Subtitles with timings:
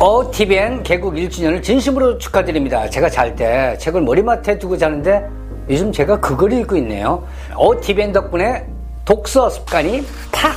[0.00, 2.88] OTBN 개국 1주년을 진심으로 축하드립니다.
[2.88, 5.28] 제가 잘 때 책을 머리맡에 두고 자는데
[5.68, 7.26] 요즘 제가 그걸 읽고 있네요.
[7.56, 8.64] OTBN 덕분에
[9.04, 10.54] 독서 습관이 팍!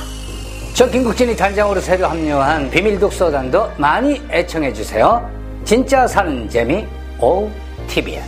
[0.74, 5.28] 저 김국진이 단장으로 새로 합류한 비밀 독서단도 많이 애청해주세요.
[5.64, 6.86] 진짜 사는 재미
[7.20, 8.22] OTBN.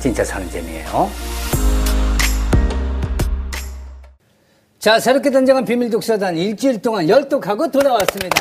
[0.00, 1.08] 진짜 사는 재미예요.
[4.80, 8.40] 자, 새롭게 단장한 비밀 독서단 일주일 동안 열독하고 돌아왔습니다.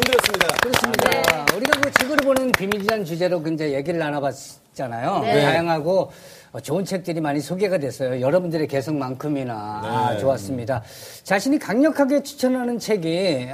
[0.00, 0.46] 힘들었습니다.
[0.62, 1.56] 그렇습니다.
[1.56, 5.20] 우리가 그 책으로 보는 비밀이라는 주제로 이제 얘기를 나눠봤잖아요.
[5.20, 5.42] 네.
[5.42, 6.10] 다양하고
[6.52, 8.20] 어, 좋은 책들이 많이 소개가 됐어요.
[8.20, 10.82] 여러분들의 개성만큼이나 아, 좋았습니다.
[11.22, 13.48] 자신이 강력하게 추천하는 책이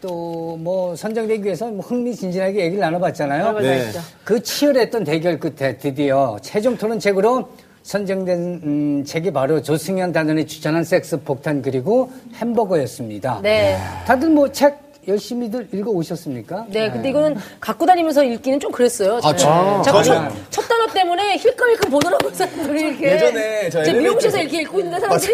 [0.00, 3.58] 또뭐 선정되기 위해서 뭐 흥미진진하게 얘기를 나눠봤잖아요.
[3.60, 3.90] 네.
[4.24, 7.50] 그 치열했던 대결 끝에 드디어 최종 토론 책으로
[7.84, 13.40] 선정된 음, 책이 바로 조승현 단원이 추천한 섹스 폭탄 그리고 햄버거였습니다.
[13.42, 13.76] 네.
[14.06, 16.66] 다들 뭐 책 열심히들 읽어 오셨습니까?
[16.68, 19.18] 네, 근데 이거는 갖고 다니면서 읽기는 좀 그랬어요.
[19.22, 19.34] 아.
[19.34, 23.12] 저- 자꾸 첫, 첫 단어 때문에 힐끔힐끔 보더라고요, 사람들이 이렇게.
[23.12, 25.32] 예전에 저 미용실에서 이렇게 읽고 있는데 사람들이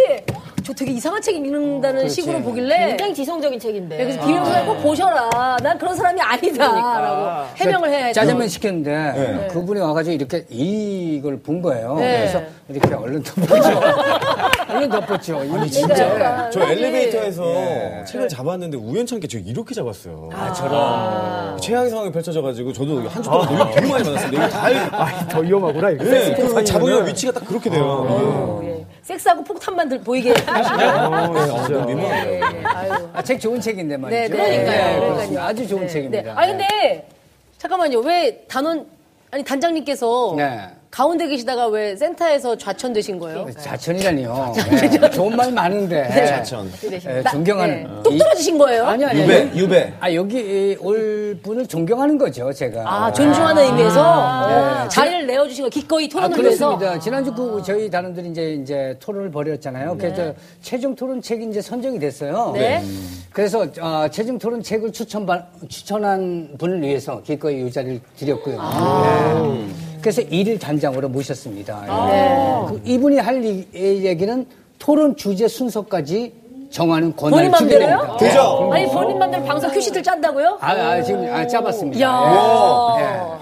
[0.68, 2.88] 저 되게 이상한 책 읽는다는 식으로 보길래.
[2.88, 3.96] 굉장히 지성적인 책인데.
[3.96, 5.56] 네, 그래서 비밀보다 꼭 보셔라.
[5.62, 7.00] 난 그런 사람이 아니다.
[7.00, 8.12] 라고 해명을 해야지.
[8.12, 11.94] 짜장면 시켰는데 그분이 와가지고 이렇게 이걸 본 거예요.
[11.94, 12.18] 네.
[12.18, 13.80] 그래서 이렇게 얼른 덮었죠.
[14.68, 15.38] 얼른 덮었죠.
[15.38, 16.50] 아니 진짜.
[16.50, 18.04] 저 엘리베이터에서 예.
[18.06, 20.28] 책을 잡았는데 우연찮게 저 이렇게 잡았어요.
[20.34, 21.56] 아, 저런.
[21.58, 24.30] 최악의 상황이 펼쳐져가지고 저도 한 주 동안 놀림 되게 많이 받았어요.
[24.32, 25.28] 이거 다 읽...
[25.30, 26.04] 더 위험하구나 이거.
[26.04, 27.82] 네, 그 잡으면 위치가 딱 그렇게 돼요.
[27.84, 28.77] 어, 예.
[29.08, 30.84] 섹스하고 폭탄만 들, 보이게 하시네.
[30.84, 32.30] 어, 너무 민망해요.
[32.30, 32.64] 예, 예.
[32.64, 33.08] 아유.
[33.14, 34.20] 아, 책 좋은 책인데 말이죠.
[34.20, 34.66] 네, 그러니까요.
[34.66, 35.14] 그렇습니다.
[35.14, 35.40] 그러니까요.
[35.46, 36.22] 아주 좋은 네, 책입니다.
[36.22, 36.30] 네.
[36.30, 37.08] 아 근데
[37.56, 38.00] 잠깐만요.
[38.00, 38.86] 왜 단원
[39.30, 40.60] 아니 단장님께서 네.
[40.90, 43.46] 가운데 계시다가 왜 센터에서 좌천 되신 거예요?
[43.58, 44.54] 자천이라니요.
[44.56, 45.10] 네.
[45.10, 46.08] 좋은 말 많은데.
[46.08, 46.70] 자천.
[46.90, 47.82] 네, 존경하는.
[47.82, 48.02] 네.
[48.02, 48.86] 뚝 떨어지신 거예요?
[48.86, 49.22] 아니, 아니.
[49.22, 49.92] 유배, 유배.
[50.00, 52.82] 아, 여기 올 분을 존경하는 거죠, 제가.
[52.86, 54.48] 아, 존중하는 의미에서 어,
[54.84, 54.88] 네.
[54.88, 56.76] 자리를 내어주신 거 기꺼이 아, 토론을 위해서.
[56.78, 56.98] 그렇습니다.
[56.98, 59.98] 지난주 그 저희 단원들이 이제 이제 토론을 벌였잖아요.
[59.98, 62.52] 그래서 최종 토론 책이 이제 선정이 됐어요.
[62.54, 62.82] 네.
[63.30, 65.26] 그래서 어, 최종 토론 책을 추천
[65.68, 68.56] 추천한 분을 위해서 기꺼이 이 자리를 드렸고요.
[68.56, 69.87] 네.
[70.00, 71.82] 그래서 일일 단장으로 모셨습니다.
[71.84, 72.68] 예.
[72.68, 74.46] 그 이분이 할 이- 이 얘기는
[74.78, 76.32] 토론 주제 순서까지
[76.70, 77.78] 정하는 권한을 주게?
[77.78, 78.16] 됩니다.
[78.18, 78.70] 되죠?
[78.72, 80.58] 아니 본인 맘대로 방송 큐시트를 짠다고요?
[80.60, 81.98] 아, 아, 지금 아, 짜봤습니다.
[81.98, 83.38] 이야.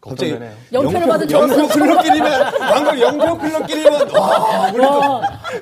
[0.00, 0.36] 갑자기
[0.72, 1.78] 영표를 받은 줄 영표 알았어.
[1.78, 4.82] 클럽끼리만 방금 영표 클럽끼리만 와 우리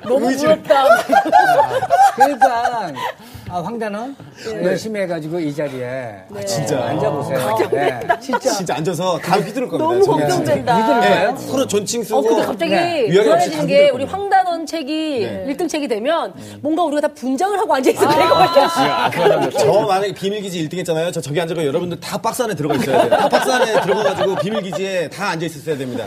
[0.03, 0.83] 너무 부럽다.
[2.15, 2.91] 그러니까
[3.53, 4.15] 아, 황단원
[4.63, 6.13] 열심히 해가지고 이 자리에
[6.47, 6.81] 진짜.
[6.85, 7.57] 앉아보세요.
[7.71, 7.99] 네.
[8.21, 9.89] 진짜 진짜 앉아서 다 휘두를 겁니다.
[9.89, 10.19] 너무 저는.
[10.27, 10.77] 걱정된다.
[10.77, 11.31] 믿을까요?
[11.31, 13.07] 네, 서로 존칭 쓰고 어, 근데 갑자기 네.
[13.09, 14.05] 불안해지는 다게 우리.
[14.05, 15.45] 황단원 책이 네.
[15.47, 19.49] 일 1등 책이 되면 뭔가 우리가 다 분장을 하고 앉아있을 때가 같아요.
[19.51, 21.11] 저 만약에 비밀기지 1등 했잖아요.
[21.11, 23.09] 저 저기 앉아서 여러분들 다 박스 안에 들어가 있어야 돼요.
[23.09, 26.05] 다 박스 안에 들어가가지고 비밀기지에 다 앉아 있었어야 됩니다.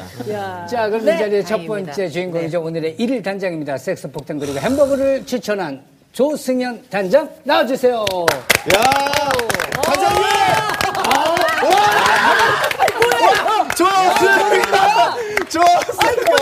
[0.68, 1.64] 자, 그럼 네, 이 자리에 첫.
[1.66, 2.62] 번째 주인공이죠.
[2.62, 3.78] 오늘의 일일 단장입니다.
[3.78, 5.82] 섹스 폭탄 그리고 햄버거를 추천한
[6.14, 8.04] 조승현 단장 나와주세요.
[8.72, 8.80] 야
[9.82, 10.22] 단장님!
[11.64, 11.74] 와!
[13.74, 15.16] 좋았습니다!
[15.48, 16.32] 좋았습니다!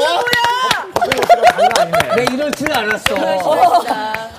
[2.14, 3.14] 내 이럴 줄 알았어.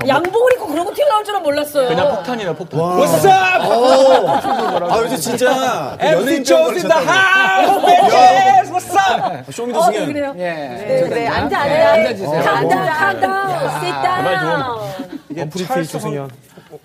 [0.08, 1.88] 양복을 입고 그러고 튀어나올 줄은 몰랐어요.
[1.88, 2.80] 그냥 폭탄이네 폭탄.
[2.80, 3.34] What's up?
[4.92, 7.08] 아, 요새 진짜 그 연예인 배우로 쳤다네.
[9.52, 10.06] 쇼미더 어, 승현.
[10.14, 10.34] 그래요.
[10.38, 10.52] 예.
[10.54, 11.94] 네, 네, 앉아, 네, 앉아.
[11.94, 12.44] 앉아주세요.
[12.44, 13.20] Calm down,
[13.80, 15.23] sit down.
[15.34, 16.30] 이게 찰스 조승현.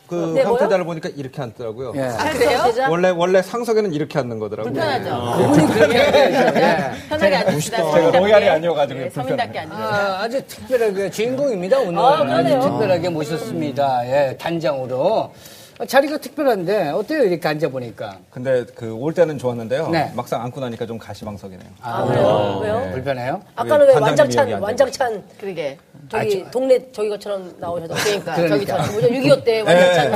[0.07, 0.43] 그 네?
[0.43, 1.93] 황태자를 보니까 이렇게 앉더라고요.
[1.97, 2.03] 예.
[2.03, 2.89] 아, 그래요?
[2.91, 4.73] 원래 원래 상석에는 이렇게 앉는 거더라고요.
[4.73, 6.59] 그분이 그렇게 얘기하죠.
[6.59, 7.09] 예.
[7.09, 7.77] 편하게 앉읍시다.
[7.93, 9.85] 제가 로얄이 아니어가지고 네, 서민답게 앉으세요.
[9.87, 12.21] 아, 아주 특별하게 주인공입니다 오늘 아.
[12.39, 19.15] 아주 특별하게 모셨습니다 예 단장으로 아, 자리가 특별한데 어때요 이렇게 앉아 보니까 근데 그 올
[19.15, 19.89] 때는 좋았는데요.
[19.91, 20.11] 네.
[20.17, 21.69] 막상 앉고 나니까 좀 가시방석이네요.
[21.83, 22.61] 아, 왜요?
[22.63, 22.91] 왜요?
[22.93, 23.41] 불편해요?
[23.55, 24.03] 아까는 왜 단장님이
[24.35, 25.79] 완장찬, 앉아 완장찬, 그러게.
[26.11, 27.95] 저기 동네 저기 것처럼 나오셔서.
[27.95, 28.35] 그러니까.
[28.49, 28.93] 저기처럼.
[28.93, 29.09] 뭐죠?
[29.09, 30.13] 6.25 때 완장찬.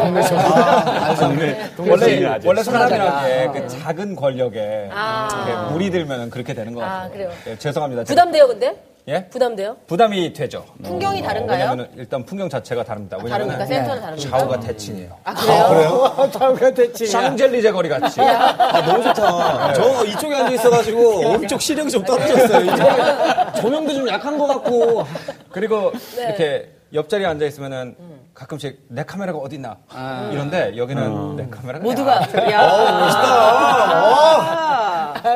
[1.88, 3.52] 원래 원래 사람이란.
[3.52, 7.04] 게그 작은 권력에 이렇게 물이 들면 그렇게 되는 것 같아요.
[7.04, 7.30] 아, 그래요?
[7.46, 8.02] 예, 죄송합니다.
[8.02, 8.76] 제가- 부담돼요, 근데?
[9.08, 9.26] 예?
[9.28, 9.76] 부담돼요?
[9.88, 10.64] 부담이 되죠.
[10.84, 11.58] 풍경이 다른가요?
[11.58, 13.16] 왜냐면 일단 풍경 자체가 다릅니다.
[13.18, 13.40] 다릅니까?
[13.42, 14.38] 왜냐면 센터는 다릅니까?
[14.38, 15.18] 좌우가 대칭이에요.
[15.24, 16.30] 아, 그래요?
[16.32, 18.20] 좌우가 대칭 샹젤리제 거리 같이.
[18.20, 19.72] 아, 너무 좋다.
[19.72, 22.64] 저 이쪽에 앉아 있어가지고 오른쪽 시력이 좀 떨어졌어요.
[22.64, 25.04] 이쪽에 조명도 좀 약한 것 같고.
[25.50, 26.24] 그리고 네.
[26.24, 27.96] 이렇게 옆자리에 앉아 있으면은
[28.34, 29.76] 가끔 씩 내 카메라가 어디 있나
[30.32, 32.20] 이런데 여기는 내 카메라가 모두가.
[32.50, 32.52] 야.
[32.52, 32.62] 야.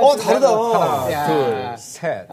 [0.02, 0.48] 어, 다르다.
[0.48, 2.26] 하나, 둘, 셋.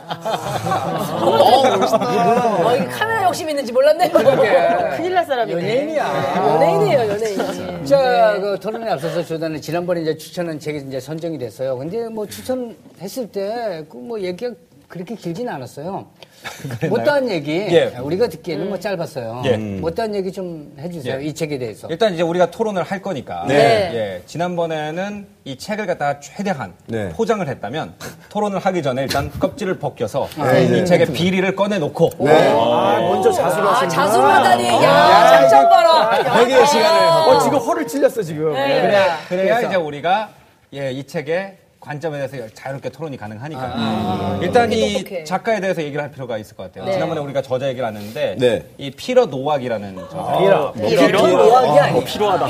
[1.22, 4.10] 어, 이 카메라 욕심 있는지 몰랐네.
[4.10, 5.62] 큰일 날 사람이네.
[5.62, 6.36] 연예인이야.
[6.38, 7.86] 연예인이에요, 연예인.
[7.86, 11.78] 자, 그 토론에 앞서서 조단은 지난번에 이제 추천한 책이 이제 선정이 됐어요.
[11.78, 14.54] 근데 뭐 추천했을 때 그 뭐 얘기가
[14.94, 16.06] 그렇게 길지는 않았어요.
[16.88, 17.96] 못다한 얘기 예.
[18.00, 19.42] 우리가 듣기에는 뭐 짧았어요.
[19.46, 19.58] 예.
[19.58, 21.20] 못다한 얘기 좀 해주세요.
[21.20, 21.26] 예.
[21.26, 21.88] 이 책에 대해서.
[21.90, 23.44] 일단 이제 우리가 토론을 할 거니까.
[23.48, 23.56] 네.
[23.56, 24.22] 예.
[24.28, 27.10] 지난번에는 이 책을 갖다가 최대한 네.
[27.10, 27.96] 포장을 했다면
[28.30, 33.90] 토론을 하기 전에 일단 껍질을 벗겨서 이 책의 비리를 꺼내놓고 아, 먼저 자수를 아, 하시는
[33.90, 34.68] 자수하다니.
[34.68, 36.38] 야, 장점 봐라.
[36.38, 38.52] 회개의 시간을 어, 지금 허를 찔렸어, 지금.
[38.52, 39.68] 그래야, 그래야 그래서.
[39.70, 40.30] 이제 우리가
[40.76, 44.40] 예, 이 책의 관점에 대해서 자유롭게 토론이 가능하니까.
[44.42, 45.24] 일단 이 똑똑해.
[45.26, 46.86] 작가에 대해서 얘기를 할 필요가 있을 것 같아요.
[46.86, 46.94] 네.
[46.94, 48.64] 지난번에 우리가 저자 얘기를 안 했는데 네.
[48.78, 50.38] 이 피러 노악이라는 저자.
[50.40, 50.72] 피라.
[51.12, 52.04] 노악이 아니야.
[52.06, 52.46] 필요하다.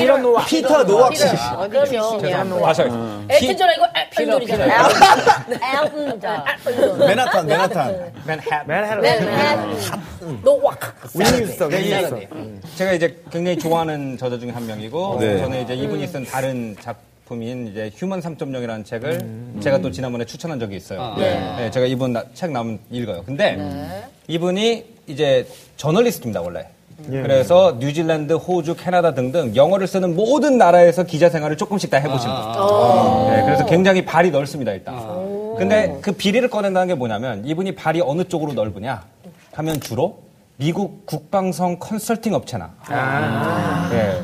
[0.46, 1.24] 피터 노악 씨.
[1.58, 2.44] 어디 출신이야?
[2.62, 3.34] 다시 하겠습니다.
[3.34, 4.88] 엘튼 존 아니고 엘튼 존이잖아요.
[5.84, 7.00] 엘튼 존.
[7.00, 8.12] 맨하탄, 맨하탄.
[8.28, 9.66] 맨하- 맨해라.
[10.44, 10.80] 노악.
[11.16, 12.62] 윈스턴, 네, 이- 윈스턴.
[12.76, 15.40] 제가 이제 굉장히 좋아하는 저자 중에 한 명이고 네.
[15.40, 17.02] 저는 이제 이분이 쓴 다른 작품
[17.42, 21.16] 인 이제 휴먼 3.0이라는 책을 제가 또 지난번에 추천한 적이 있어요.
[21.58, 23.24] 네, 제가 이분 나- 책 나오면 읽어요.
[23.26, 23.58] 근데
[24.28, 25.48] 이분이 이제
[25.78, 26.68] 저널리스트입니다 원래.
[27.24, 33.32] 그래서 뉴질랜드, 호주, 캐나다 등등 영어를 쓰는 모든 나라에서 기자 생활을 조금씩 다 해보신 분.
[33.32, 34.96] 네, 그래서 굉장히 발이 넓습니다 일단.
[35.58, 39.04] 근데 그 비리를 꺼낸다는 게 뭐냐면 이분이 발이 어느 쪽으로 넓으냐
[39.54, 40.20] 하면 주로
[40.58, 42.72] 미국 국방성 컨설팅 업체나
[43.92, 44.22] 네,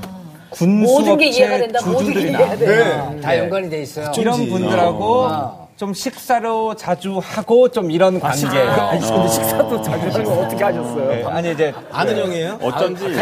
[0.60, 1.80] 모든 게 이해가 된다.
[1.86, 3.22] 모든 게 주주들이나 이해가 된다.
[3.22, 4.12] 다 연관이 돼 있어요.
[4.18, 8.48] 이런 분들하고 좀 식사로 자주 하고 좀 이런 관계.
[8.48, 11.08] 아니, 근데 식사도 자주 하는 거 어떻게 하셨어요?
[11.10, 12.60] 네, 아니 이제 아는 형이에요?
[12.62, 13.06] 어쩐지.
[13.06, 13.22] 이제,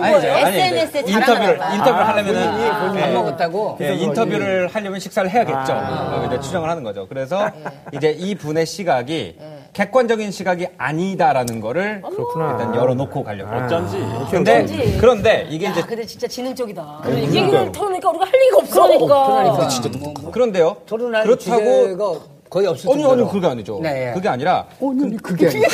[0.00, 0.34] 거예요.
[0.34, 3.78] 아니, 이제 SNS에 인터뷰를 인터뷰를 하려면은 밥 네, 먹었다고.
[3.80, 5.72] 예, 인터뷰를 하려면 식사를 해야겠죠.
[5.72, 7.06] 어, 이제 추정을 하는 거죠.
[7.08, 7.48] 그래서
[7.92, 9.36] 이제 이 분의 시각이
[9.72, 13.54] 객관적인 시각이 아니다라는 거를 일단 열어놓고 가려고.
[13.54, 13.96] 어쩐지.
[14.30, 14.98] 근데 어쩐지.
[15.00, 17.02] 그런데 이게 야, 이제 근데 진짜 지능적이다.
[17.08, 18.82] 이 얘기를 털으니까 우리가 할 얘기가 없어.
[18.82, 19.68] 그러니까.
[19.98, 20.76] 뭐, 그런데요.
[20.86, 22.14] 토론할 그렇다고 주제가
[22.50, 23.12] 거의 없을 아니.
[23.12, 23.78] 아니 그게 아니죠.
[23.80, 24.12] 네, 예.
[24.12, 25.68] 그게 아니라 오늘 그게 아니죠.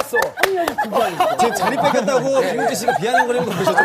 [0.00, 1.36] 봤어.
[1.38, 3.82] 지금 자리 뺏겼다고 김우재 씨가 비아냥거리는 거 보셨죠?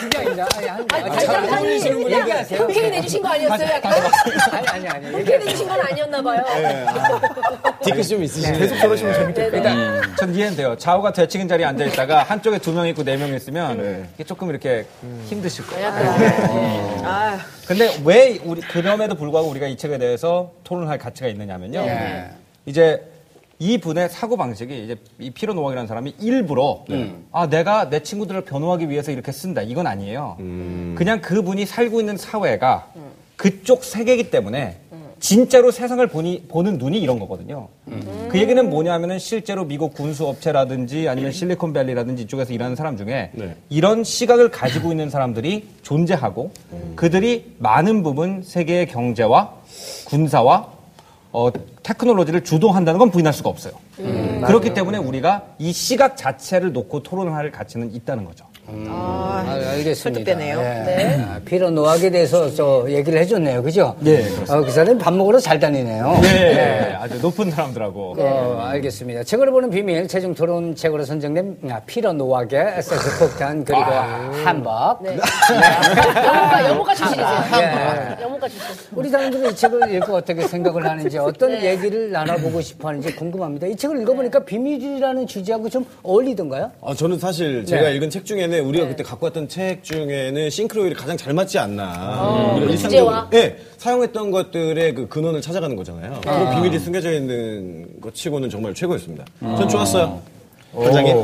[0.00, 2.60] 그게 아니라 아니 한 아니, 자장하시는 분이 얘기하세요.
[2.60, 3.68] 흔쾌히 내주신 거 아니었어요?
[3.68, 3.92] 약간?
[4.52, 5.06] 아니 아니 아니.
[5.06, 6.44] 흔쾌히 내주신 건 아니었나 봐요.
[7.82, 8.58] 뒤끝이 좀 있으시네.
[8.58, 9.56] 계속 저러시면 재밌겠다.
[9.56, 10.76] 일단 전 이해는 돼요.
[10.76, 14.84] 좌우가 되치긴 자리에 앉아 있다가 한쪽에 두 명 있고 네 명 있으면 이게 조금 이렇게
[15.28, 15.90] 힘드실 거예요.
[16.18, 17.38] 네.
[17.66, 21.80] 근데 왜 우리 그럼에도 불구하고 우리가 이 책에 대해서 토론할 가치가 있느냐면요.
[21.80, 22.30] 예.
[22.66, 23.02] 이제
[23.58, 26.84] 이 분의 사고 방식이 이제 이 피로 노악이라는 사람이 일부러
[27.32, 29.62] 아 내가 내 친구들을 변호하기 위해서 이렇게 쓴다.
[29.62, 30.36] 이건 아니에요.
[30.96, 32.88] 그냥 그 분이 살고 있는 사회가
[33.36, 34.78] 그쪽 세계이기 때문에
[35.18, 37.68] 진짜로 세상을 보니, 보는 눈이 이런 거거든요.
[38.28, 43.32] 그 얘기는 뭐냐면은 실제로 미국 군수 업체라든지 아니면 실리콘밸리라든지 이쪽에서 일하는 사람 중에
[43.70, 46.50] 이런 시각을 가지고 있는 사람들이 존재하고
[46.96, 49.54] 그들이 많은 부분 세계의 경제와
[50.06, 50.75] 군사와
[51.36, 51.50] 어,
[51.82, 53.74] 테크놀로지를 주도한다는 건 부인할 수가 없어요.
[54.46, 58.45] 그렇기 때문에 우리가 이 시각 자체를 놓고 토론할 가치는 있다는 거죠.
[58.68, 59.94] 아, 알겠습니다.
[59.94, 60.58] 설득되네요.
[60.60, 61.24] 예.
[61.28, 63.62] 아, 피로 노악에 대해서 저 얘기를 해줬네요.
[63.62, 63.94] 그죠?
[64.00, 64.24] 네.
[64.48, 66.18] 어, 그 사람이 밥 먹으러 잘 다니네요.
[66.22, 68.16] 네, 아주 높은 사람들하고.
[68.18, 69.22] 어, 알겠습니다.
[69.24, 73.84] 책으로 보는 비밀, 최종 토론 책으로 선정된 아, 피로 노악의 섹스 폭탄, 그리고
[74.44, 75.02] 한법.
[75.02, 75.16] 네.
[76.26, 77.26] 영문과, 영문과 출신이세요.
[77.60, 78.22] 예.
[78.22, 78.66] 영문과 출신.
[78.92, 83.66] 우리 사람들은 이 책을 읽고 어떻게 생각을 하는지, 어떤 얘기를 나눠보고 싶어 하는지 궁금합니다.
[83.68, 86.72] 이 책을 읽어보니까 비밀이라는 주제하고 좀 어울리던가요?
[86.82, 87.94] 아, 저는 사실 제가 네.
[87.96, 92.52] 읽은 책 중에는 우리가 그때 갖고 왔던 책 중에는 싱크로율이 가장 잘 맞지 않나.
[92.54, 93.28] 우리가 그 일상적으로- 주제와?
[93.30, 96.20] 네, 사용했던 것들의 그 근원을 찾아가는 거잖아요.
[96.22, 99.24] 그런 비밀이 숨겨져 있는 것 치고는 정말 최고였습니다.
[99.40, 100.20] 전 좋았어요.
[100.74, 101.22] 관장님.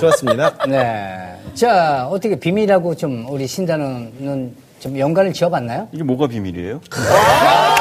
[0.00, 0.54] 좋았습니다.
[0.68, 1.34] 네.
[1.54, 5.88] 자, 어떻게 비밀하고 좀 우리 신단원은 좀 연관을 지어봤나요?
[5.92, 6.80] 이게 뭐가 비밀이에요?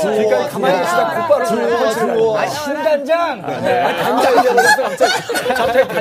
[0.00, 3.42] 그러니까 가만히 계시다 곧바로 아, 신단장!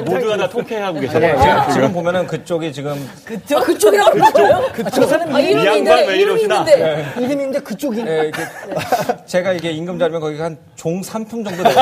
[0.06, 1.20] 모두가 다 통쾌하고 계세요.
[1.20, 3.10] 네, 지금, 지금 보면은 그쪽이 지금
[3.46, 6.16] 저 그쪽이라고 그러요 그쪽 사람 아, 이 이름인데?
[6.18, 7.06] 이름인데.
[7.18, 8.32] 이름인데 그쪽이네.
[9.26, 11.76] 제가 이게 임금 자리면 거기 한종 3품 정도 돼요.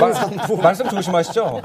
[0.00, 1.60] 마- 말씀 조심하시죠.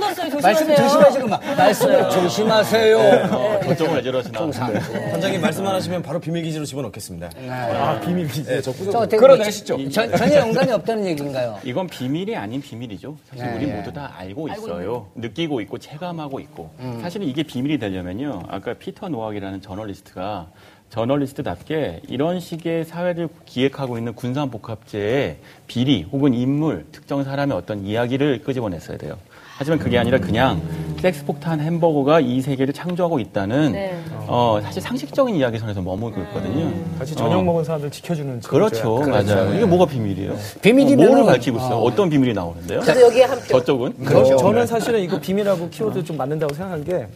[0.00, 0.40] 뻗었어요.
[0.42, 0.76] 말씀 조심하세요.
[0.76, 3.58] 조심하시고 막 말씀을 조심하세요.
[3.62, 4.50] 걱정을 왜 저러시나.
[4.50, 7.30] 단장님 말씀만 하시면 바로 비밀 기지로 집어넣겠습니다.
[7.48, 8.44] 아, 비밀 기지.
[8.44, 8.92] 네, 저 구석.
[8.92, 11.58] 뭐 전- 전혀 연관이 없다는 얘기인가요?
[11.64, 13.16] 이건 비밀이 아닌 비밀이죠.
[13.30, 13.74] 사실 네, 우리 네.
[13.76, 15.08] 모두 다 알고 있어요.
[15.14, 16.70] 느끼고 있고 체감하고 있고.
[16.80, 16.98] 음.
[17.02, 18.42] 사실은 이게 비밀이 되려면요.
[18.48, 20.46] 아까 피터 노악이라는 저널리스트가
[20.90, 28.96] 저널리스트답게 이런 식의 사회를 기획하고 있는 군산복합제의 비리 혹은 인물, 특정 사람의 어떤 이야기를 끄집어냈어야
[28.96, 29.18] 돼요.
[29.58, 30.60] 하지만 그게 아니라 그냥
[31.00, 33.96] 섹스폭탄 햄버거가 이 세계를 창조하고 있다는 네.
[34.26, 36.72] 어, 사실 상식적인 이야기 선에서 머물고 있거든요.
[36.98, 39.54] 같이 저녁 먹은 사람들 지켜주는 그렇죠, 맞아요.
[39.54, 40.34] 이게 뭐가 비밀이에요?
[40.62, 41.76] 비밀이면은- 뭐를 밝히고 있어요?
[41.76, 42.80] 어 떤 비밀이 나오는데요?
[42.82, 43.44] 저도 여기에 한 표.
[43.46, 43.94] 저쪽은?
[44.08, 47.06] 저, 저는 사실은 이거 비밀하고 키워드 좀 맞는다고 생각한 게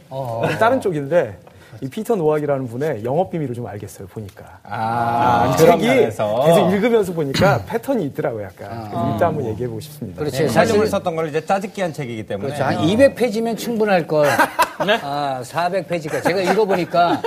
[0.59, 1.37] 다른 쪽인데
[1.83, 6.45] 이 피터 노악이라는 분의 영업 비밀을 좀 알겠어요 보니까 아, 이 그런 책이 면에서.
[6.47, 10.49] 계속 읽으면서 보니까 패턴이 있더라고요 약간 그래서 일단 한번 얘기해 보고 싶습니다 그렇지.
[10.49, 12.65] 사실 사실 썼던 걸 이제 짜집기 한 책이기 때문에 그렇죠.
[12.65, 14.27] 한 200페이지면 충분할 걸.
[15.03, 16.23] 아, 400페이지가.
[16.23, 17.21] 제가 읽어보니까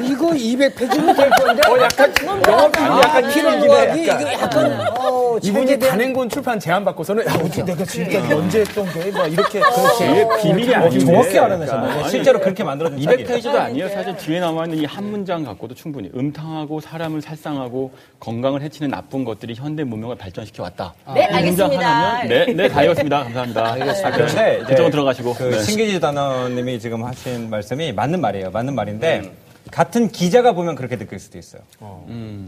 [0.00, 1.62] 이거 200페이지면 될 건데.
[1.68, 2.12] 어, 약간
[2.46, 7.64] 영업 비밀 약간 필요한 해, 이거 약간 어, 이분이 단행본 출판 제안 받고서는 야 어떻게
[7.64, 11.04] 내가 지금까지 연재했던 게 막 이렇게 이게 비밀이 아닌데.
[11.04, 13.26] 정확히 알아내셨네 실제로 그렇게 만들어진 책이에요.
[13.28, 13.88] 200페이지도 아니에요.
[14.00, 19.24] 사실 뒤에 남아 있는 이 한 문장 갖고도 충분히 음탕하고 사람을 살상하고 건강을 해치는 나쁜
[19.24, 20.92] 것들이 현대 문명을 발전시켜 왔다.
[21.14, 21.88] 네, 이 문장 알겠습니다.
[21.88, 23.22] 하나면 네, 네, 다 읽었습니다.
[23.24, 23.72] 감사합니다.
[23.72, 24.10] 알겠습니다.
[24.16, 25.34] 그런데 이제 그쪽으로 들어가시고.
[25.34, 25.60] 그 네.
[25.60, 28.50] 신기지 단원님이 지금 하신 말씀이 맞는 말이에요.
[28.50, 29.32] 맞는 말인데
[29.70, 31.62] 같은 기자가 보면 그렇게 느낄 수도 있어요.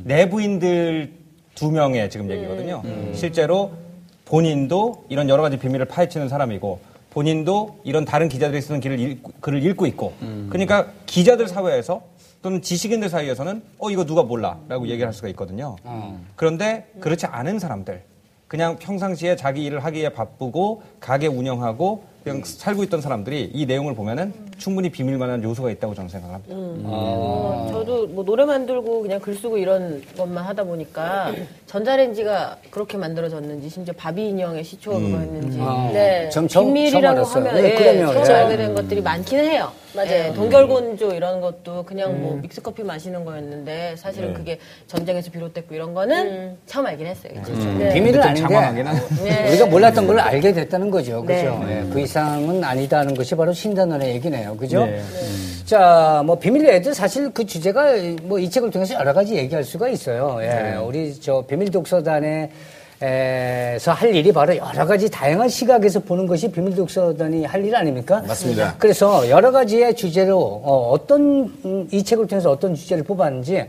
[0.04, 1.12] 내부인들
[1.54, 2.82] 두 명의 지금 얘기거든요.
[3.14, 3.72] 실제로
[4.24, 6.80] 본인도 이런 여러 가지 비밀을 파헤치는 사람이고
[7.12, 10.14] 본인도 이런 다른 기자들이 쓰는 글을 읽고, 글을 읽고 있고.
[10.48, 12.02] 그러니까 기자들 사회에서
[12.40, 15.76] 또는 지식인들 사이에서는 어 이거 누가 몰라라고 얘기를 할 수가 있거든요.
[16.36, 18.02] 그런데 그렇지 않은 사람들.
[18.48, 24.32] 그냥 평상시에 자기 일을 하기에 바쁘고 가게 운영하고 그냥 살고 있던 사람들이 이 내용을 보면은
[24.58, 26.54] 충분히 비밀만한 요소가 있다고 저는 생각을 합니다.
[26.84, 31.32] 어, 저도 뭐 노래 만들고 그냥 글 쓰고 이런 것만 하다 보니까
[31.66, 35.58] 전자레인지가 그렇게 만들어졌는지 심지어 바비 인형의 시초가 그거였는지
[35.92, 36.28] 네.
[36.30, 37.22] 전 처음- 처음 비밀이라고.
[37.24, 38.32] 하면 네, 예, 그러면, 처음 예.
[38.42, 39.72] 알게 된 것들이 많긴 해요.
[39.94, 40.10] 맞아요.
[40.10, 46.56] 예, 동결곤조 이런 것도 그냥 뭐 믹스커피 마시는 거였는데 사실은 그게 전쟁에서 비롯됐고 이런 거는
[46.66, 47.32] 처음 알긴 했어요.
[47.78, 47.92] 네.
[47.92, 49.48] 비밀은 좀 장황하긴 아닌데 하네.
[49.50, 51.22] 우리가 몰랐던 걸 알게 됐다는 거죠.
[51.26, 51.42] 네.
[51.44, 51.64] 그죠?
[51.68, 54.54] 예, 그 이상은 아니다는 것이 바로 신단원의 얘기네요.
[54.58, 54.86] 그죠?
[55.64, 57.86] 자, 뭐 비밀 애들 사실 그 주제가
[58.24, 60.36] 뭐 이 책을 통해서 여러 가지 얘기할 수가 있어요.
[60.42, 62.50] 예, 우리 저 비밀 독서단에
[63.04, 68.22] 에서 할 일이 바로 여러 가지 다양한 시각에서 보는 것이 비밀 독서단이 할 일 아닙니까?
[68.28, 68.74] 맞습니다.
[68.78, 73.64] 그래서 여러 가지의 주제로 어, 떤이 책을 통해서 어떤 주제를 뽑았는지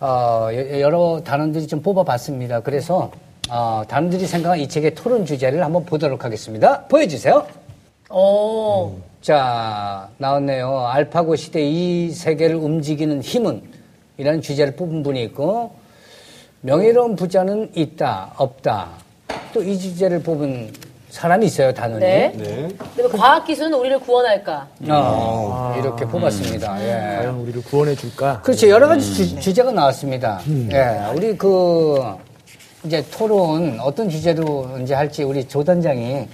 [0.00, 2.60] 어, 여- 여러 단원들이 좀 뽑아봤습니다.
[2.60, 3.10] 그래서
[3.50, 6.82] 어, 단원들이 생각한 이 책의 토론 주제를 한번 보도록 하겠습니다.
[6.84, 7.44] 보여주세요.
[8.10, 8.96] 어.
[9.22, 10.86] 자 나왔네요.
[10.86, 13.62] 알파고 시대 이 세계를 움직이는 힘은
[14.18, 15.72] 이라는 주제를 뽑은 분이 있고
[16.62, 18.88] 명예로운 부자는 있다 없다
[19.54, 20.72] 또 이 주제를 뽑은
[21.10, 22.00] 사람이 있어요 단원이.
[22.00, 22.68] 네.
[22.96, 24.68] 그다음에 과학 기술은 우리를 구원할까?
[24.88, 26.82] 어, 이렇게 뽑았습니다.
[26.84, 27.16] 예.
[27.18, 28.68] 과연 우리를 구원해 줄까 그렇죠.
[28.68, 30.40] 여러 가지 주, 제가 나왔습니다.
[30.72, 31.12] 예.
[31.14, 32.00] 우리 그,
[32.84, 36.28] 이제 토론 어떤 주제로 이제 할지 우리 조 단장이.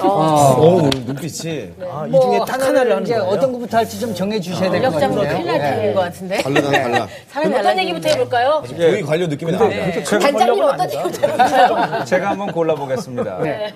[0.00, 1.72] 어, 오, 눈빛이.
[1.90, 4.92] 아, 이뭐 중에 딱 하나를 하는 이제 거예요 어떤 것부터 할지 좀 정해 주셔야 될것
[4.92, 5.36] 권력장도 같아요.
[5.36, 5.60] 큰일 날 예.
[5.70, 6.42] 타임인 것 같은데.
[6.42, 7.08] 달라, 달라.
[7.32, 7.78] 사람이 어떤.
[7.78, 8.62] 얘기부터 해볼까요?
[8.66, 10.00] 고위 관료 느낌이 납니다.
[10.18, 12.04] 단장님 어떤 얘기부터 해볼까요?
[12.04, 13.38] 제가 한번 골라보겠습니다.
[13.42, 13.74] 네.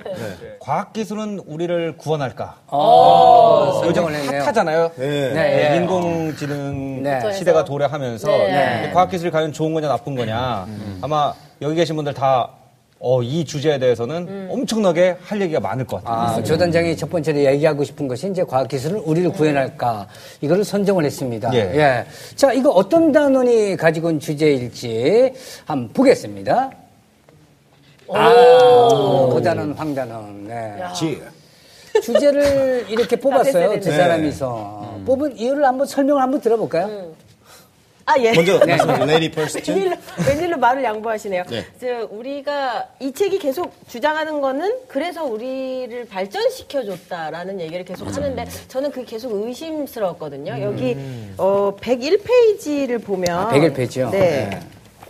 [0.61, 2.57] 과학기술은 우리를 구원할까?
[2.69, 4.41] 어, 요즘 선정을 했네요.
[4.43, 4.91] 핫하잖아요.
[4.97, 5.07] 네.
[5.07, 5.77] 네, 네, 예.
[5.77, 7.33] 인공지능 네.
[7.33, 8.91] 시대가 도래하면서 네.
[8.95, 10.67] 과학기술이 과연 좋은 거냐 나쁜 거냐
[11.03, 12.49] 아마 여기 계신 분들 다
[13.05, 16.37] 어, 이 주제에 대해서는 엄청나게 할 얘기가 많을 것 같아요.
[16.39, 20.07] 아, 조 단장이 첫 번째로 얘기하고 싶은 것이 이제 과학기술은 우리를 구현할까
[20.41, 21.53] 이거를 선정을 했습니다.
[21.53, 22.07] 예.
[22.37, 25.33] 자, 이거 어떤 단원이 가지고 온 주제일지
[25.65, 26.71] 한번 보겠습니다.
[28.09, 30.47] 아, 고단원, 황단원.
[30.47, 30.75] 네.
[30.95, 31.21] 지.
[32.03, 33.81] 주제를 이렇게 뽑았어요.
[33.81, 35.01] 두 사람이서.
[35.05, 37.13] 뽑은 이유를 한번 설명을 한번 들어볼까요?
[38.05, 38.33] 아, 예.
[38.33, 39.07] 먼저 말씀하세요.
[39.07, 39.71] lady first.
[39.71, 39.97] 웬일로,
[40.29, 41.45] 웬일로 말을 양보하시네요.
[41.49, 41.65] 네.
[41.81, 49.05] 저 우리가 이 책이 계속 주장하는 거는 그래서 우리를 발전시켜줬다라는 얘기를 계속 하는데 저는 그게
[49.07, 50.61] 계속 의심스러웠거든요.
[50.63, 50.97] 여기
[51.39, 54.11] 어, 101페이지를 보면 아, 101페이지요?
[54.11, 54.49] 네.
[54.51, 54.61] 네.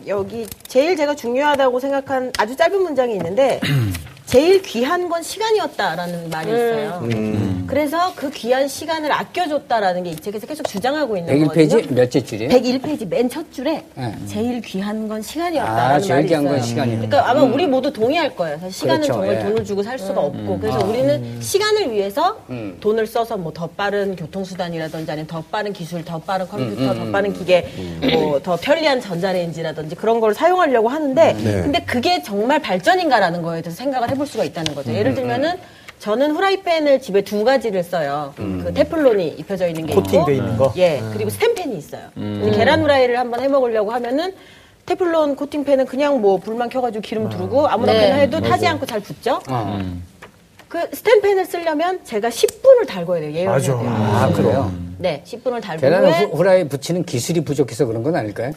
[0.06, 3.60] 여기 제일 제가 중요하다고 생각한 아주 짧은 문장이 있는데
[4.32, 7.06] 제일 귀한 건 시간이었다라는 말이 있어요.
[7.66, 11.66] 그래서 그 귀한 시간을 아껴줬다라는 게 이 책에서 계속 주장하고 있는 거거든요.
[11.78, 12.50] 101페이지 몇째 줄이에요?
[12.50, 14.14] 101페이지 맨 첫 줄에 네.
[14.26, 16.56] 제일 귀한 건 아, 시간이었다라는 제일 말이 귀한 있어요.
[16.56, 16.96] 건 시간이요.
[16.96, 18.56] 그러니까 아마 우리 모두 동의할 거예요.
[18.58, 19.40] 사실 시간은 그렇죠, 정말 예.
[19.40, 19.48] 음.
[19.48, 20.84] 돈을 주고 살 수가 없고 그래서 아.
[20.84, 22.38] 우리는 시간을 위해서
[22.80, 27.10] 돈을 써서 뭐 더 빠른 교통수단이라든지 아니면 더 빠른 기술, 더 빠른 컴퓨터, 음, 더
[27.12, 27.66] 빠른 기계,
[28.12, 31.42] 뭐 더 편리한 전자레인지라든지 그런 걸 사용하려고 하는데 네.
[31.62, 34.90] 근데 그게 정말 발전인가라는 거에 대해서 생각을 해볼 수가 있다는 거죠.
[34.90, 35.56] 음, 예를 들면은
[35.98, 38.32] 저는 후라이팬을 집에 두 가지를 써요.
[38.38, 38.62] 음.
[38.64, 40.72] 그 테플론이 입혀져 있는 게 있고 코팅돼 있는 거.
[40.76, 42.02] 예, 그리고 스텐팬이 있어요.
[42.14, 44.32] 근데 계란 후라이를 한번 해 먹으려고 하면은
[44.86, 48.10] 테플론 코팅팬은 그냥 뭐 불만 켜가지고 기름 두르고 아무나 네.
[48.10, 49.40] 나 해도 타지 않고 잘 붙죠.
[49.48, 49.80] 어.
[50.68, 53.30] 그 스텐팬을 쓰려면 제가 10분을 달궈야 돼요.
[53.32, 53.78] 예열해야 맞아.
[53.78, 53.90] 돼요.
[53.90, 54.72] 아, 그래요?
[54.98, 58.52] 네, 10분을 달군 계란 후라이 붙이는 기술이 부족해서 그런 건 아닐까요?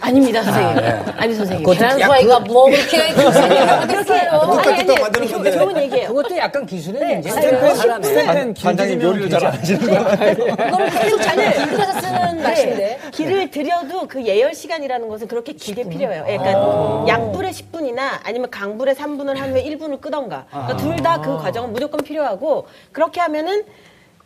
[0.00, 0.78] 아닙니다, 선생님.
[0.78, 1.12] 아, 네.
[1.16, 1.64] 아니 선생님.
[1.64, 5.50] 그것도 계란 야, 후라이가 뭐 그렇게 그렇게 뚝딱뚝딱 아니, 아니, 만드는 조- 건데.
[5.52, 6.08] 좋은 얘기예요.
[6.08, 7.22] 그것도 약간 기술의 네.
[7.30, 8.04] 사람의.
[8.08, 12.76] 스텐 반장님 요리를 잘안 하시는 그거는 계속 잔을 들여서 쓰는 맛인데.
[12.76, 13.10] 네.
[13.10, 16.24] 길을 들여도 그 예열 시간이라는 것은 그렇게 길게 필요해요.
[16.28, 20.46] 예, 그러니까 약불에 10분이나 아니면 강불에 3분을 한 후에 1분을 끄던가.
[20.50, 23.62] 그러니까 둘 다 그 과정은 무조건 필요하고 그렇게 하면은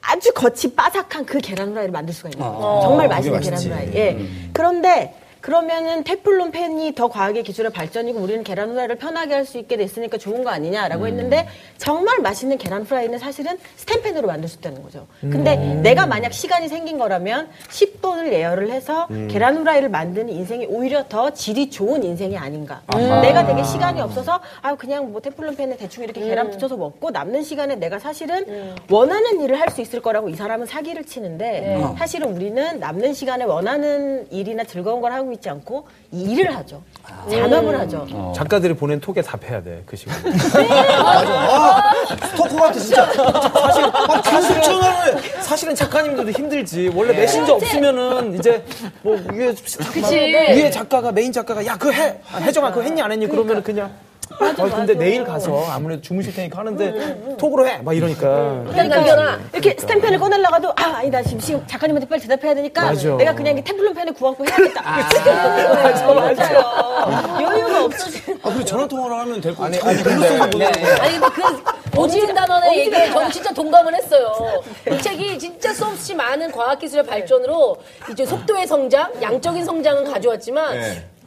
[0.00, 2.80] 아주 겉이 바삭한 그 계란 후라이를 만들 수가 있는 거죠.
[2.82, 3.90] 정말 맛있는 계란 후라이.
[3.94, 4.18] 예.
[4.52, 9.76] 그런데 그러면은 테플론 팬이 더 과학의 기술의 발전이고 우리는 계란 후라이를 편하게 할 수 있게
[9.76, 15.08] 됐으니까 좋은 거 아니냐라고 했는데 정말 맛있는 계란 후라이는 사실은 스텐팬으로 만들 수 있다는 거죠.
[15.20, 21.30] 근데 내가 만약 시간이 생긴 거라면 10분을 예열을 해서 계란 후라이를 만드는 인생이 오히려 더
[21.30, 22.82] 질이 좋은 인생이 아닌가.
[23.20, 27.42] 내가 되게 시간이 없어서 아 그냥 뭐 테플론 팬에 대충 이렇게 계란 붙여서 먹고 남는
[27.42, 32.78] 시간에 내가 사실은 원하는 일을 할 수 있을 거라고 이 사람은 사기를 치는데 사실은 우리는
[32.78, 36.82] 남는 시간에 원하는 일이나 즐거운 걸 하고 있지 않고 이 일을 하죠.
[37.30, 38.32] 잔업을 하죠.
[38.36, 40.16] 작가들이 보낸 톡에 답해야 돼, 그 시간.
[42.30, 43.12] 스토커 같아, 진짜.
[43.12, 43.92] 사실,
[44.62, 46.90] 사실은, 사실은 작가님들도 힘들지.
[46.94, 48.64] 원래 메신저 없으면은 이제
[49.02, 49.54] 뭐 위에,
[50.54, 52.18] 위에 작가가, 메인 작가가 야, 그거 해!
[52.32, 53.26] 아, 혜정아, 그거 했니, 안 했니?
[53.26, 53.90] 그러면 은 그냥.
[54.40, 57.78] 아, 근데 내일 가서 아무래도 주무실 테니까 하는데 톡으로 해!
[57.78, 58.62] 막 이러니까.
[58.70, 63.16] 그러니까 이렇게 스텐팬을 꺼내려가도 아 아니다 지금, 지금 작가님한테 빨리 대답해야 되니까 맞아.
[63.16, 64.82] 내가 그냥 이 테플론 팬을 구하고 해야겠다.
[64.82, 67.42] 맞아 맞아요.
[67.42, 68.38] 여유가 없어지는.
[68.42, 69.92] 아, 그리고 전화통화를 하면 될거 아니, 같아요.
[69.94, 70.02] 아니,
[70.50, 70.66] 근데.
[71.00, 71.28] 아니 근데
[71.92, 74.32] 그 오지은 단원의 얘기에 저는 진짜 동감을 했어요.
[74.90, 77.76] 이 책이 진짜 수없이 많은 과학기술의 발전으로
[78.10, 80.74] 이제 속도의 성장, 양적인 성장은 가져왔지만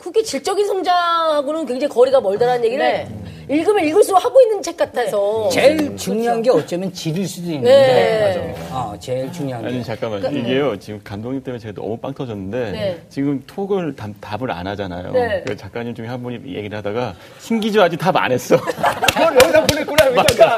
[0.06, 0.12] 네.
[0.12, 3.08] 그게 질적인 성장하고는 굉장히 거리가 멀다라는 얘기를 네.
[3.50, 5.50] 읽으면 읽을수록 하고 있는 책 같아서.
[5.50, 7.70] 제일 중요한 게 어쩌면 질일 수도 있는데.
[7.72, 8.56] 네.
[8.72, 9.68] 어, 제일 중요한 게.
[9.70, 13.02] 아니 잠깐만 이게요 지금 감독님 때문에 제가 너무 빵 터졌는데 네.
[13.10, 15.12] 지금 톡을 답, 답을 안 하잖아요.
[15.12, 15.44] 네.
[15.46, 18.56] 그 작가님 중에 한 분이 얘기를 하다가 신기주 아직 답 안 했어.
[18.58, 20.58] 그걸 여기다 보냈구나, 여기다가.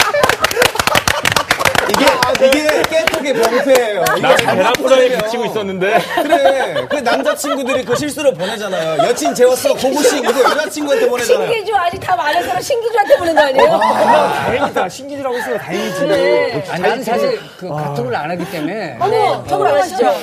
[2.35, 4.03] 이게, 깨톡의 병폐예요.
[4.21, 6.87] 나 계란 프라이 붙이고 있었는데 그래.
[6.89, 9.07] 그 남자친구들이 그 실수로 보내잖아요.
[9.07, 10.19] 여친 재웠어, 고고싱.
[10.19, 11.51] 이거 여자친구한테 보내잖아요.
[11.51, 13.69] 신기주 아직 답안 해서 신기주한테 보낸 거 아니에요?
[13.79, 14.89] 다행이다.
[14.89, 16.05] 신기주라고 했으면 다행이지.
[16.05, 16.65] 네.
[16.69, 18.97] 아니, 나는 사실 그 카톡을 안 하기 때문에.
[18.99, 20.13] 어머, 톡을 안 하시죠?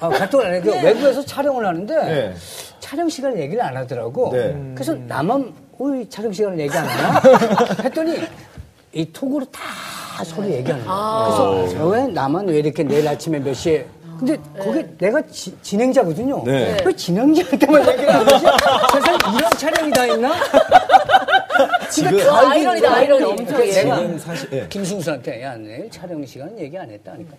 [0.00, 1.94] 아, 카톡을 안 하기 때문에 외부에서 촬영을 하는데.
[1.94, 2.34] 네.
[2.80, 4.30] 촬영 시간을 얘기를 안 하더라고.
[4.32, 4.54] 네.
[4.74, 7.20] 그래서 나만 왜 촬영 시간을 얘기 안 하나?
[7.82, 8.20] 했더니
[8.92, 9.60] 이 톡으로 다
[10.24, 11.64] 서로 얘기하는 거야.
[11.66, 13.86] 그래서 왜 나만 왜 이렇게 내일 아침에 몇 시에
[14.18, 16.42] 근데 거기 내가 지- 진행자거든요.
[16.46, 16.78] 네.
[16.86, 18.46] 왜 진행자한테만 얘기를 하는 거지?
[18.94, 20.32] 세상에 이런 촬영이 다 있나?
[21.90, 23.24] 지금, 아, 아이러니다, 아이러니.
[23.24, 24.66] 엄청 내가 지금 사실, 예.
[24.68, 27.34] 김승수한테 야 내일 촬영 시간 얘기 안 했다 하니까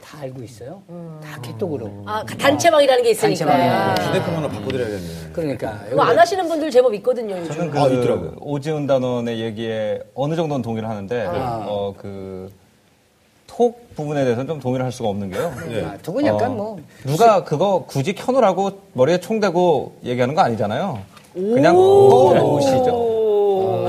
[0.00, 0.82] 다 알고 있어요.
[1.22, 1.90] 다 캐톡으로.
[2.06, 3.44] 아, 단체방이라는 게 있으니까.
[3.46, 5.06] 단체방이라는 휴대폰 하나 바꿔드려야겠네.
[5.32, 7.36] 그러니까 그거 안 하시는 분들 제법 있거든요.
[7.38, 7.52] 요즘.
[7.52, 8.34] 저는 그 아, 있더라고요.
[8.40, 12.50] 오지은 단원의 얘기에 어느 정도는 동의를 하는데 어, 그
[13.54, 15.52] 톡 부분에 대해서는 좀 동의를 할 수가 없는 게요.
[15.84, 20.98] 아, 톡은 약간 어, 뭐 누가 그거 굳이 켜놓으라고 머리에 총 대고 얘기하는 거 아니잖아요.
[21.34, 23.11] 그냥 꺼놓으시죠.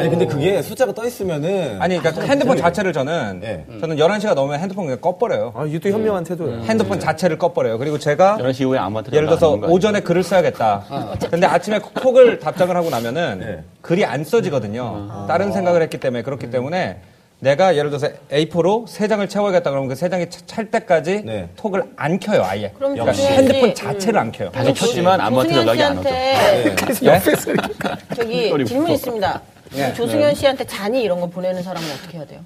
[0.03, 1.81] 아니, 근데 그게 숫자가 떠 있으면은.
[1.81, 3.65] 아니, 그러니까 핸드폰 자체를 저는 네.
[3.79, 5.53] 저는 11시가 넘으면 핸드폰 그냥 꺼버려요.
[5.55, 6.61] 아, 이것도 현명한 태도야.
[6.63, 7.77] 핸드폰 자체를 꺼버려요.
[7.77, 9.53] 그리고 제가 11시 이후에 아무한테나 예를 들어서?
[9.53, 11.17] 오전에 글을 써야겠다.
[11.31, 13.63] 근데 아침에 콕을 답장을 하고 나면은 네.
[13.81, 15.25] 글이 안 써지거든요.
[15.27, 16.97] 다른 생각을 했기 때문에 그렇기 때문에
[17.39, 21.49] 내가 예를 들어서 A4로 세 장을 채워야겠다 그러면 그 세 장이 차- 찰 때까지 네.
[21.57, 22.71] 톡을 안 켜요 아예.
[22.77, 24.49] 그럼 그러니까 핸드폰 씨, 자체를 안 켜요.
[24.51, 26.07] 다시 켰지만 아무한테 연락이 안 오죠.
[26.07, 27.19] 씨한테 예?
[28.15, 28.91] 저기 질문.
[28.91, 29.41] 있습니다.
[29.75, 29.93] 예.
[29.93, 32.43] 조승현 씨한테 잔이 이런 거 보내는 사람은 어떻게 해야 돼요?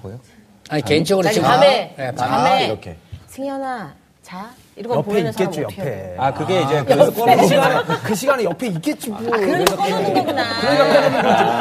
[0.00, 0.18] 보여?
[0.68, 1.94] 아니 개인적으로 아니, 지금 밤에.
[1.96, 2.96] 네, 밤에 밤에 이렇게.
[3.28, 5.82] 승현아 자 이런 거 옆에 보이는 사람 있겠지 어떻게?
[5.82, 6.14] 옆에.
[6.16, 9.18] 아 그게 이제 그 시간에 그 시간에 옆에 있겠지 뭐.
[9.30, 10.42] 그러니까 꺼놓는 거구나.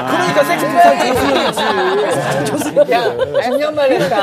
[0.09, 1.15] 그러니까 섹스포탄
[2.45, 2.93] 조수연이지.
[2.93, 4.19] 야, 10년 만에 했다.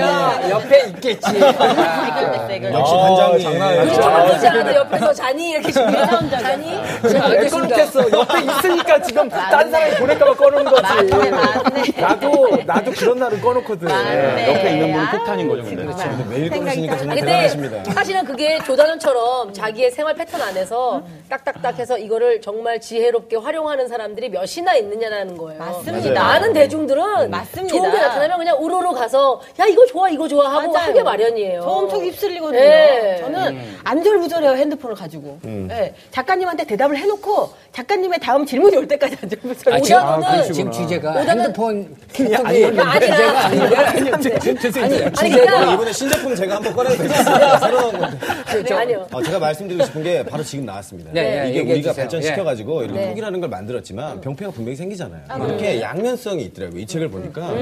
[0.00, 1.28] 야, 옆에 있겠지.
[1.36, 2.78] 해결됐어.
[2.78, 3.82] 역시 단장님.
[3.82, 6.78] 우리 정확하지 않아 옆에서 자니 이렇게 준비하면 자니
[7.20, 7.76] 알겠습니다.
[7.76, 8.10] 꺼놓겠어.
[8.10, 10.82] 옆에 있으니까 지금 딴 사람이 보낼까봐 꺼놓은 거지.
[10.82, 12.00] 맞네, 맞네.
[12.00, 13.86] 나도 나도 그런 날은 꺼놓거든.
[13.86, 14.48] 맞네.
[14.48, 15.84] 옆에 있는 분은 아, 폭탄인 거죠, 근데.
[15.84, 17.97] 근데 매일 꺼내시니까 아, 정말 근데 대단하십니다.
[17.98, 24.76] 사실은 그게 조단원처럼 자기의 생활 패턴 안에서 딱딱딱 해서 이거를 정말 지혜롭게 활용하는 사람들이 몇이나
[24.76, 25.58] 있느냐라는 거예요.
[25.58, 26.22] 맞습니다.
[26.22, 27.76] 많은 대중들은 맞습니다.
[27.76, 30.88] 좋은 게 나타나면 그냥 우르르 가서 야 이거 좋아 이거 좋아 하고 맞아요.
[30.90, 31.60] 하게 마련이에요.
[31.62, 32.60] 저 엄청 휩쓸리거든요.
[32.60, 33.18] 네.
[33.20, 35.40] 저는 안절부절해요 핸드폰을 가지고.
[35.42, 35.92] 네.
[36.12, 39.74] 작가님한테 대답을 해놓고 작가님의 다음 질문이 올 때까지 안절부절.
[39.74, 41.96] 아, 지금, 오다는 아, 지금 주제가 핸드폰
[42.44, 44.34] 아니야, 카톡이 아니라 주제가 아닌데
[45.18, 47.58] 아니 그럼 그러니까 이번에 신제품 제가 한번 꺼내도 되겠습니다.
[47.58, 48.18] 새로 나온 건데.
[48.68, 49.06] 네, 아니요.
[49.12, 51.10] 어, 제가 말씀드리고 싶은 게 바로 지금 나왔습니다.
[51.12, 51.94] 네, 네, 이게 우리가 주세요.
[51.94, 53.08] 발전시켜가지고 이렇게 네.
[53.10, 55.22] 톡이라는 걸 만들었지만 병폐가 분명히 생기잖아요.
[55.46, 56.80] 이렇게 양면성이 있더라고요.
[56.80, 57.54] 이 책을 보니까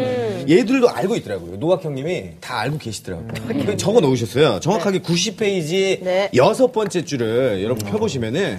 [0.48, 1.56] 얘들도 알고 있더라고요.
[1.58, 3.76] 노학 형님이 다 알고 계시더라고요.
[3.76, 4.60] 적어 놓으셨어요.
[4.60, 6.30] 정확하게 90페이지 네.
[6.34, 8.58] 여섯 번째 줄을 여러분 펴보시면은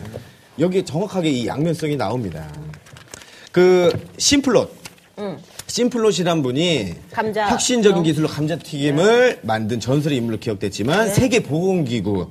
[0.60, 2.48] 여기 정확하게 이 양면성이 나옵니다.
[3.52, 4.77] 그 심플롯.
[5.78, 7.50] 심플롯이란 분이 감자.
[7.50, 12.30] 혁신적인 기술로 감자튀김을 만든 전설의 인물로 기억됐지만 세계보건기구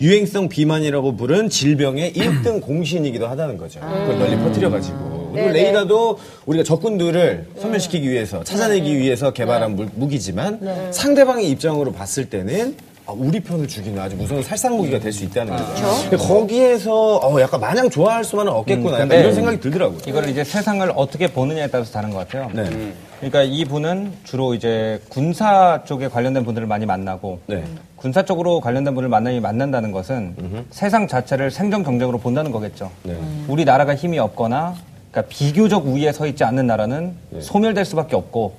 [0.00, 3.80] 유행성 비만이라고 부른 질병의 1등 공신이기도 하다는 거죠.
[3.80, 5.32] 그걸 널리 퍼뜨려가지고.
[5.34, 12.76] 그리고 레이더도 우리가 적군들을 소멸시키기 위해서, 찾아내기 위해서 개발한 무- 무기지만 상대방의 입장으로 봤을 때는
[13.06, 15.86] 아, 우리 편을 죽이는 아주 무서운 살상무기가 될 수 있다는 거죠.
[16.10, 18.94] 근데 거기에서 어, 약간 마냥 좋아할 수만은 없겠구나.
[18.94, 19.98] 약간 근데 이런 생각이 들더라고요.
[20.06, 22.50] 이거를 이제 세상을 어떻게 보느냐에 따라서 다른 것 같아요.
[22.52, 22.92] 네.
[23.20, 27.64] 그러니까 이 분은 주로 이제 군사 쪽에 관련된 분들을 많이 만나고 네.
[27.94, 32.90] 군사 쪽으로 관련된 분을 만나니 만난다는 것은 세상 자체를 생존 경쟁으로 본다는 거겠죠.
[33.04, 33.16] 네.
[33.46, 34.74] 우리 나라가 힘이 없거나
[35.12, 38.54] 그러니까 비교적 우위에 서 있지 않는 나라는 소멸될 수밖에 없고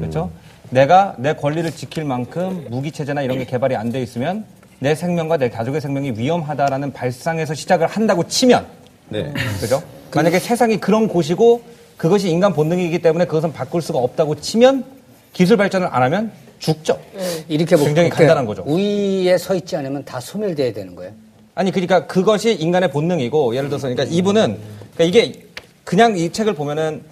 [0.00, 0.30] 그렇죠.
[0.70, 4.44] 내가 내 권리를 지킬 만큼 무기 체제나 이런 게 개발이 안 돼 있으면
[4.78, 8.66] 내 생명과 내 가족의 생명이 위험하다라는 발상에서 시작을 한다고 치면
[9.08, 9.32] 네.
[9.60, 9.82] 그죠?
[10.14, 11.62] 만약에 세상이 그런 곳이고
[11.96, 14.84] 그것이 인간 본능이기 때문에 그것은 바꿀 수가 없다고 치면
[15.32, 16.98] 기술 발전을 안 하면 죽죠.
[17.48, 18.62] 이렇게 보- 굉장히 간단한 거죠.
[18.66, 21.12] 위에 서 있지 않으면 다 소멸돼야 되는 거예요.
[21.54, 24.58] 아니 그러니까 그것이 인간의 본능이고 예를 들어서 그러니까 이분은
[24.94, 25.42] 그러니까 이게
[25.84, 27.02] 그냥 이 책을 보면은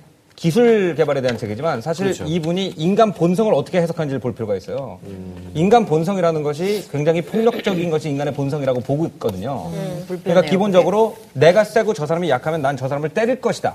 [0.48, 5.00] 기술 개발에 대한 책이지만 사실 이분이 인간 본성을 어떻게 해석하는지를 볼 필요가 있어요.
[5.54, 9.68] 인간 본성이라는 것이 굉장히 폭력적인 것이 인간의 본성이라고 보고 있거든요.
[10.06, 13.74] 그러니까 기본적으로 내가 세고 저 사람이 약하면 난 저 사람을 때릴 것이다.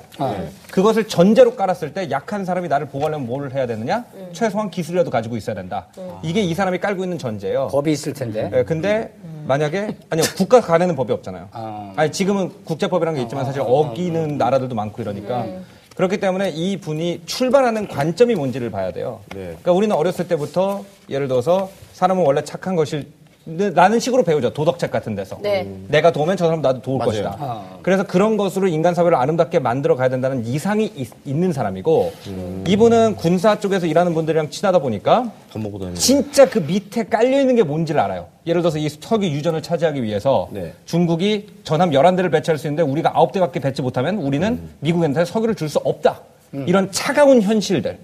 [0.72, 4.06] 그것을 전제로 깔았을 때 약한 사람이 나를 보호하려면 뭘 해야 되느냐?
[4.32, 5.88] 최소한 기술이라도 가지고 있어야 된다.
[6.24, 7.68] 이게 이 사람이 깔고 있는 전제예요.
[7.74, 8.50] 법이 있을 텐데.
[8.54, 9.12] 예, 근데
[9.46, 11.50] 만약에 아니요 국가 간에는 법이 없잖아요.
[11.52, 11.92] 아.
[11.98, 15.46] 아니 지금은 국제법이라는 게 있지만 사실 어기는 나라들도 많고 이러니까
[15.96, 19.22] 그렇기 때문에 이 분이 출발하는 관점이 뭔지를 봐야 돼요.
[19.30, 23.08] 그러니까 우리는 어렸을 때부터 예를 들어서 사람은 원래 착한 것일
[23.46, 24.54] 라는 식으로 배우죠.
[24.54, 25.38] 도덕책 같은 데서.
[25.42, 25.68] 네.
[25.90, 27.10] 내가 도우면 저 사람 나도 도울 맞아요.
[27.12, 27.62] 것이다.
[27.82, 32.14] 그래서 그런 것으로 인간 사회를 아름답게 만들어 가야 된다는 이상이 있, 는 사람이고
[32.68, 37.58] 이분은 군사 쪽에서 일하는 분들이랑 친하다 보니까 밥 먹고 다니는 진짜 그 밑에 깔려 있는
[37.58, 38.28] 게 뭔지를 알아요.
[38.48, 40.72] 예를 들어서 이 석유 유전을 차지하기 위해서 네.
[40.86, 45.80] 중국이 전함 11대를 배치할 수 있는데 우리가 9대밖에 배치 못하면 우리는 미국한테 석유를 줄 수
[45.80, 46.22] 없다.
[46.68, 47.98] 이런 차가운 현실들.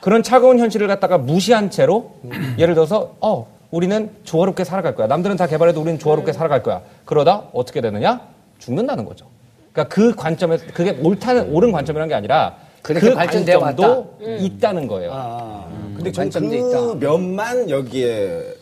[0.00, 2.12] 그런 차가운 현실을 갖다가 무시한 채로
[2.58, 5.06] 예를 들어서 어 우리는 조화롭게 살아갈 거야.
[5.06, 6.82] 남들은 다 개발해도 우리는 조화롭게 살아갈 거야.
[7.04, 8.20] 그러다 어떻게 되느냐?
[8.58, 9.26] 죽는다는 거죠.
[9.72, 14.34] 그러니까 그 관점에서 그게 옳다는 옳은 관점이라는 게 아니라 그렇게 그 발전되어 관점도 왔다.
[14.38, 15.10] 있다는 거예요.
[15.12, 16.94] 아, 근데 전 관점도 그 있다.
[17.06, 18.54] 면만 여기에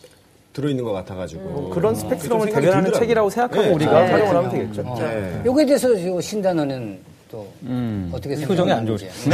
[0.53, 2.91] 들어있는 것 같아가지고 그런 좀 스펙트럼을 대변하는.
[2.91, 3.73] 책이라고 생각하고 네.
[3.73, 4.11] 우리가 네.
[4.11, 4.83] 활용을 하면 되겠죠.
[4.99, 5.41] 네.
[5.45, 7.47] 요거에 대해서 저 신단원은 또
[8.11, 8.45] 어떻게 생각하는지.
[8.47, 9.29] 표정이 안 좋으시죠.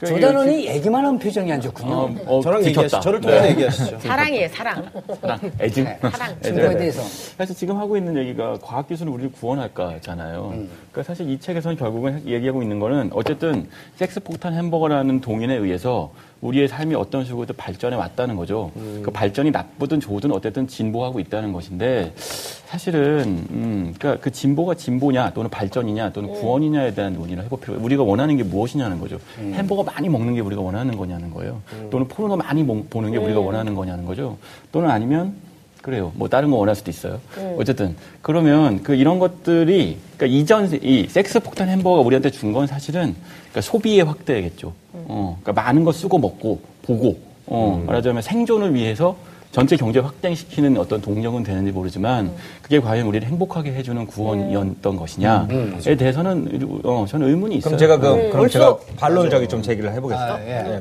[0.04, 1.92] 조단원이 얘기만 하면 표정이 안 좋군요.
[1.94, 2.82] 어, 어, 저랑 지켰다.
[2.82, 3.00] 얘기하시죠.
[3.00, 3.98] 저를 통해서 얘기하시죠.
[4.00, 4.90] 사랑이에요, 사랑.
[5.20, 5.84] 사랑, 애증.
[6.00, 6.40] 사랑.
[6.42, 7.02] 친구에 대해서.
[7.38, 10.48] 사실 지금 하고 있는 얘기가 과학기술은 우리를 구원할까잖아요.
[10.48, 16.66] 그러니까 사실 이 책에서는 결국은 얘기하고 있는 거는 어쨌든 섹스 폭탄 햄버거라는 동인에 의해서 우리의
[16.66, 18.72] 삶이 어떤 식으로든 발전해 왔다는 거죠.
[19.02, 25.48] 그 발전이 나쁘든 좋든 어쨌든 진보하고 있다는 것인데 사실은 음, 그러니까 그 진보가 진보냐 또는
[25.50, 29.18] 발전이냐 또는 구원이냐에 대한 논의를 해볼 필요가 우리가 원하는 게 무엇이냐는 거죠.
[29.38, 31.60] 햄버거 많이 먹는 게 우리가 원하는 거냐는 거예요.
[31.90, 34.36] 또는 포르노 많이 모- 보는 게 우리가 원하는 거냐는 거죠.
[34.72, 35.34] 또는 아니면
[35.82, 36.12] 그래요.
[36.14, 37.20] 뭐 다른 거 원할 수도 있어요.
[37.58, 43.14] 어쨌든 그러면 그 이런 것들이 그러니까 이전 이 섹스 폭탄 햄버거가 우리한테 준 건 사실은
[43.50, 44.72] 그러니까 소비의 확대겠죠.
[44.92, 49.16] 어, 그러니까 많은 거 쓰고 먹고 보고 어, 말하자면 생존을 위해서
[49.50, 56.80] 전체 경제 확대시키는 어떤 동력은 되는지 모르지만 그게 과연 우리를 행복하게 해주는 구원이었던 것이냐에 대해서는
[56.84, 57.76] 어, 저는 의문이 있어요.
[57.76, 58.30] 그럼 제가 그, 음.
[58.30, 60.34] 그럼 제가 반론을 저기 좀 제기를 해보겠습니다.
[60.34, 60.74] 아, 예.
[60.76, 60.80] 예.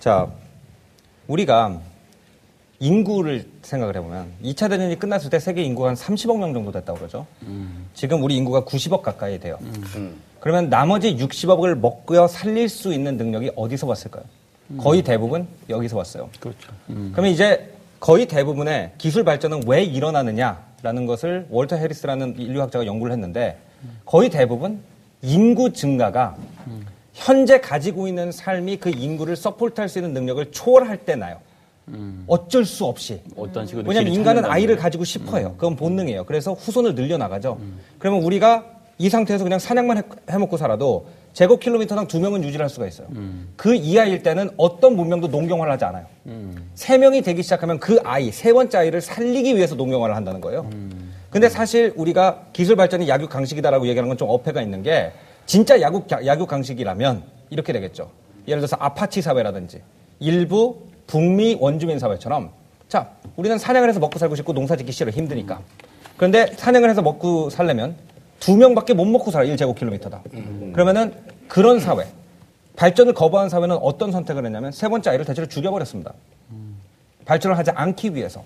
[0.00, 0.28] 자,
[1.28, 1.78] 우리가
[2.78, 7.26] 인구를 생각을 해보면 2차 대전이 끝났을 때 세계 인구가 한 30억 명 정도 됐다고 그러죠.
[7.94, 9.58] 지금 우리 인구가 90억 가까이 돼요.
[10.40, 14.24] 그러면 나머지 60억을 먹고 살릴 수 있는 능력이 어디서 왔을까요?
[14.78, 16.30] 거의 대부분 여기서 왔어요.
[16.40, 16.72] 그렇죠.
[16.86, 23.58] 그러면 이제 거의 대부분의 기술 발전은 왜 일어나느냐라는 것을 월터 해리스라는 인류학자가 연구를 했는데
[24.04, 24.80] 거의 대부분
[25.22, 26.36] 인구 증가가
[27.14, 31.38] 현재 가지고 있는 삶이 그 인구를 서포트할 수 있는 능력을 초월할 때 나요.
[32.26, 33.20] 어쩔 수 없이.
[33.36, 34.76] 어떤 식으로 왜냐하면 인간은 아이를.
[34.76, 35.52] 가지고 싶어요.
[35.54, 36.24] 그건 본능이에요.
[36.24, 37.58] 그래서 후손을 늘려나가죠.
[37.98, 38.64] 그러면 우리가
[38.98, 43.08] 이 상태에서 그냥 사냥만 해- 해먹고 살아도 제곱 킬로미터당 두 명은 유지를 할 수가 있어요.
[43.56, 46.06] 그 이하일 때는 어떤 문명도 농경화를 하지 않아요.
[46.74, 50.68] 세 명이 되기 시작하면 그 아이, 세 번째 아이를 살리기 위해서 농경화를 한다는 거예요.
[51.30, 55.10] 근데 사실 우리가 기술 발전이 약육 강식이다라고 얘기하는 건 좀 어폐가 있는 게
[55.46, 58.10] 진짜 약육, 약육 강식이라면 이렇게 되겠죠.
[58.46, 59.80] 예를 들어서 아파치 사회라든지
[60.20, 62.50] 일부 북미 원주민 사회처럼
[62.88, 65.60] 자, 우리는 사냥을 해서 먹고 살고 싶고 농사 짓기 싫어 힘드니까.
[66.16, 67.96] 그런데 사냥을 해서 먹고 살려면
[68.38, 70.72] 두 명밖에 못 먹고 살아 1제곱킬로미터다.
[70.72, 71.12] 그러면은
[71.48, 72.04] 그런 사회
[72.76, 76.12] 발전을 거부한 사회는 어떤 선택을 했냐면 세 번째 아이를 대체로 죽여버렸습니다.
[77.24, 78.44] 발전을 하지 않기 위해서.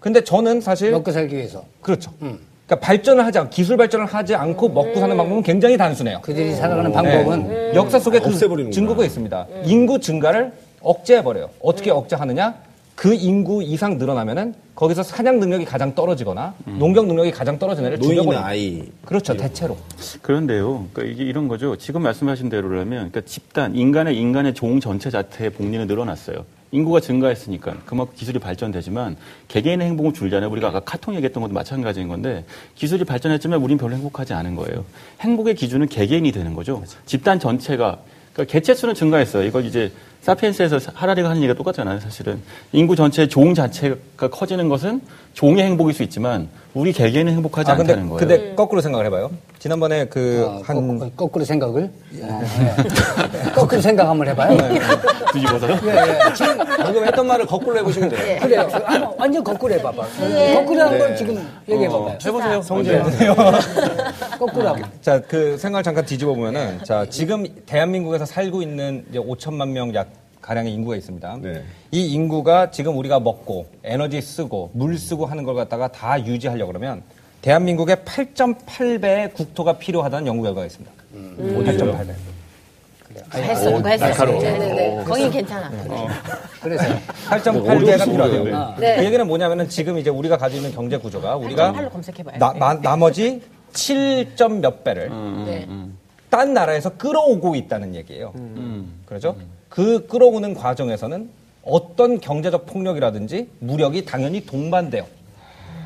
[0.00, 1.64] 근데 저는 사실 먹고 살기 위해서.
[1.80, 2.12] 그렇죠.
[2.18, 6.20] 그러니까 발전을 하지 않고 기술 발전을 하지 않고 먹고 사는 방법은 굉장히 단순해요.
[6.22, 7.72] 그들이 살아가는 방법은 네.
[7.74, 8.70] 역사 속에 그.
[8.70, 9.46] 증거가 있습니다.
[9.64, 11.50] 인구 증가를 억제해버려요.
[11.60, 12.54] 어떻게 억제하느냐?
[12.94, 18.22] 그 인구 이상 늘어나면은 거기서 사냥 능력이 가장 떨어지거나 농경 능력이 가장 떨어진 애를 노인이나
[18.22, 18.44] 죽여버려요.
[18.44, 18.82] 아이.
[19.04, 19.36] 그렇죠.
[19.36, 19.76] 대체로.
[20.20, 21.76] 그런데요, 그러니까 이게 이런 거죠.
[21.76, 26.44] 지금 말씀하신 대로라면, 그러니까 집단, 인간의 인간의 종 전체 자체의 복리는 늘어났어요.
[26.70, 29.16] 인구가 증가했으니까 그만큼 기술이 발전되지만
[29.48, 30.50] 개개인의 행복은 줄잖아요.
[30.50, 32.44] 우리가 아까 카통 얘기했던 것도 마찬가지인 건데
[32.76, 34.84] 기술이 발전했지만 우린 별로 행복하지 않은 거예요.
[35.20, 36.82] 행복의 기준은 개개인이 되는 거죠.
[37.04, 37.98] 집단 전체가
[38.32, 39.46] 그러니까 개체 수는 증가했어요.
[39.46, 41.98] 이걸 이제 사피엔스에서 하라리가 하는 얘기가 똑같잖아요.
[42.00, 42.40] 사실은
[42.72, 45.00] 인구 전체의 종 자체가 커지는 것은
[45.34, 48.18] 종의 행복일 수 있지만 우리 개개인은 행복하지 아 근데 않다는 거예요.
[48.20, 49.30] 근데 거꾸로 생각을 해봐요.
[49.58, 53.50] 지난번에 어, 그한 거- 거꾸로 생각을 어, 네.
[53.54, 54.56] 거꾸로 생각 한번 해봐요.
[55.32, 55.78] 뒤집어서요?
[55.84, 55.88] 예,
[56.28, 56.34] 예.
[56.34, 58.38] 지금 방금 했던 말을 거꾸로 해보시면 돼요.
[58.40, 58.68] 그래요.
[58.84, 60.02] 한번 완전 거꾸로 해봐봐.
[60.54, 62.18] 거꾸로 한 걸 지금 얘기해봐봐요.
[62.24, 62.62] 해보세요.
[62.62, 63.02] 성질.
[64.38, 64.80] 거꾸로 하고.
[65.00, 70.08] 자, 그 생각을 잠깐 뒤집어 보면은 자, 지금 대한민국에서 살고 있는 이제 5천만 명 약
[70.42, 71.38] 가량의 인구가 있습니다.
[71.40, 71.62] 네.
[71.92, 77.02] 이 인구가 지금 우리가 먹고 에너지 쓰고 물 쓰고 하는 걸 갖다가 다 유지하려고 그러면
[77.40, 80.92] 대한민국의 8.8배의 국토가 필요하다는 연구 결과가 있습니다.
[81.14, 82.14] 8.8배.
[83.34, 85.04] 했어, 누가 했어.
[85.04, 85.70] 거긴 괜찮아.
[86.60, 86.84] 그래서
[87.28, 88.74] 8.8배가 필요하대요.
[88.78, 88.96] 네.
[88.96, 92.38] 그 얘기는 뭐냐면은 지금 이제 우리가 가지고 있는 경제 구조가 우리가 8.8로 검색해봐요.
[92.38, 95.08] 나, 마- 나머지 7점 몇 배를
[95.44, 95.68] 네.
[96.30, 98.32] 딴 나라에서 끌어오고 있다는 얘기예요.
[99.04, 99.36] 그렇죠?
[99.72, 101.30] 그 끌어오는 과정에서는
[101.64, 105.06] 어떤 경제적 폭력이라든지 무력이 당연히 동반돼요.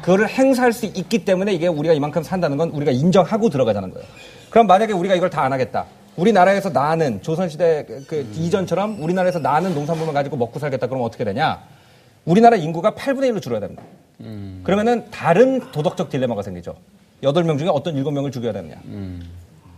[0.01, 4.05] 그거를 행사할 수 있기 때문에 이게 우리가 이만큼 산다는 건 우리가 인정하고 들어가자는 거예요.
[4.51, 5.87] 그럼 만약에 우리가 이걸 다 안 하겠다.
[6.17, 10.89] 우리나라에서 나는 조선시대 그- 그 이전처럼 우리나라에서 나는 농산물만 가지고 먹고 살겠다.
[10.89, 11.61] 그러면 어떻게 되냐?
[12.25, 13.85] 우리나라 인구가 8분의 1로 줄어야 됩니다.
[14.65, 16.75] 그러면은 다른 도덕적 딜레마가 생기죠.
[17.23, 18.77] 8명 중에 어떤 7명을 죽여야 되느냐.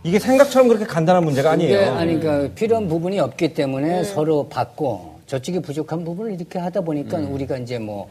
[0.03, 1.93] 이게 생각처럼 그렇게 간단한 문제가 아니에요.
[1.93, 7.57] 아니 그러니까 필요한 부분이 없기 때문에 서로 받고 저쪽이 부족한 부분을 이렇게 하다 보니까 우리가
[7.57, 8.07] 이제 뭐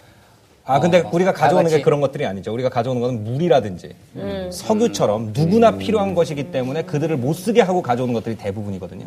[0.70, 1.83] 아, 근데 어, 우리가 다 가져오는 게 같이.
[1.83, 2.53] 그런 것들이 아니죠.
[2.53, 3.94] 우리가 가져오는 건 물이라든지
[4.51, 9.07] 석유처럼 누구나 필요한 것이기 때문에 그들을 못 쓰게 하고 가져오는 것들이 대부분이거든요.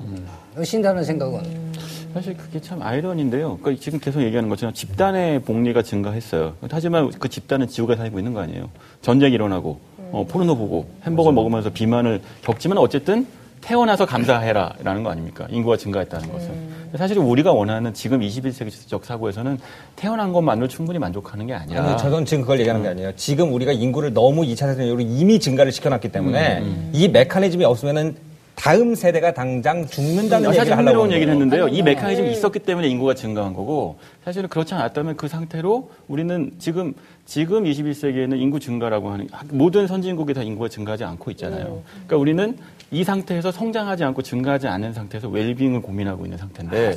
[0.56, 1.72] 의신다는 생각은
[2.16, 3.60] 사실 그게 참 아이러니인데요.
[3.62, 6.56] 그러니까 지금 계속 얘기하는 것처럼 집단의 복리가 증가했어요.
[6.70, 8.70] 하지만 그 집단은 지옥에 살고 있는 거 아니에요.
[9.04, 9.80] 전쟁이 일어나고
[10.12, 13.26] 어, 포르노 보고 햄버거 먹으면서 비만을 겪지만 어쨌든
[13.62, 15.46] 태어나서 감사해라라는 거 아닙니까?
[15.50, 16.48] 인구가 증가했다는 것은.
[16.86, 19.60] 근데 사실 우리가 원하는 지금 21세기적 사고에서는
[19.96, 23.12] 태어난 것만으로 충분히 만족하는 게 아니라 아니, 저는 지금 그걸 얘기하는 게 아니에요.
[23.16, 28.16] 지금 우리가 인구를 너무 2차 세계적으로 이미 증가를 시켜놨기 때문에 이 메커니즘이 없으면은
[28.56, 31.34] 다음 세대가 당장 죽는다는 아, 사실 흥미로운 얘기를.
[31.34, 31.68] 했는데요.
[31.70, 36.94] 이 메커니즘이 있었기 때문에 인구가 증가한 거고 사실은 그렇지 않았다면 그 상태로 우리는 지금
[37.26, 41.82] 지금 21세기에는 인구 증가라고 하는 모든 선진국이 다 인구가 증가하지 않고 있잖아요.
[42.08, 42.58] 그러니까 우리는
[42.94, 46.94] 이 상태에서 성장하지 않고 증가하지 않는 상태에서 웰빙을 고민하고 있는 상태인데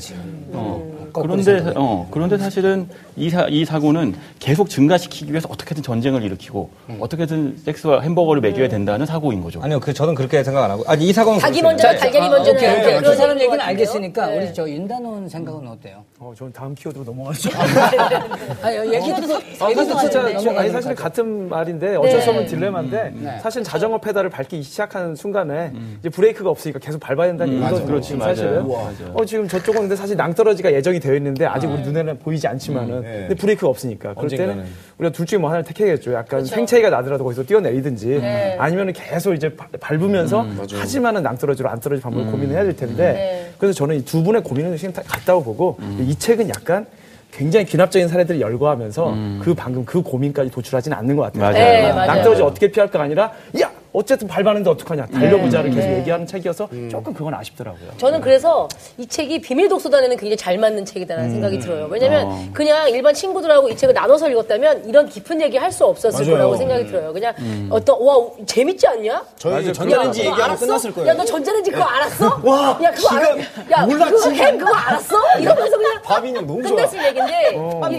[0.53, 1.73] 어, 거꾸로 그런데.
[1.77, 6.97] 어 그런데 사실은 이, 사, 이 사고는 계속 증가시키기 위해서 어떻게든 전쟁을 일으키고 음.
[6.99, 9.63] 어떻게든 섹스와 햄버거를 먹여야 된다는 사고인 거죠.
[9.63, 10.83] 아니요, 그 저는 그렇게 생각 안 하고.
[10.89, 11.69] 아니 이 사고는 그렇습니다.
[11.69, 12.85] 먼저나 달걀이 아, 먼저나 오케이, 오케이.
[12.87, 13.61] 그런 그 사람 얘기는?
[13.61, 14.37] 알겠으니까 네.
[14.39, 16.03] 우리 저 윤단원 생각은 어때요?
[16.19, 17.51] 어, 저는 다음 키워드로 넘어가죠.
[18.63, 20.95] 아니, 얘기 아, 사실 듣고 진짜 아니 사실.
[20.97, 22.51] 같은 말인데 어쩔 수 없는 네.
[22.51, 23.39] 딜레마인데 네.
[23.39, 27.87] 사실 자전거 페달을 밟기 시작하는 순간에 이제 브레이크가 없으니까 계속 밟아야 된다는 얘기거든요.
[27.87, 28.35] 그렇지, 지금 맞아요.
[28.35, 28.69] 사실은.
[28.69, 29.13] 맞아요.
[29.15, 33.19] 어 지금 저쪽은 근데 사실 낭떠러지가 예정이 되어 있는데 아직 우리 눈에는 보이지 않지만은 네.
[33.29, 34.71] 근데 브레이크가 없으니까 그럴 때는 언젠가는.
[34.99, 36.13] 우리가 둘 중에 뭐 하나를 택해야겠죠.
[36.15, 38.21] 약간 생차이가 나더라도 거기서 뛰어내리든지
[38.59, 43.75] 아니면은 계속 이제 바- 밟으면서 하지만은 낭떠러지로 안 떨어질 방법을 고민을 해야 될 텐데 그래서
[43.77, 46.87] 저는 이 두 분의 고민은 지금 다 같다고 보고 이 책은 약간
[47.33, 51.43] 굉장히 귀납적인 사례들을 열거하면서 그 방금 그 고민까지 도출하지는 않는 것 같아요.
[51.43, 51.55] 맞아요.
[51.55, 52.07] 네, 맞아요.
[52.13, 53.64] 낭떠러지 어떻게 피할까가 아니라 야
[53.95, 57.93] 어쨌든 밟았는데 어떡하냐 달려보자를 계속 얘기하는 책이어서 조금 그건 아쉽더라고요.
[57.97, 61.87] 저는 그래서 이 책이 비밀 독서단에는 굉장히 잘 맞는 책이다라는 생각이 들어요.
[61.89, 62.45] 왜냐면 어.
[62.53, 66.37] 그냥 일반 친구들하고 이 책을 나눠서 읽었다면 이런 깊은 얘기 할 수 없었을 맞아요.
[66.37, 67.13] 거라고 생각이 들어요.
[67.13, 67.35] 그냥
[67.69, 68.15] 어떤 와
[68.47, 69.25] 재밌지 않냐?
[69.37, 70.67] 저희 야, 전자레인지 얘기하면 알았어?
[70.67, 71.09] 끝났을 거예요.
[71.11, 72.41] 야, 너 전자레인지 그거 알았어?
[72.45, 73.37] 와, 야, 그거 알아?
[73.73, 74.13] 야, 몰랐지.
[74.13, 75.17] 그거 햄 그거 알았어?
[75.41, 76.77] 이러면서 그냥 밥이 그냥 너무 좋아.
[76.77, 77.51] 끝냈을 얘기인데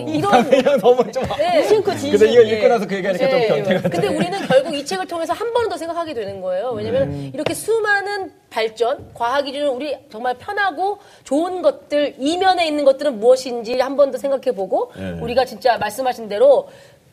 [0.08, 1.24] 이, 런 그냥 너무 좀.
[1.38, 1.68] 네.
[1.68, 3.48] 근데 이거 읽고 나서 그 얘기하니까 좀 네.
[3.48, 3.90] 변태가.
[3.90, 6.72] 근데 우리는 결국 이 책을 통해서 한번더 생각하게 되는 거예요.
[6.72, 13.80] 왜냐면 이렇게 수많은 발전, 과학 기준으로 우리 정말 편하고 좋은 것들, 이면에 있는 것들은 무엇인지
[13.80, 16.68] 한 번 더 생각해 보고 우리가 진짜 말씀하신 대로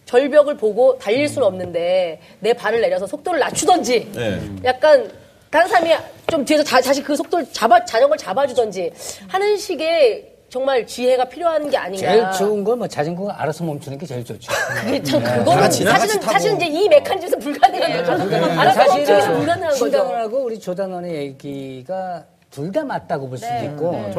[0.05, 4.41] 절벽을 보고 달릴 수는 없는데 내 발을 내려서 속도를 낮추던지 네.
[4.65, 5.11] 약간
[5.51, 5.91] 다른 사람이
[6.29, 8.91] 좀 뒤에서 자, 다시 그 속도를 잡아 자전거를 잡아주던지
[9.29, 11.99] 하는 식의 정말 지혜가 필요한 게 아닌가.
[12.13, 14.53] 제일 좋은 건 뭐 자전거가 알아서 멈추는 게 제일 좋죠.
[14.85, 16.23] 그게 참 그거는 지나같이 사실은.
[16.31, 18.37] 사실은 이제 이 메커니즘에서 불가능한 거죠.
[18.61, 19.77] 알아서 멈추기는 불가능한 거죠.
[19.77, 24.11] 신당원하고 우리 조단원의 얘기가 둘 다 맞다고 볼 수도 있고 네.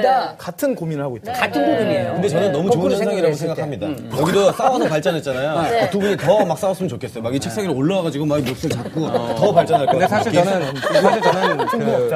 [0.00, 1.32] 둘다 같은 고민을 하고 있다.
[1.34, 2.12] 같은 부분이에요.
[2.14, 3.86] 근데 저는 너무 좋은 거꾸로 현상이라고 생각했을 때.
[3.86, 4.18] 생각합니다.
[4.18, 5.62] 여기도 싸워서 발전했잖아요.
[5.70, 5.90] 네.
[5.90, 7.22] 두 분이 더 막 싸웠으면 좋겠어요.
[7.22, 10.22] 막 이 책상 위로 올라와가지고 막 멱살 잡고 더 발전할 것 근데 같아요.
[10.24, 12.10] 사실 저는 사실 저는 그,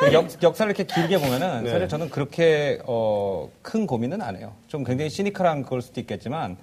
[0.00, 4.52] 그 역, 역사를 이렇게 길게 보면은 사실 저는 그렇게 어, 큰 고민은 안 해요.
[4.68, 6.56] 좀 굉장히 시니컬한 걸 수도 있겠지만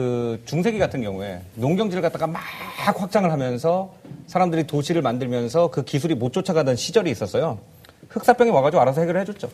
[0.00, 2.40] 그 중세기 같은 경우에 농경지를 갖다가 막
[2.76, 3.90] 확장을 하면서
[4.28, 7.58] 사람들이 도시를 만들면서 그 기술이 못 쫓아가던 시절이 있었어요.
[8.08, 9.50] 흑사병이 와가지고 알아서 해결을 해줬죠.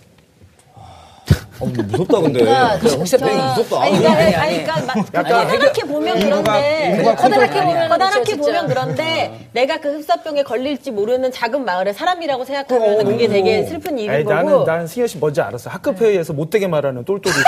[1.59, 2.45] 어, 무섭다 근데.
[2.45, 3.83] 혹시병이 무섭다.
[3.83, 8.43] 아니, 그러니까, 아니, 그러니까 막 커다랗게 보면 그런데 인구가 커다랗게 보면 커다랗게 진짜.
[8.43, 14.13] 보면 그런데 내가 그 흡사병에 걸릴지 모르는 작은 마을의 사람이라고 생각하면 그게 되게 슬픈 일인
[14.13, 15.71] 에이, 거고 나는 나는 승현 씨 뭔지 알았어.
[15.71, 17.35] 학급 회의에서 못되게 말하는 똘똘이.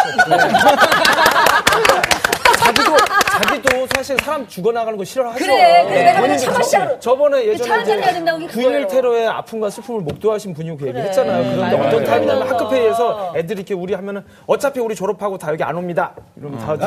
[2.89, 5.39] 자기도 자기도 사실 사람 죽어나가는 거 싫어하죠.
[5.45, 6.99] 그래, 그래, 내가 맨날 차마.
[6.99, 8.87] 저번에 차를 예전에 된다고 그게 9.11 그거예요.
[8.89, 11.55] 테러의 아픔과 슬픔을 목도하신 분이 그 얘기 했잖아요.
[11.55, 15.77] 그런데 어떤 타임이냐면 학급 회의에서 애들이 이렇게 우리 하면은 어차피 우리 졸업하고 다 여기 안
[15.77, 16.13] 옵니다.
[16.37, 16.77] 이러면 다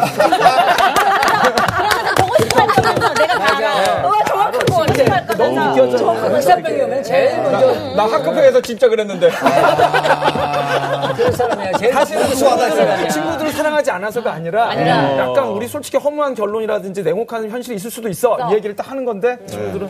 [1.81, 4.07] 그러면서 보고 싶어 하면서 내가 다 알아.
[4.07, 5.35] 와, 정확한 거 같아.
[5.35, 5.97] 너무 웃겨져.
[6.13, 9.29] 흑사병이 오면 제일 먼저 나 학급회에서 진짜 그랬는데.
[11.13, 11.71] 그 사람이야.
[11.73, 13.07] 사실은 친구들을, 수학하잖아요.
[13.09, 18.37] 친구들을 사랑하지 않아서가 아니라, 약간 우리 솔직히 허무한 결론이라든지 냉혹한 현실이 있을 수도 있어.
[18.49, 19.89] 이 얘기를 딱 하는 건데 친구들은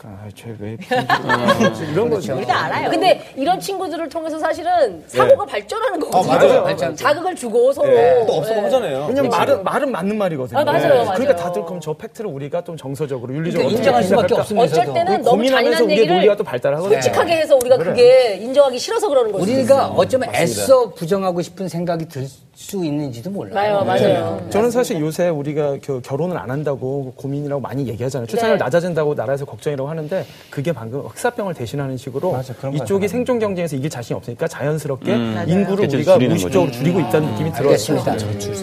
[0.00, 0.78] 약간 아, 쟤왜
[1.92, 2.34] 이런 거죠.
[2.34, 2.90] 우리가 알아요.
[2.90, 6.32] 근데 이런 친구들을 통해서 사실은 사고가 발전하는 거거든요.
[6.32, 6.64] 맞아요.
[6.64, 6.96] 발전.
[6.96, 7.90] 자극을 주고 서로.
[8.26, 9.06] 또 없어도 하잖아요.
[9.08, 10.58] 왜냐면 말은 말은 맞는 말이거든요.
[10.58, 11.12] 아, 맞아요, 맞아요.
[11.16, 14.34] 그러니까 다들 그럼 저 팩트를 우리가 좀 정서적으로 윤리적으로 그러니까 인정할 수밖에?
[14.34, 16.94] 없으면서도 어쩔 때는 너무 고민하면서 잔인한 우리의 얘기를 논리가 또 발달하거든요.
[16.94, 19.44] 솔직하게 해서 우리가 그게 인정하기 싫어서 그러는 거죠.
[19.44, 22.26] 우리가 어쩌면 애써 부정하고 싶은 생각이 들
[22.60, 23.82] 수 있는지도 몰라요.
[23.84, 24.46] 맞아요, 맞아요.
[24.50, 28.26] 저는 사실 요새 우리가 그 결혼을 안 한다고 고민이라고 많이 얘기하잖아요.
[28.26, 28.64] 출산율 네.
[28.64, 33.08] 낮아진다고 나라에서 걱정이라고 하는데 그게 방금 흑사병을 대신하는 식으로 맞아, 이쪽이.
[33.08, 35.44] 생존 경쟁에서 이길 자신이 없으니까 자연스럽게 음.
[35.48, 36.70] 인구를 우리가 무의식적으로.
[36.70, 37.70] 줄이고 있다는 느낌이 들어요.
[37.70, 38.14] 알겠습니다.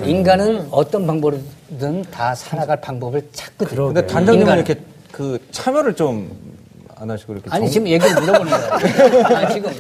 [0.06, 3.88] 인간은 어떤 방법이든 다 살아갈 방법을 찾거든요.
[3.88, 4.54] 근데 단장님은.
[4.58, 4.76] 이렇게
[5.12, 6.30] 그 참여를 좀
[7.00, 8.74] 안 하시고 이렇게 아니 정- 지금 얘기를 물어보는 거예요.
[9.38, 9.72] 아, 지금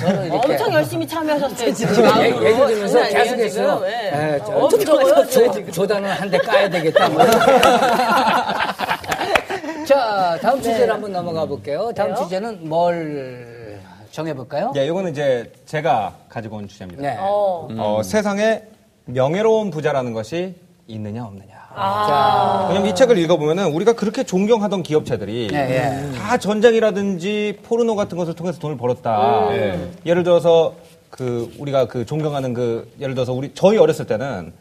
[0.00, 2.02] 저는 이렇게 엄청 열심히 참여하셨어요 지금.
[2.04, 2.44] 마음으로.
[2.44, 3.88] 얘기- 들으면서 계속해서.
[3.88, 4.34] 예.
[4.34, 5.26] 예, 저- 엄청 좋아요.
[5.28, 7.08] 조- 조단을 한 대 까야 되겠다.
[7.08, 7.22] 뭐.
[9.86, 11.92] 자, 다음 주제로 한번 넘어가 볼게요.
[11.96, 14.72] 다음 주제는 뭘 정해볼까요?
[14.76, 17.00] 예, 이거는 이제 제가 가지고 온 주제입니다.
[17.02, 17.16] 네.
[17.20, 17.68] 어.
[17.78, 18.62] 어, 세상에
[19.04, 20.56] 명예로운 부자라는 것이
[20.88, 21.55] 있느냐 없느냐.
[21.78, 22.66] 아.
[22.68, 26.12] 왜냐면 이 책을 읽어보면은 우리가 그렇게 존경하던 기업체들이 예, 예.
[26.18, 29.48] 다 전쟁이라든지 포르노 같은 것을 통해서 돈을 벌었다.
[29.50, 29.92] 음.
[30.06, 30.74] 예를 들어서
[31.10, 34.52] 그 우리가 그 존경하는 그 예를 들어서 우리 저희 어렸을 때는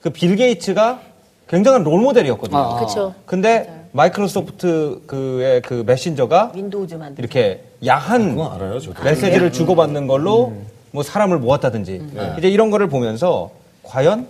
[0.00, 1.00] 그 빌 게이츠가
[1.48, 2.56] 굉장한 롤 모델이었거든요.
[2.58, 2.80] 아, 아.
[2.86, 3.14] 그쵸.
[3.26, 7.22] 근데 마이크로소프트 그의 그 메신저가 윈도우즈 만들.
[7.24, 8.78] 이렇게 야한 그건 알아요.
[9.02, 10.52] 메시지를 주고받는 걸로
[10.92, 12.34] 뭐 사람을 모았다든지 네.
[12.38, 13.50] 이제 이런 거를 보면서
[13.82, 14.26] 과연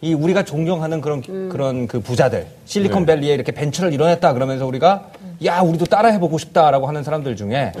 [0.00, 5.10] 이 우리가 존경하는 그런 그런 그 부자들 실리콘밸리에 이렇게 벤처를 이뤄냈다 그러면서 우리가
[5.44, 7.72] 야 우리도 따라해보고 싶다라고 하는 사람들 중에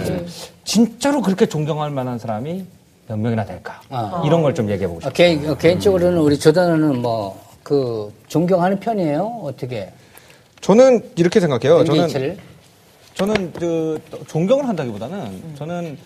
[0.64, 2.64] 진짜로 그렇게 존경할 만한 사람이
[3.06, 3.80] 몇 명이나 될까
[4.24, 5.10] 이런 걸 좀 얘기해보고 싶어요.
[5.10, 9.40] 아, 개인, 어, 개인적으로는 우리 조단은 뭐, 그, 존경하는 편이에요?
[9.44, 9.90] 어떻게?
[10.60, 11.84] 저는 이렇게 생각해요.
[11.84, 12.36] 저는 MBH를?
[13.14, 15.96] 저는 그 존경을 한다기보다는 저는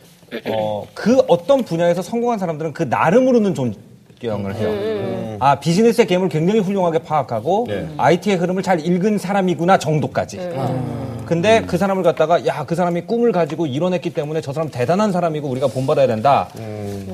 [0.46, 3.74] 어, 그 어떤 분야에서 성공한 사람들은 그 나름으로는 존
[4.22, 5.36] 경을 해요.
[5.40, 7.88] 아 비즈니스의 게임을 굉장히 훌륭하게 파악하고 네.
[7.96, 10.38] IT의 흐름을 잘 읽은 사람이구나 정도까지.
[11.26, 15.48] 근데 그 사람을 갖다가 야 그 사람이 꿈을 가지고 이뤄냈기 때문에 저 사람 대단한 사람이고
[15.48, 16.48] 우리가 본받아야 된다.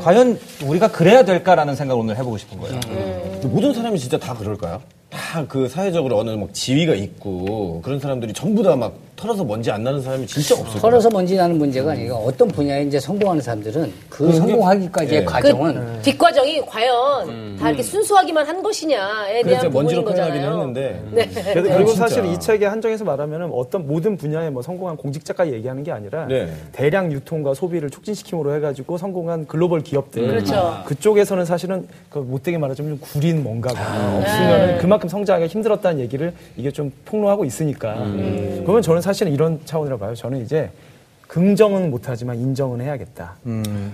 [0.02, 2.78] 과연 우리가 그래야 될까라는 생각을 오늘 해보고 싶은 거예요.
[2.80, 4.80] 근데 모든 사람이 진짜 다 그럴까요?
[5.10, 9.82] 다 그 사회적으로 어느 막 지위가 있고 그런 사람들이 전부 다 막 털어서 먼지 안
[9.82, 10.80] 나는 사람이 진짜 없어요.
[10.80, 15.24] 털어서 먼지 나는 문제가 아니고 어떤 분야에 이제 성공하는 사람들은 그 성공하기까지의 예.
[15.24, 20.60] 과정은 그 뒷과정이 과연 다 이렇게 순수하기만 한 것이냐에 그래서 대한 부분인 먼지로 표현하긴 거잖아요.
[20.60, 21.28] 했는데 네.
[21.52, 22.08] 그래도 그리고 진짜.
[22.08, 26.48] 사실 이 책에 한정해서 말하면 어떤 모든 분야에 뭐 성공한 공직자까지 얘기하는 게 아니라 네.
[26.70, 30.82] 대량 유통과 소비를 촉진시킴으로 해가지고 성공한 글로벌 기업들 그렇죠.
[30.86, 34.18] 그쪽에서는 사실은 그 못되게 말하자면 좀 구린 뭔가가 네.
[34.20, 37.94] 없으면 그만큼 성장하기 힘들었다는 얘기를 이게 좀 폭로하고 있으니까
[38.62, 40.14] 그러면 저는 사실은 이런 차원이라고 봐요.
[40.14, 40.70] 저는 이제
[41.28, 43.36] 긍정은 못하지만 인정은 해야겠다.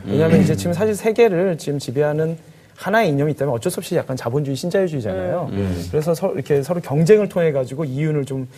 [0.06, 2.36] 왜냐하면 이제 지금 사실 세계를 지금 지배하는
[2.74, 5.50] 하나의 이념이 있다면 어쩔 수 없이 약간 자본주의 신자유주의잖아요.
[5.92, 8.48] 그래서 서, 이렇게 서로 경쟁을 통해 가지고 이윤을 좀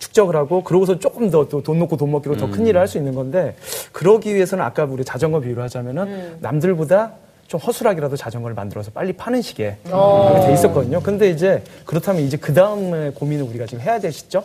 [0.00, 3.56] 축적을 하고 그러고서 조금 더돈 놓고 돈 먹기로 더큰 일을 할 수 있는 건데
[3.90, 7.14] 그러기 위해서는 아까 우리 자전거 비유를 하자면은 남들보다
[7.48, 11.00] 좀 허술하게라도 자전거를 만들어서 빨리 파는 식의 그렇게 돼 있었거든요.
[11.00, 14.44] 근데 이제 그렇다면 이제 그 다음에 고민을 우리가 지금 해야 될 시점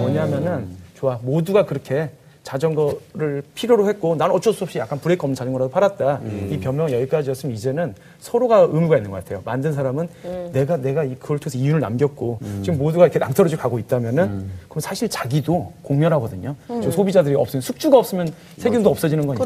[0.00, 1.18] 뭐냐면은 좋아.
[1.22, 2.08] 모두가 그렇게
[2.44, 6.20] 자전거를 필요로 했고 난 어쩔 수 없이 약간 브레이크 없는 자전거라도 팔았다.
[6.50, 9.40] 이 변명은 여기까지였으면 이제는 서로가 의무가 있는 것 같아요.
[9.46, 10.08] 만든 사람은
[10.52, 15.08] 내가 내가 이- 그걸 통해서 이윤을 남겼고 지금 모두가 이렇게 낭떠러지 가고 있다면은 그럼 사실
[15.08, 16.54] 자기도 공멸하거든요.
[16.82, 18.28] 저 소비자들이 없으면 숙주가 없으면
[18.58, 19.44] 세균도 없어지는 거니까.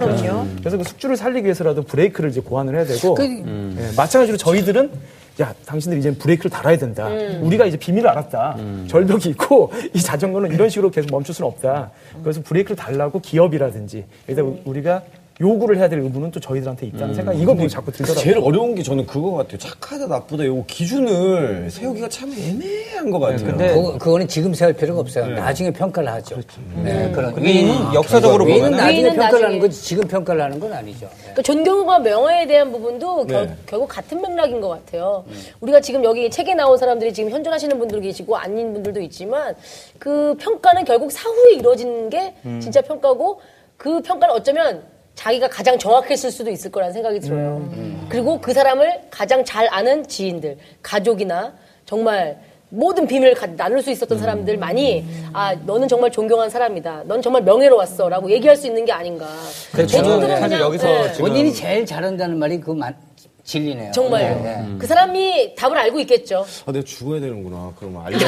[0.59, 3.15] 그래서 그 숙주를 살리기 위해서라도 브레이크를 이제 고안을 해야 되고
[3.79, 4.91] 예, 마찬가지로 저희들은
[5.41, 7.07] 야, 당신들이 이제 브레이크를 달아야 된다.
[7.41, 8.57] 우리가 이제 비밀을 알았다.
[8.89, 11.91] 절벽이 있고 이 자전거는 이런 식으로 계속 멈출 수는 없다.
[12.23, 15.03] 그래서 브레이크를 달라고 기업이라든지 일단 우리가
[15.41, 18.23] 요구를 해야 될 의무는 또 저희들한테 있다는 생각이 이거 보고 자꾸 들더라고요.
[18.23, 19.59] 제일 어려운 게 저는 그거 같아요.
[19.59, 23.47] 착하다 나쁘다 요 기준을 세우기가 참 애매한 것 같아요.
[23.47, 25.29] 근데 그거, 그거는 지금 세울 필요가 없어요.
[25.29, 26.37] 나중에 평가를 하죠.
[26.83, 29.59] 네, 그런 그게 역사적으로 외인은 보면은 나중에 평가를 하는 나중에.
[29.61, 31.07] 거지 지금 평가를 하는 건 아니죠.
[31.07, 31.17] 네.
[31.21, 33.55] 그러니까 존경과 명예에 대한 부분도 결, 네.
[33.67, 35.25] 결국 같은 맥락인 것 같아요.
[35.61, 39.55] 우리가 지금 여기 책에 나온 사람들이 지금 현존하시는 분들 계시고 아닌 분들도 있지만
[40.01, 43.41] 그 평가는 결국 사후에 이루어진 게 진짜 평가고
[43.77, 44.83] 그 평가는 어쩌면
[45.19, 47.69] 자기가 가장 정확했을 수도 있을 거라는 생각이 들어요.
[48.09, 51.55] 그리고 그 사람을 가장 잘 아는 지인들, 가족이나
[51.85, 52.39] 정말
[52.69, 57.03] 모든 비밀을 가- 나눌 수 있었던 사람들만이 아 너는 정말 존경한 사람이다.
[57.07, 59.27] 넌 정말 명예로웠어라고 얘기할 수 있는 게 아닌가.
[59.73, 61.13] 저는 대중들은 사실 그냥, 여기서 네.
[61.13, 62.95] 지금 본인이 제일 잘한다는 말이 그 만-
[63.53, 63.93] 진리네요.
[63.93, 64.43] 정말요.
[64.43, 64.77] 네, 네.
[64.79, 66.45] 그 사람이 답을 알고 있겠죠.
[66.67, 67.73] 아, 내가 죽어야 되는구나.
[67.81, 68.19] 그러면 알려.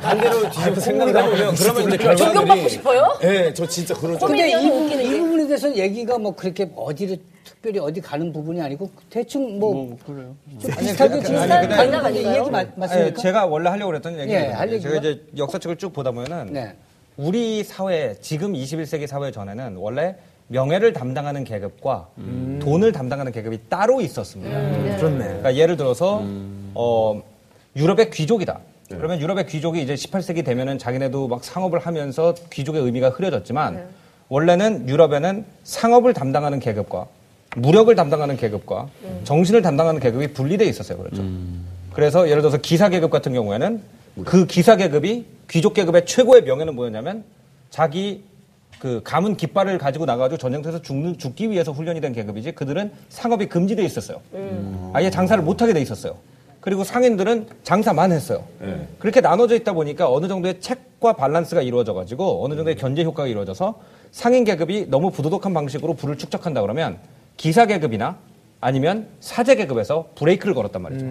[0.00, 3.18] 반대로 뒤집어 생각을 해보면 그러면 이제 결과들이 존경받고 싶어요?
[3.22, 4.28] 네, 저 진짜 그런 줄.
[4.28, 5.18] 근데 이, 부분, 이 게.
[5.18, 10.36] 부분에 대해서 얘기가 뭐 그렇게 어디를 특별히 어디 가는 부분이 아니고 대충 뭐, 그래요.
[10.60, 12.40] 좀 비슷하게 비슷한 근데- 맥락 아닌가요?
[12.42, 13.22] 얘기 맞, 맞습니까?
[13.22, 14.96] 제가 원래 하려고 그랬던 얘기는 예, 할 제가?
[14.96, 16.74] 이제 역사책을 쭉 보다 보면은 네.
[17.16, 20.16] 우리 사회 지금 21세기 사회 전에는 원래
[20.48, 22.08] 명예를 담당하는 계급과
[22.60, 24.96] 돈을 담당하는 계급이 따로 있었습니다.
[24.98, 25.24] 그렇네.
[25.24, 26.22] 그러니까 예를 들어서
[26.74, 27.22] 어,
[27.76, 28.60] 유럽의 귀족이다.
[28.88, 33.88] 그러면 유럽의 귀족이 이제 18세기 되면은 자기네도 막 상업을 하면서 귀족의 의미가 흐려졌지만
[34.28, 37.06] 원래는 유럽에는 상업을 담당하는 계급과
[37.56, 38.88] 무력을 담당하는 계급과
[39.24, 40.98] 정신을 담당하는 계급이 분리돼 있었어요.
[40.98, 41.24] 그렇죠.
[41.92, 43.80] 그래서 예를 들어서 기사 계급 같은 경우에는
[44.24, 47.24] 그 기사 계급이 귀족 계급의 최고의 명예는 뭐였냐면
[47.70, 48.22] 자기
[48.84, 53.82] 그 가문 깃발을 가지고 나가지고 전쟁터에서 죽는, 죽기 위해서 훈련이 된 계급이지 그들은 상업이 금지돼
[53.82, 54.20] 있었어요.
[54.92, 56.16] 아예 장사를 못 하게 돼 있었어요.
[56.60, 58.44] 그리고 상인들은 장사만 했어요.
[58.98, 63.80] 그렇게 나눠져 있다 보니까 어느 정도의 책과 밸런스가 이루어져 가지고 어느 정도의 견제 효과가 이루어져서
[64.10, 66.98] 상인 계급이 너무 부도덕한 방식으로 부를 축적한다 그러면
[67.38, 68.18] 기사 계급이나
[68.60, 71.06] 아니면 사제 계급에서 브레이크를 걸었단 말이죠.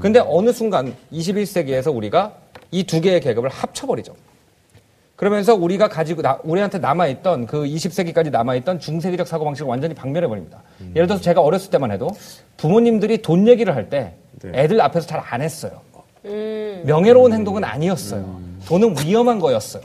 [0.00, 2.34] 근데 어느 순간 21세기에서 우리가
[2.72, 4.14] 이 두 개의 계급을 합쳐버리죠.
[5.24, 9.94] 그러면서 우리가 가지고 나- 우리한테 남아 있던 그 20세기까지 남아 있던 중세기적 사고 방식을 완전히
[9.94, 10.62] 박멸해 버립니다.
[10.94, 12.10] 예를 들어서 제가 어렸을 때만 해도
[12.58, 15.80] 부모님들이 돈 얘기를 할때 애들 앞에서 잘 안 했어요.
[16.84, 18.38] 명예로운 행동은 아니었어요.
[18.66, 19.82] 돈은 위험한 거였어요.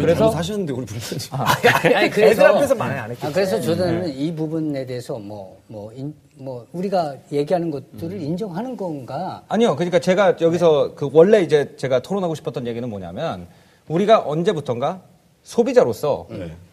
[0.00, 1.18] 그래서 사셨는데 우리 부모님.
[1.94, 3.28] 아니, 애들 앞에서 많이 안 했겠죠.
[3.28, 9.42] 아, 그래서 저는 이 부분에 대해서 뭐, 뭐, 인- 뭐, 우리가 얘기하는 것들을 인정하는 건가?
[9.48, 9.76] 아니요.
[9.76, 13.46] 그러니까 제가 여기서 그 원래 이제 제가 토론하고 싶었던 얘기는 뭐냐면
[13.88, 15.00] 우리가 언제부턴가
[15.42, 16.26] 소비자로서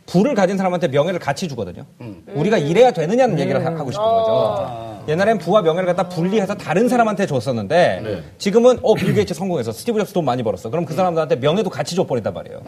[0.06, 1.86] 부를 가진 사람한테 명예를 같이 주거든요.
[2.34, 5.06] 우리가 이래야 되느냐는 얘기를 하- 하고 싶은 거죠.
[5.08, 8.02] 옛날엔 부와 명예를 갖다 분리해서 다른 사람한테 줬었는데
[8.38, 10.70] 지금은 어 빌 게이츠 성공해서 스티브 잡스 돈 많이 벌었어.
[10.70, 12.62] 그럼 그 사람들한테 명예도 같이 줘버린단 말이에요.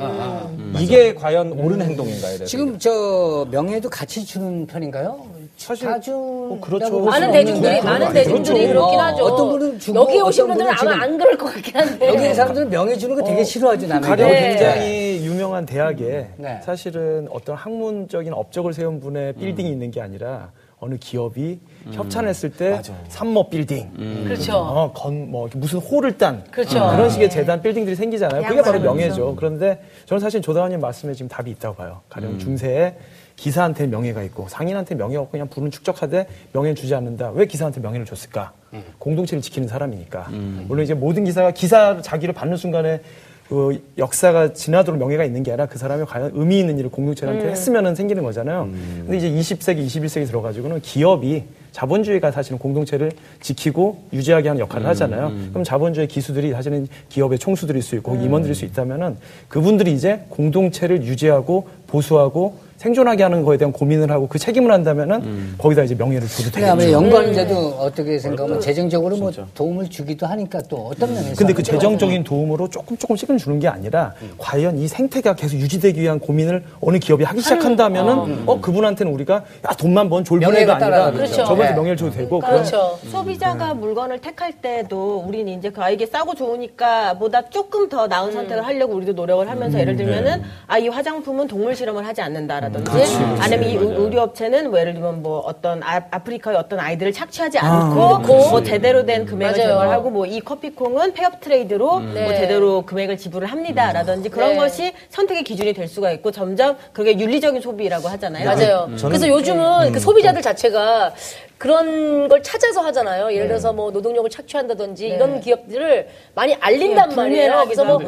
[0.79, 5.25] 이게 과연 옳은 행동인가에 대해서 지금 저 명예도 같이 주는 편인가요?
[5.63, 6.99] 사실 뭐 그렇죠.
[6.99, 7.81] 많은 대중들이.
[7.81, 8.13] 많은 그렇죠.
[8.13, 9.23] 대중들이 그렇긴 하죠.
[9.23, 12.07] 어떤 분은 주고 여기 오신 분들은 아마 지금- 안 그럴 것 같긴 한데.
[12.07, 14.07] 여기 있는 사람들은 명예 주는 거 되게 싫어하죠, 남에게.
[14.07, 14.49] 가령 네.
[14.49, 16.59] 굉장히 유명한 대학에 네.
[16.63, 21.59] 사실은 어떤 학문적인 업적을 세운 분의 빌딩이 있는 게 아니라 어느 기업이
[21.93, 23.89] 협찬했을 때 삼모 빌딩,
[24.25, 24.57] 그렇죠.
[24.57, 26.43] 어, 건, 뭐, 무슨 홀을 딴.
[26.51, 26.77] 그렇죠.
[26.79, 28.43] 런 식의 재단 빌딩들이 생기잖아요.
[28.49, 29.35] 그게 바로 명예죠.
[29.37, 32.01] 그런데 저는 사실 조다원님 말씀에 지금 답이 있다고 봐요.
[32.09, 32.95] 가령 중세에
[33.35, 37.31] 기사한테 명예가 있고 상인한테 명예가 없고 그냥 부는 축적하되 명예를 주지 않는다.
[37.31, 38.53] 왜 기사한테 명예를 줬을까?
[38.99, 40.29] 공동체를 지키는 사람이니까.
[40.67, 43.01] 물론 이제 모든 기사가 기사 자기를 받는 순간에
[43.49, 47.93] 그 역사가 지나도록 명예가 있는 게 아니라 그 사람이 과연 의미 있는 일을 공동체한테 했으면
[47.93, 48.69] 생기는 거잖아요.
[48.71, 53.11] 근데 이제 20세기, 21세기 들어가지고는 기업이 자본주의가 사실은 공동체를
[53.41, 55.31] 지키고 유지하게 하는 역할을 하잖아요.
[55.49, 59.17] 그럼 자본주의 기수들이 사실은 기업의 총수들일 수 있고 임원들일 수 있다면은
[59.49, 65.83] 그분들이 이제 공동체를 유지하고 보수하고 생존하게 하는 거에 대한 고민을 하고 그 책임을 한다면은 거기다
[65.83, 67.05] 이제 명예를 줘도 근데 아무래도 되겠죠.
[67.05, 71.35] 연구하는데도 어떻게 생각하면 재정적으로 뭐 도움을 주기도 하니까 또 어떤 면에서.
[71.35, 76.19] 근데 그 재정적인 도움으로 조금 조금씩은 주는 게 아니라 과연 이 생태가 계속 유지되기 위한
[76.19, 81.33] 고민을 어느 기업이 하기 시작한다면은 어 그분한테는 우리가 야 돈만 번 명예가 아니라 거죠.
[81.35, 81.75] 저분한테 네.
[81.75, 82.99] 명예를 줘도 되고 그런 그렇죠.
[83.09, 88.33] 소비자가 물건을 택할 때도 우리는 이제 그 아이게 싸고 좋으니까 보다 조금 더 나은 음.
[88.33, 90.47] 선택을 하려고 우리도 노력을 하면서 예를 들면은 네.
[90.67, 95.39] 아이 화장품은 동물 실험을 하지 않는다라든 지 아니면 이 의- 의류업체는 뭐 예를 들면 뭐
[95.39, 99.67] 어떤 아, 프리카의 어떤 아이들을 착취하지 않고 뭐 제대로 된 금액을 맞아요.
[99.79, 102.35] 제공하고 뭐 이 커피콩은 폐업 트레이드로 뭐 네.
[102.37, 104.55] 제대로 금액을 지불을 합니다라든지 그런 네.
[104.57, 108.45] 것이 선택의 기준이 될 수가 있고 점점 그게 윤리적인 소비라고 하잖아요.
[108.45, 108.89] 맞아요.
[109.01, 111.13] 그래서 요즘은 그 소비자들 자체가
[111.57, 113.31] 그런 걸 찾아서 하잖아요.
[113.33, 117.61] 예를 들어서 뭐 노동력을 착취한다든지 이런 기업들을 많이 알린단 네, 말이에요.
[117.65, 117.99] 그래서 뭐,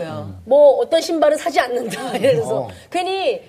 [0.45, 2.16] 뭐 어떤 신발은 사지 않는다.
[2.20, 3.41] 예를 들어서 괜히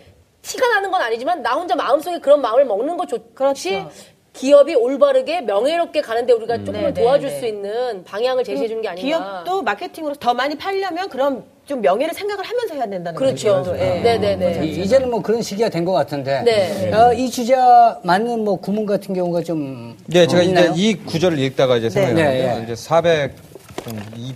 [0.47, 3.25] 티가 나는 건 아니지만 나 혼자 마음속에 그런 마음을 먹는 것 좋지.
[3.35, 3.91] 그렇죠.
[4.33, 7.39] 기업이 올바르게 명예롭게 가는데 우리가 조금은 네, 네, 도와줄 네.
[7.41, 9.07] 수 있는 방향을 제시해 주는 게 아닌가.
[9.45, 13.55] 기업도 마케팅으로 더 많이 팔려면 그럼 좀 명예를 생각을 하면서 해야 된다는 그렇죠.
[13.55, 13.75] 거죠.
[13.79, 14.01] 예.
[14.01, 14.67] 네네네.
[14.67, 16.43] 이- 이제는 뭐 그런 시기가 된 것 같은데.
[16.43, 16.93] 네.
[16.93, 19.97] 어, 이 주자 맞는 뭐 구문 같은 경우가 좀.
[20.07, 20.73] 네, 제가 어, 있나요?
[20.73, 22.63] 이제 이 구절을 읽다가 이제 생각이 네, 났는데 네.
[22.65, 24.35] 이제 402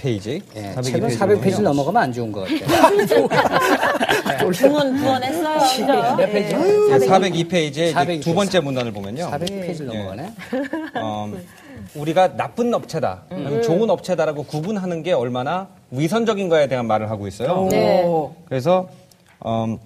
[0.00, 0.42] 페이지.
[0.56, 3.28] 예, 책은 400페이지 넘어가면 안 좋은 것 같아요.
[4.52, 6.16] 중원 부원했어요.
[6.16, 6.54] 몇 페이지?
[6.54, 6.98] 예.
[7.06, 9.30] 402페이지의 402 두 번째 문단을 보면요.
[9.30, 10.32] 400페이지 넘어가네.
[11.00, 11.32] 어,
[11.94, 17.68] 우리가 나쁜 업체다, 아니면 좋은 업체다라고 구분하는 게 얼마나 위선적인가에 대한 말을 하고 있어요.
[17.70, 18.04] 네.
[18.46, 18.88] 그래서
[19.46, 19.78] 음,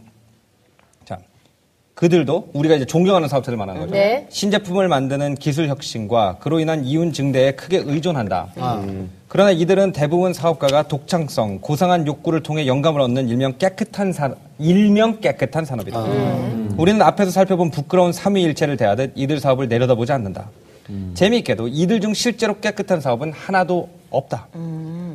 [1.04, 1.18] 자
[1.94, 3.92] 그들도 우리가 이제 존경하는 사업체들 말하는 거죠.
[3.94, 4.26] 네.
[4.30, 8.52] 신제품을 만드는 기술 혁신과 그로 인한 이윤 증대에 크게 의존한다.
[9.32, 15.64] 그러나 이들은 대부분 사업가가 독창성, 고상한 욕구를 통해 영감을 얻는 일명 깨끗한 산, 일명 깨끗한
[15.64, 16.04] 산업이다.
[16.76, 20.50] 우리는 앞에서 살펴본 부끄러운 삼위일체를 대하듯 이들 사업을 내려다보지 않는다.
[21.14, 24.48] 재미있게도 이들 중 실제로 깨끗한 사업은 하나도 없다.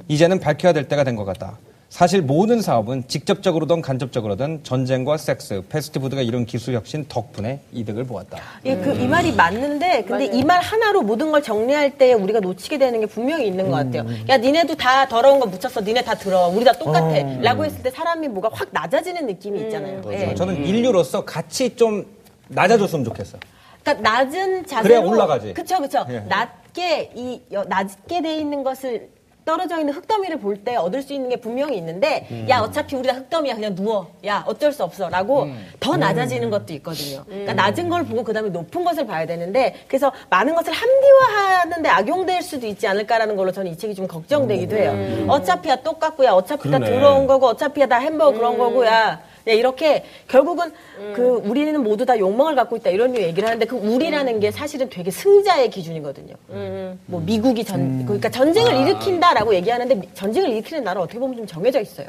[0.08, 1.56] 이제는 밝혀야 될 때가 된 것 같다.
[1.90, 8.40] 사실 모든 사업은 직접적으로든 간접적으로든 전쟁과 섹스, 패스트푸드가 이룬 기술 혁신 덕분에 이득을 보았다.
[8.66, 12.78] 예, 그, 이 말이 맞는데, 근데 이 말 하나로 모든 걸 정리할 때 우리가 놓치게
[12.78, 14.06] 되는 게 분명히 있는 것 같아요.
[14.28, 15.80] 야, 니네도 다 더러운 거 묻혔어.
[15.82, 16.48] 니네 다 들어.
[16.50, 17.08] 우리 다 똑같아.
[17.42, 20.02] 라고 했을 때 사람이 뭐가 확 낮아지는 느낌이 있잖아요.
[20.12, 20.36] 예.
[20.36, 22.06] 저는 인류로서 같이 좀
[22.50, 23.38] 낮아졌으면 좋겠어.
[23.84, 25.54] 그러니까 낮은 자세로 그래야 올라가지.
[25.54, 26.06] 그쵸 그쵸.
[26.10, 26.20] 예.
[26.20, 29.10] 낮게 이 여- 낮게 돼 있는 것을
[29.48, 32.46] 떨어져 있는 흙더미를 볼 때 얻을 수 있는 게 분명히 있는데 음.
[32.50, 35.66] 야 어차피 우리 다 흙더미야 그냥 누워 야 어쩔 수 없어라고 음.
[35.80, 37.24] 더 낮아지는 것도 있거든요.
[37.26, 42.66] 그러니까 낮은 걸 보고 그다음에 높은 것을 봐야 되는데 그래서 많은 것을 합리화하는데 악용될 수도
[42.68, 45.26] 있지 않을까라는 걸로 저는 이 책이 좀 걱정되기도 해요.
[45.30, 46.98] 어차피야 똑같고 야 어차피 다 그러네.
[46.98, 50.74] 들어온 거고 어차피야 다 햄버거 그런 거고 야 네, 이렇게 결국은
[51.16, 55.10] 그 우리는 모두 다 욕망을 갖고 있다 이런 얘기를 하는데 그 우리라는 게 사실은 되게
[55.10, 56.36] 승자의 기준이거든요.
[57.06, 61.80] 뭐 미국이 전 그러니까 전쟁을 일으킨다라고 얘기하는데 미- 전쟁을 일으키는 나라 어떻게 보면 좀 정해져
[61.80, 62.08] 있어요.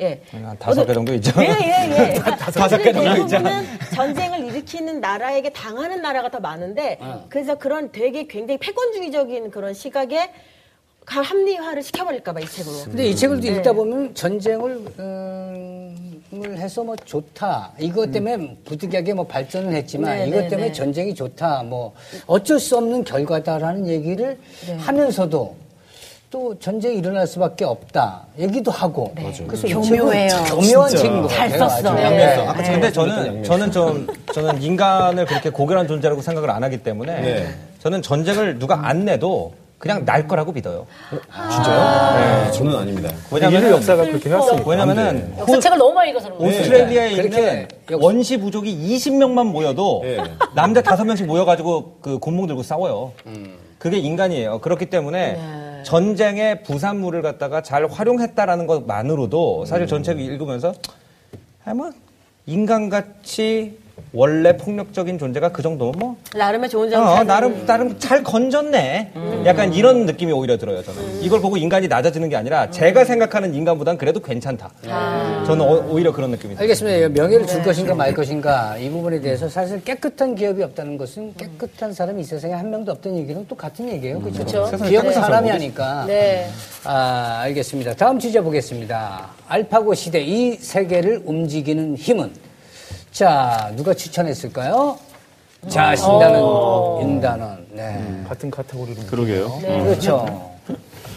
[0.00, 0.22] 예.
[0.30, 1.30] 한 다섯 개 정도 있죠.
[1.42, 2.14] 예, 예, 예.
[2.18, 3.26] 그러니까 다섯 개 정도 있죠.
[3.28, 3.64] 대부분은
[3.94, 10.30] 전쟁을 일으키는 나라에게 당하는 나라가 더 많은데 그래서 그런 되게 굉장히 패권주의적인 그런 시각에 가-
[11.06, 12.76] 합리화를 시켜버릴까봐 이 책으로.
[12.84, 13.48] 근데 이 책을 네.
[13.48, 17.72] 읽다 보면 전쟁을 음, 을 해서 뭐 좋다.
[17.80, 20.72] 이것 때문에 부득이하게 뭐 발전을 했지만 네, 이것 네, 때문에 네.
[20.72, 21.64] 전쟁이 좋다.
[21.64, 21.92] 뭐
[22.28, 24.76] 어쩔 수 없는 결과다라는 얘기를 네.
[24.76, 25.56] 하면서도
[26.30, 28.26] 또 전쟁이 일어날 수밖에 없다.
[28.38, 29.12] 얘기도 하고.
[29.48, 30.44] 그래서 이 책은 교묘해요.
[30.46, 31.68] 교묘한 책인 것잘 같아요.
[31.68, 31.94] 썼어.
[31.94, 32.04] 네.
[32.04, 32.48] 양면성.
[32.48, 37.20] 아까 근데 근데 저는 저는 좀 저는 인간을 그렇게 고결한 존재라고 생각을 안 하기 때문에
[37.20, 37.54] 네.
[37.80, 40.86] 저는 전쟁을 누가 안 내도 그냥 날 거라고 믿어요.
[41.32, 42.44] 진짜요?
[42.44, 42.50] 네.
[42.52, 43.10] 저는 아닙니다.
[43.32, 44.70] 왜냐면 인류 역사가 그렇게 해왔으니까.
[44.70, 46.60] 왜냐면은 역사책을 너무 많이 읽어서 그런 거예요.
[46.60, 47.68] 오스트레일리아에 그렇게 있는
[47.98, 50.22] 원시 부족이 20명만 모여도 예.
[50.54, 53.12] 남자 5명씩 모여가지고 그 곤봉 들고 싸워요.
[53.78, 54.58] 그게 인간이에요.
[54.58, 60.74] 그렇기 때문에 전쟁의 부산물을 갖다가 잘 활용했다라는 것만으로도 사실 전책을 읽으면서
[61.64, 61.90] 아, 뭐
[62.44, 63.78] 인간같이
[64.12, 67.02] 원래 폭력적인 존재가 그 정도면 뭐 나름의 좋은 점.
[67.06, 69.12] 어, 잘 나름 나름 잘 건졌네.
[69.46, 70.82] 약간 이런 느낌이 오히려 들어요.
[70.82, 74.70] 저는 이걸 보고 인간이 낮아지는 게 아니라 제가 생각하는 인간보단 그래도 괜찮다.
[75.46, 76.62] 저는 어- 오히려 그런 느낌이 들어요.
[76.62, 77.08] 알겠습니다.
[77.10, 82.20] 명예를 줄 것인가 말 것인가 이 부분에 대해서 사실 깨끗한 기업이 없다는 것은 깨끗한 사람이
[82.20, 84.20] 이 세상에 한 명도 없다는 얘기는 또 같은 얘기예요.
[84.20, 84.66] 그렇죠?
[84.66, 86.04] 세상에 기업은 사람이 하니까.
[86.06, 86.48] 네.
[86.84, 87.94] 아, 알겠습니다.
[87.94, 89.28] 다음 주제 보겠습니다.
[89.48, 92.30] 알파고 시대 이 세계를 움직이는 힘은
[93.12, 94.98] 자, 누가 추천했을까요?
[95.68, 96.40] 자, 신단은
[97.02, 97.66] 윤단원.
[97.72, 98.24] 네.
[98.28, 99.02] 같은 카테고리로.
[99.02, 99.46] 그러게요.
[99.46, 99.84] 어.
[99.84, 100.50] 그렇죠.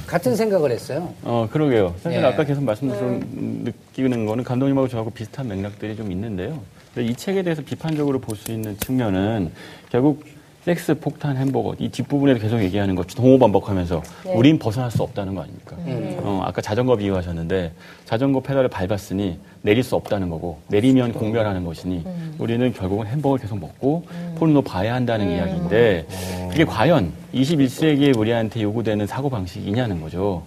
[0.08, 1.14] 같은 생각을 했어요.
[1.24, 1.96] 어, 그러게요.
[2.04, 2.26] 사실 예.
[2.26, 6.60] 아까 계속 말씀드린 느끼는 거는 감독님하고 저하고 비슷한 맥락들이 좀 있는데요.
[6.94, 9.52] 근데 이 책에 대해서 비판적으로 볼 수 있는 측면은
[9.90, 10.24] 결국
[10.64, 14.02] 섹스, 폭탄, 햄버거 이 뒷부분에서 계속 얘기하는 것 동호 반복하면서
[14.34, 15.76] 우린 벗어날 수 없다는 거 아닙니까?
[16.24, 17.74] 어, 아까 자전거 비유하셨는데
[18.06, 22.06] 자전거 페달을 밟았으니 내릴 수 없다는 거고 내리면 공멸하는 것이니
[22.38, 24.06] 우리는 결국은 햄버거를 계속 먹고
[24.36, 26.06] 포르노 봐야 한다는 이야기인데
[26.50, 30.44] 그게 과연 21세기에 우리한테 요구되는 사고 방식이냐는 거죠.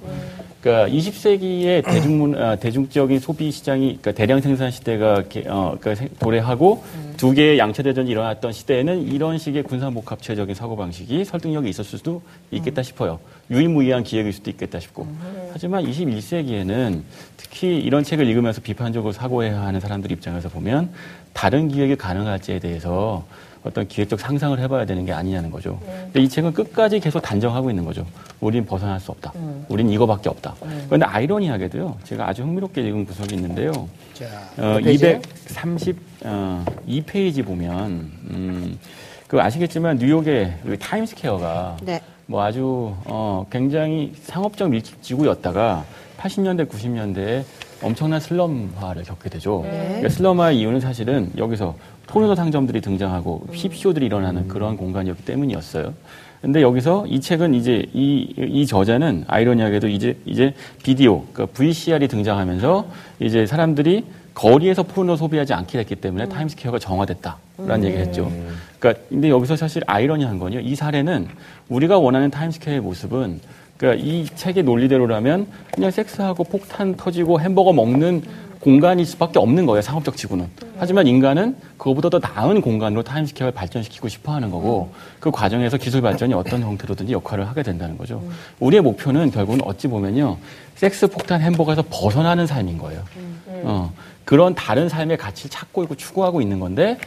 [0.62, 6.08] 그러니까 20세기의 대중문 아, 대중적인 소비 시장이 그러니까 대량 생산 시대가 게- 어, 그러니까 생-
[6.18, 6.82] 도래하고
[7.16, 12.22] 두 개의 양체 대전이 일어났던 시대에는 이런 식의 군사 복합체적인 사고 방식이 설득력이 있었을 수도
[12.50, 13.18] 있겠다 싶어요.
[13.50, 15.06] 유일무이한 기획일 수도 있겠다 싶고.
[15.52, 17.02] 하지만 21세기에는
[17.36, 20.90] 특히 이런 책을 읽으면서 비판적으로 사고해야 하는 사람들 입장에서 보면
[21.32, 23.24] 다른 기획이 가능할지에 대해서
[23.66, 25.78] 어떤 기획적 상상을 해봐야 되는 게 아니냐는 거죠.
[26.04, 28.06] 근데 이 책은 끝까지 계속 단정하고 있는 거죠.
[28.40, 29.32] 우린 벗어날 수 없다.
[29.68, 30.54] 우린 이거밖에 없다.
[30.86, 31.98] 그런데 아이러니하게도요.
[32.04, 33.72] 제가 아주 흥미롭게 읽은 구석이 있는데요.
[34.14, 34.24] 자,
[34.56, 35.20] 어, 몇 페이지예요?
[35.48, 38.78] 232페이지 보면 음,
[39.26, 42.00] 그 아시겠지만 뉴욕의 그 타임스퀘어가 네.
[42.26, 45.84] 뭐 아주 어, 굉장히 상업적 밀집지구였다가
[46.18, 47.44] 80년대 90년대에
[47.82, 49.62] 엄청난 슬럼화를 겪게 되죠.
[49.62, 55.92] 그러니까 슬럼화의 이유는 사실은 여기서 포르노 상점들이 등장하고 힙쇼들이 일어나는 그런 공간이었기 때문이었어요.
[56.42, 62.86] 근데 여기서 이 책은 이제 이, 이 저자는 아이러니하게도 이제 이제 비디오, 그러니까 VCR이 등장하면서
[63.20, 64.04] 이제 사람들이
[64.34, 68.30] 거리에서 포르노 소비하지 않게 됐기 때문에 타임스퀘어가 정화됐다라는 얘기를 했죠.
[68.78, 70.60] 그러니까 근데 여기서 사실 아이러니한 건요.
[70.60, 71.26] 이 사례는
[71.68, 73.40] 우리가 원하는 타임스퀘어의 모습은
[73.78, 78.22] 그러니까 이 책의 논리대로라면 그냥 섹스하고 폭탄 터지고 햄버거 먹는
[78.70, 79.80] 공간일 수밖에 없는 거예요.
[79.80, 80.48] 상업적 지구는.
[80.76, 86.34] 하지만 인간은 그거보다 더 나은 공간으로 타임스퀘어를 발전시키고 싶어 하는 거고 그 과정에서 기술 발전이
[86.34, 88.20] 어떤 형태로든지 역할을 하게 된다는 거죠.
[88.58, 90.38] 우리의 목표는 결국은 어찌 보면요.
[90.74, 93.04] 섹스, 폭탄, 햄버거에서 벗어나는 삶인 거예요.
[93.62, 93.92] 어,
[94.24, 96.98] 그런 다른 삶의 가치를 찾고 있고 추구하고 있는 건데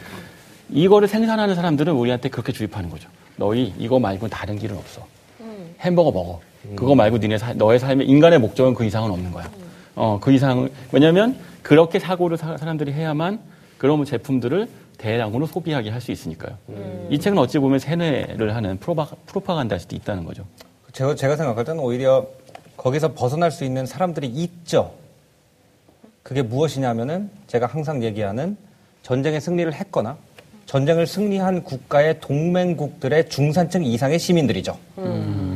[0.70, 3.10] 이거를 생산하는 사람들은 우리한테 그렇게 주입하는 거죠.
[3.36, 5.02] 너희 이거 말고 다른 길은 없어.
[5.80, 6.40] 햄버거 먹어.
[6.74, 9.46] 그거 말고 니네 사- 너의 삶의 인간의 목적은 그 이상은 없는 거야.
[10.00, 13.38] 어, 그 이상은 왜냐면 그렇게 사고를 사, 사람들이 해야만
[13.76, 16.56] 그런 제품들을 대량으로 소비하게 할 수 있으니까요.
[17.10, 20.44] 이 책은 어찌 보면 세뇌를 하는 프로파, 프로파간다일 수도 있다는 거죠.
[20.92, 22.26] 제가, 제가 생각할 때는 오히려
[22.78, 24.92] 거기서 벗어날 수 있는 사람들이 있죠.
[26.22, 28.56] 그게 무엇이냐면은 제가 항상 얘기하는
[29.02, 30.16] 전쟁에 승리를 했거나
[30.64, 34.78] 전쟁을 승리한 국가의 동맹국들의 중산층 이상의 시민들이죠.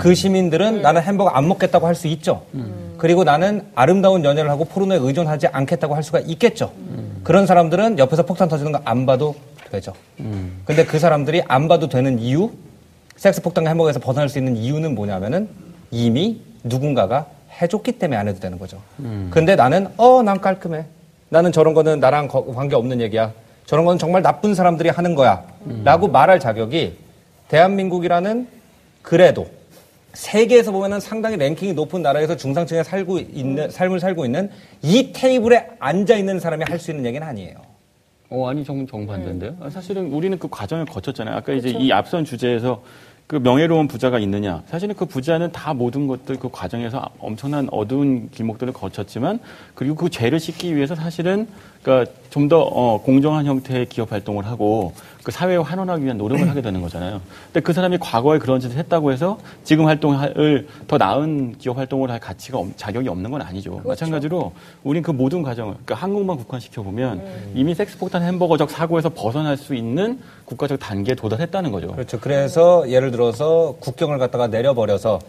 [0.05, 2.43] 그 시민들은 나는 햄버거 안 먹겠다고 할 수 있죠.
[2.99, 6.73] 그리고 나는 아름다운 연애를 하고 포르노에 의존하지 않겠다고 할 수가 있겠죠.
[7.23, 9.35] 그런 사람들은 옆에서 폭탄 터지는 거 안 봐도
[9.73, 9.95] 되죠.
[10.67, 12.51] 근데 그 사람들이 안 봐도 되는 이유,
[13.17, 15.49] 섹스 폭탄과 햄버거에서 벗어날 수 있는 이유는 뭐냐면은
[15.91, 17.25] 이미 누군가가
[17.63, 18.83] 해줬기 때문에 안 해도 되는 거죠.
[19.31, 20.85] 근데 나는 어 난 깔끔해.
[21.31, 23.33] 나는 저런 거는 나랑 거- 관계 없는 얘기야.
[23.65, 25.45] 저런 건 정말 나쁜 사람들이 하는 거야.
[25.83, 26.99] 라고 말할 자격이
[27.49, 28.49] 대한민국이라는
[29.01, 29.47] 그래도
[30.15, 34.51] 세계에서 보면은 상당히 랭킹이 높은 나라에서 중상층에 살고 있는 삶을 살고 있는
[34.83, 37.55] 이 테이블에 앉아 있는 사람이 할 수 있는 얘기는 아니에요.
[38.31, 39.57] 어, 아니, 정, 정반대인데요?
[39.61, 41.37] 아, 사실은 우리는 그 과정을 거쳤잖아요.
[41.37, 42.83] 아까 이제 이 앞선 주제에서
[43.27, 44.63] 그 명예로운 부자가 있느냐?
[44.67, 49.39] 사실은 그 부자는 다 모든 것들 그 과정에서 엄청난 어두운 길목들을 거쳤지만
[49.75, 51.47] 그리고 그 죄를 씻기 위해서 사실은
[51.85, 56.61] 그러니까 좀 더 어, 공정한 형태의 기업 활동을 하고 그 사회에 환원하기 위한 노력을 하게
[56.63, 57.21] 되는 거잖아요.
[57.47, 62.19] 근데 그 사람이 과거에 그런 짓을 했다고 해서 지금 활동을 더 나은 기업 활동을 할
[62.19, 63.81] 가치가 없- 자격이 없는 건 아니죠.
[63.85, 67.23] 마찬가지로 우린 그 모든 과정을 그러니까 한국만 국한시켜 보면
[67.55, 71.89] 이미 섹스폭탄 햄버거적 사고에서 벗어날 수 있는 국가적 단계에 도달했다는 거죠.
[71.93, 72.19] 그렇죠.
[72.19, 75.21] 그래서 예를 들어서 국경을 갖다가 내려버려서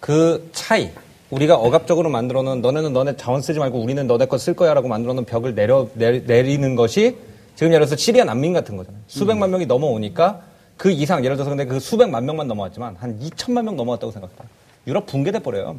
[0.00, 0.90] 그 차이
[1.30, 5.12] 우리가 억압적으로 만들어 놓은 너네는 너네 자원 쓰지 말고 우리는 너네 거 쓸 거야라고 만들어
[5.14, 7.16] 놓은 벽을 내려 내, 내리는 것이
[7.56, 9.02] 지금 예를 들어서 시리아 난민 같은 거잖아요.
[9.06, 10.42] 수백만 명이 넘어오니까
[10.76, 14.38] 그 이상 예를 들어서 근데 그 수백만 명만 넘어왔지만 한 2천만 명 넘어왔다고 생각해요.
[14.86, 15.76] 유럽 붕괴돼 버려요.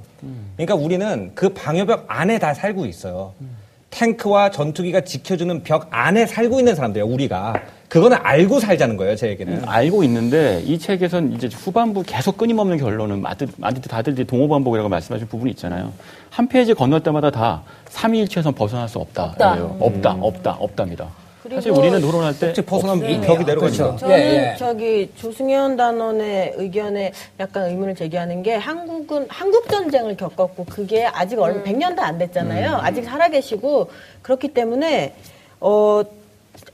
[0.58, 3.34] 그러니까 우리는 그 방어벽 안에 다 살고 있어요.
[3.90, 7.08] 탱크와 전투기가 지켜주는 벽 안에 살고 있는 사람들이에요.
[7.10, 7.54] 우리가
[7.90, 9.16] 그거는 알고 살자는 거예요.
[9.16, 9.64] 제 얘기는.
[9.66, 14.90] 알고 있는데 이 책에선 이제 후반부 계속 끊임없는 결론은 마드, 마드트 다들 이제 동어 반복이라고
[14.90, 15.94] 말씀하신 부분이 있잖아요.
[16.30, 19.24] 한 페이지 건널 때마다 다 삼위일체에선 벗어날 수 없다.
[19.24, 19.56] 없다.
[19.58, 19.78] 예요.
[19.80, 21.08] 없다, 없다, 없답니다.
[21.50, 23.96] 사실 우리는 토론할 때 벗어나면 없- 벽이 내려가죠.
[23.98, 24.56] 저는 예, 예.
[24.60, 31.64] 저기 조승현 단원의 의견에 약간 의문을 제기하는 게 한국은 한국 전쟁을 겪었고 그게 아직 얼마
[31.64, 32.80] 100년도 안 됐잖아요.
[32.82, 33.90] 아직 살아계시고
[34.24, 35.14] 그렇기 때문에
[35.62, 36.02] 어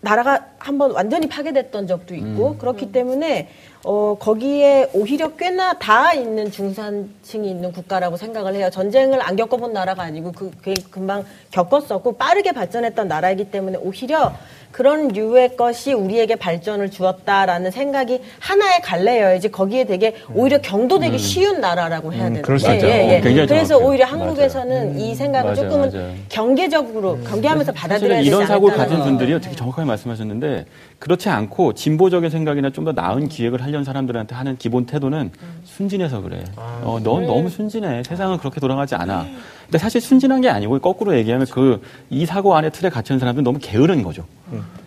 [0.01, 3.49] 나라가 한번 완전히 파괴됐던 적도 있고 그렇기 때문에
[3.85, 8.69] 어 거기에 오히려 꽤나 다 있는 중산층이 있는 국가라고 생각을 해요.
[8.69, 14.33] 전쟁을 안 겪어본 나라가 아니고 그, 그 금방 겪었었고 빠르게 발전했던 나라이기 때문에 오히려
[14.73, 22.11] 그런 류의 것이 우리에게 발전을 주었다라는 생각이 하나의 갈래여야지 거기에 되게 오히려 경도되기 쉬운 나라라고
[22.11, 22.87] 해야 되는 그럴 수 있죠.
[22.87, 23.87] 어, 굉장히 그래서 정확해요.
[23.87, 24.21] 오히려 맞아요.
[24.21, 26.13] 한국에서는 이 생각을 맞아요, 조금은 맞아요.
[26.27, 30.65] 경계적으로 경계하면서 받아들여야 되지 이런 사고를 않을까라는 가진 분들이 되게 정확하게 말씀하셨는데
[31.03, 35.31] 그렇지 않고 진보적인 생각이나 좀 더 나은 기획을 하려는 사람들한테 하는 기본 태도는
[35.65, 36.43] 순진해서 그래.
[36.57, 38.03] 어, 넌 너무 순진해.
[38.03, 39.25] 세상은 그렇게 돌아가지 않아.
[39.65, 43.59] 근데 사실 순진한 게 아니고 거꾸로 얘기하면 그 이 사고 안에 틀에 갇힌 사람들은 너무
[43.61, 44.25] 게으른 거죠.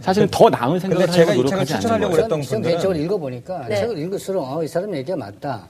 [0.00, 2.10] 사실은 더 나은 생각을 하려고 노력하지 않는.
[2.10, 3.76] 그랬던 전 분들은 책을 읽어보니까 네.
[3.76, 5.66] 책을 읽을수록 어, 이 사람 얘기가 맞다.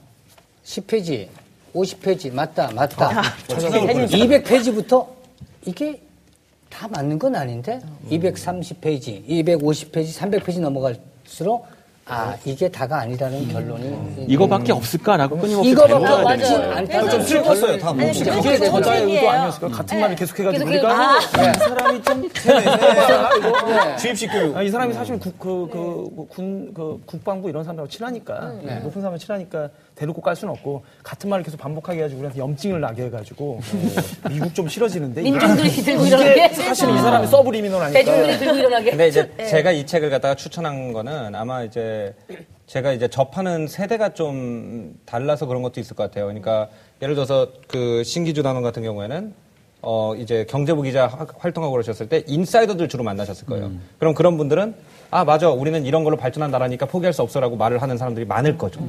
[0.65, 1.27] 10페이지,
[1.73, 3.21] 50페이지 맞다, 맞다.
[3.47, 5.07] 200페이지부터
[5.65, 6.01] 이게
[6.69, 7.79] 다 맞는 건 아닌데?
[8.09, 11.65] 230페이지, 250페이지, 300페이지 넘어갈수록
[12.09, 16.55] 아 이게 다가 아니라는 결론이 이거밖에 없을까라고 끊임없이 이거밖에 없진.
[16.61, 17.91] 않다는 좀 슬펐어요, 다.
[17.91, 19.13] 그렇게 되는 저자의.
[19.13, 19.67] 의도 아니었을까?
[19.67, 22.29] 같은 말을 계속 해가지고 계속 우리가 이 사람이 좀
[23.97, 24.55] 주입식 교육.
[24.55, 28.53] 아, 이 사람이 사실 국, 그, 그, 군, 그, 국방부 이런 사람들하고 친하니까,
[28.83, 33.05] 높은 사람을 친하니까 대놓고 깔 수는 없고, 같은 말을 계속 반복하게 해가지고, 우리한테 염증을 나게
[33.05, 33.59] 해가지고,
[34.29, 35.21] 미국 좀 싫어지는데.
[35.23, 37.99] 민중들이 들고 일어나게 사실 이 사람이 subliminal하니까.
[37.99, 42.13] 대중들이 들고 일어나게 근데 이제 제가 이 책을 갖다가 추천한 거는 아마 이제
[42.67, 46.25] 제가 이제 접하는 세대가 좀 달라서 그런 것도 있을 것 같아요.
[46.25, 46.67] 그러니까
[47.01, 49.33] 예를 들어서 그 신기주 단원 같은 경우에는
[49.81, 53.71] 어 이제 경제부 기자 하- 활동하고 그러셨을 때 인사이더들 주로 만나셨을 거예요.
[53.99, 54.75] 그럼 그런 분들은
[55.11, 58.81] 아 맞아 우리는 이런 걸로 발전한 나라니까 포기할 수 없어라고 말을 하는 사람들이 많을 거죠.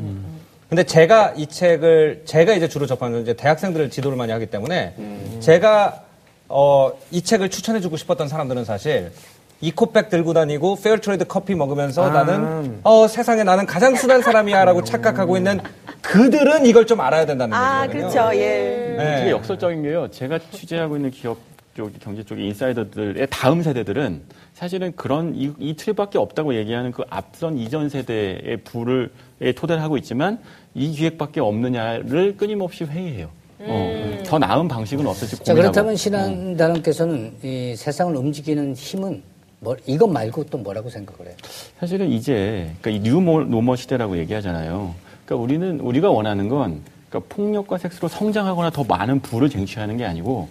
[0.69, 4.95] 근데 제가 이 책을 제가 이제 주로 접하는 건 이제 대학생들을 지도를 많이 하기 때문에
[5.41, 6.03] 제가
[6.49, 9.13] 어, 이 책을 추천해주고 싶었던 사람들은 사실
[9.61, 15.37] 에코백 들고 다니고 fair trade 커피 먹으면서 나는 어, 세상에 나는 가장 순한 사람이야라고 착각하고
[15.37, 15.61] 있는
[16.03, 18.11] 그들은 이걸 좀 알아야 된다는 아 얘기거든요.
[18.11, 18.95] 그렇죠 예.
[18.97, 19.17] 네.
[19.19, 20.09] 되게 역설적인 게요.
[20.11, 21.39] 제가 취재하고 있는 기업
[21.75, 24.23] 쪽, 경제 쪽의 인사이더들의 다음 세대들은
[24.59, 29.97] 사실은 그런 이, 이 틀밖에 없다고 얘기하는 그 앞선 이전 세대의 부를 에 토대를 하고
[29.99, 30.41] 있지만
[30.75, 33.29] 이 기획밖에 없느냐를 끊임없이 회의해요.
[33.61, 35.61] 어, 더 나은 방식은 없을지 자, 고민하고.
[35.63, 39.23] 그렇다면 신한단원께서는 이 세상을 움직이는 힘은
[39.61, 41.37] 뭐, 이것 말고 또 뭐라고 생각을 해요?
[41.79, 44.93] 사실은 이제 그러니까 이 뉴노멀 시대라고 얘기하잖아요.
[45.25, 50.49] 그러니까 우리는 우리가 원하는 건 그러니까 폭력과 섹스로 성장하거나 더 많은 부를 쟁취하는 게 아니고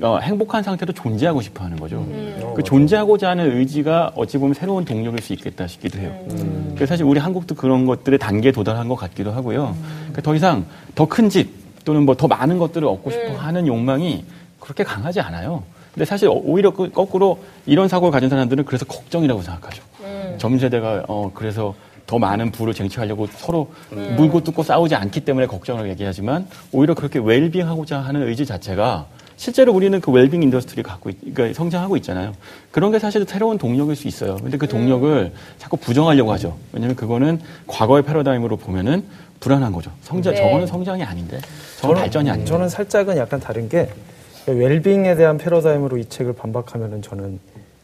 [0.00, 2.06] 어, 행복한 상태로 존재하고 싶어 하는 거죠.
[2.56, 6.14] 그 존재하고자 하는 의지가 어찌 보면 새로운 동력일 수 있겠다 싶기도 해요.
[6.74, 9.76] 그래서 사실 우리 한국도 그런 것들의 단계에 도달한 것 같기도 하고요.
[10.00, 10.64] 그러니까 더 이상
[10.94, 11.50] 더 큰 집
[11.84, 14.24] 또는 뭐 더 많은 것들을 얻고 싶어 하는 욕망이
[14.60, 15.62] 그렇게 강하지 않아요.
[15.94, 19.82] 근데 사실 오히려 그 거꾸로 이런 사고를 가진 사람들은 그래서 걱정이라고 생각하죠.
[20.38, 21.74] 젊은 세대가 어 그래서
[22.06, 23.68] 더 많은 부를 쟁취하려고 서로
[24.16, 29.06] 물고 뜯고 싸우지 않기 때문에 걱정을 얘기하지만 오히려 그렇게 웰빙하고자 하는 의지 자체가
[29.38, 32.32] 실제로 우리는 그 웰빙 industry 갖고 있, 그러니까 성장하고 있잖아요.
[32.72, 34.36] 그런 게 사실 새로운 동력일 수 있어요.
[34.36, 36.58] 근데 그 동력을 자꾸 부정하려고 하죠.
[36.72, 39.04] 왜냐하면 그거는 과거의 패러다임으로 보면은
[39.38, 39.92] 불안한 거죠.
[40.02, 40.42] 성장 네.
[40.42, 41.38] 저거는 성장이 아닌데
[41.80, 42.50] 저건 발전이 아닌데.
[42.50, 43.88] 저는 살짝은 약간 다른 게
[44.48, 47.38] 웰빙에 대한 패러다임으로 이 책을 반박하면은 저는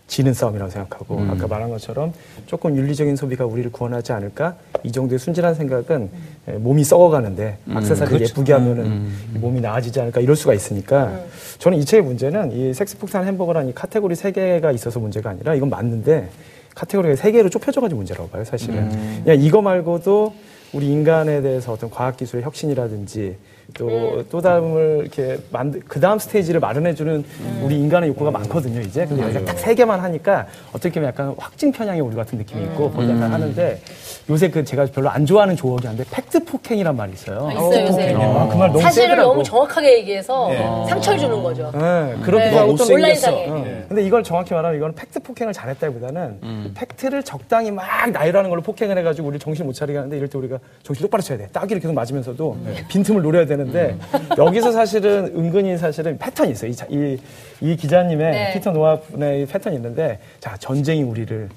[0.07, 2.13] 지는 싸움이라고 생각하고 아까 말한 것처럼
[2.47, 4.55] 조금 윤리적인 소비가 우리를 구원하지 않을까?
[4.83, 6.11] 이 정도의 순진한 생각은
[6.49, 10.21] 에, 몸이 썩어가는데 악세사리 예쁘게 하면은 이 몸이 나아지지 않을까?
[10.21, 11.21] 이럴 수가 있으니까
[11.59, 15.55] 저는 이 책의 문제는 이 섹스 폭탄 햄버거라는 이 카테고리 세 개가 있어서 문제가 아니라
[15.55, 16.29] 이건 맞는데
[16.75, 18.91] 카테고리가 세 개로 좁혀져가지고 문제라고 봐요 사실은.
[19.25, 20.35] 그냥 이거 말고도
[20.75, 23.37] 우리 인간에 대해서 어떤 과학기술의 혁신이라든지
[23.73, 27.25] 또, 또 다음을 이렇게 만들, 그 다음 스테이지를 마련해주는
[27.62, 29.07] 우리 인간의 욕구가 많거든요, 이제.
[29.07, 32.91] 근데 여기가 딱 세 개만 하니까 어떻게 보면 약간 확증 편향의 오류 같은 느낌이 있고,
[32.91, 33.81] 거기 약간 하는데
[34.31, 37.51] 요새 그 제가 별로 안 좋아하는 조어긴 한데 팩트 폭행이란 말이 있어요.
[37.53, 38.14] 있어요, 요새.
[38.14, 39.31] 아, 그말 너무 사실을 세더라고.
[39.33, 41.70] 너무 정확하게 얘기해서 상처를 주는 거죠.
[41.75, 43.47] 네, 그렇게 네, 어떤 또 온라인상에.
[43.51, 43.85] 어.
[43.87, 46.75] 근데 이걸 정확히 말하면 이건 팩트 폭행을 잘했다기보다는 음.
[46.75, 50.59] 팩트를 적당히 막 나열하는 걸로 폭행을 해가지고 우리 정신 못 차리게 하는데 이럴 때 우리가
[50.83, 51.47] 정신 똑바로 차야 돼.
[51.49, 52.57] 따귀를 계속 맞으면서도
[52.89, 53.97] 빈틈을 노려야 되는데
[54.39, 56.70] 여기서 사실은 은근히 사실은 패턴이 있어요.
[56.70, 57.18] 이, 자- 이,
[57.61, 58.53] 이 기자님의 네.
[58.55, 61.51] 피터 노아 분의 패턴이 있는데 자 전쟁이 우리를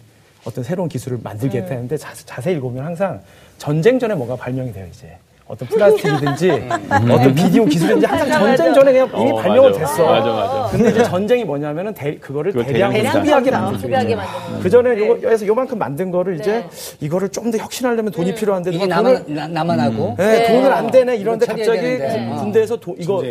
[0.47, 3.19] 어떤 새로운 기술을 만들게 했다는데 자, 자세히 읽으면 항상
[3.57, 5.17] 전쟁 전에 뭔가 발명이 돼요 이제.
[5.49, 6.51] 어떤 플라스틱이든지
[7.09, 9.79] 어떤 비디오 기술인지 항상 전쟁 전에 그냥 이미 어, 발명을 맞아.
[9.79, 10.05] 됐어.
[10.05, 10.69] 맞아, 맞아.
[10.73, 13.51] 근데 이제 전쟁이 뭐냐면은 대- 그거를 대량으로 대량 소비하게.
[13.51, 14.59] 만들죠.
[14.61, 16.67] 그 전에 요거 여기서 요만큼 만든 거를 이제 네.
[16.99, 20.15] 이거를 좀 더 혁신하려면 돈이 필요한데 이게 나만, 돈을 나, 나만 하고.
[20.17, 22.29] 네, 돈을 안 되네 이런데 갑자기 되는데.
[22.29, 22.35] 어.
[22.41, 23.23] 군대에서 도- 이거.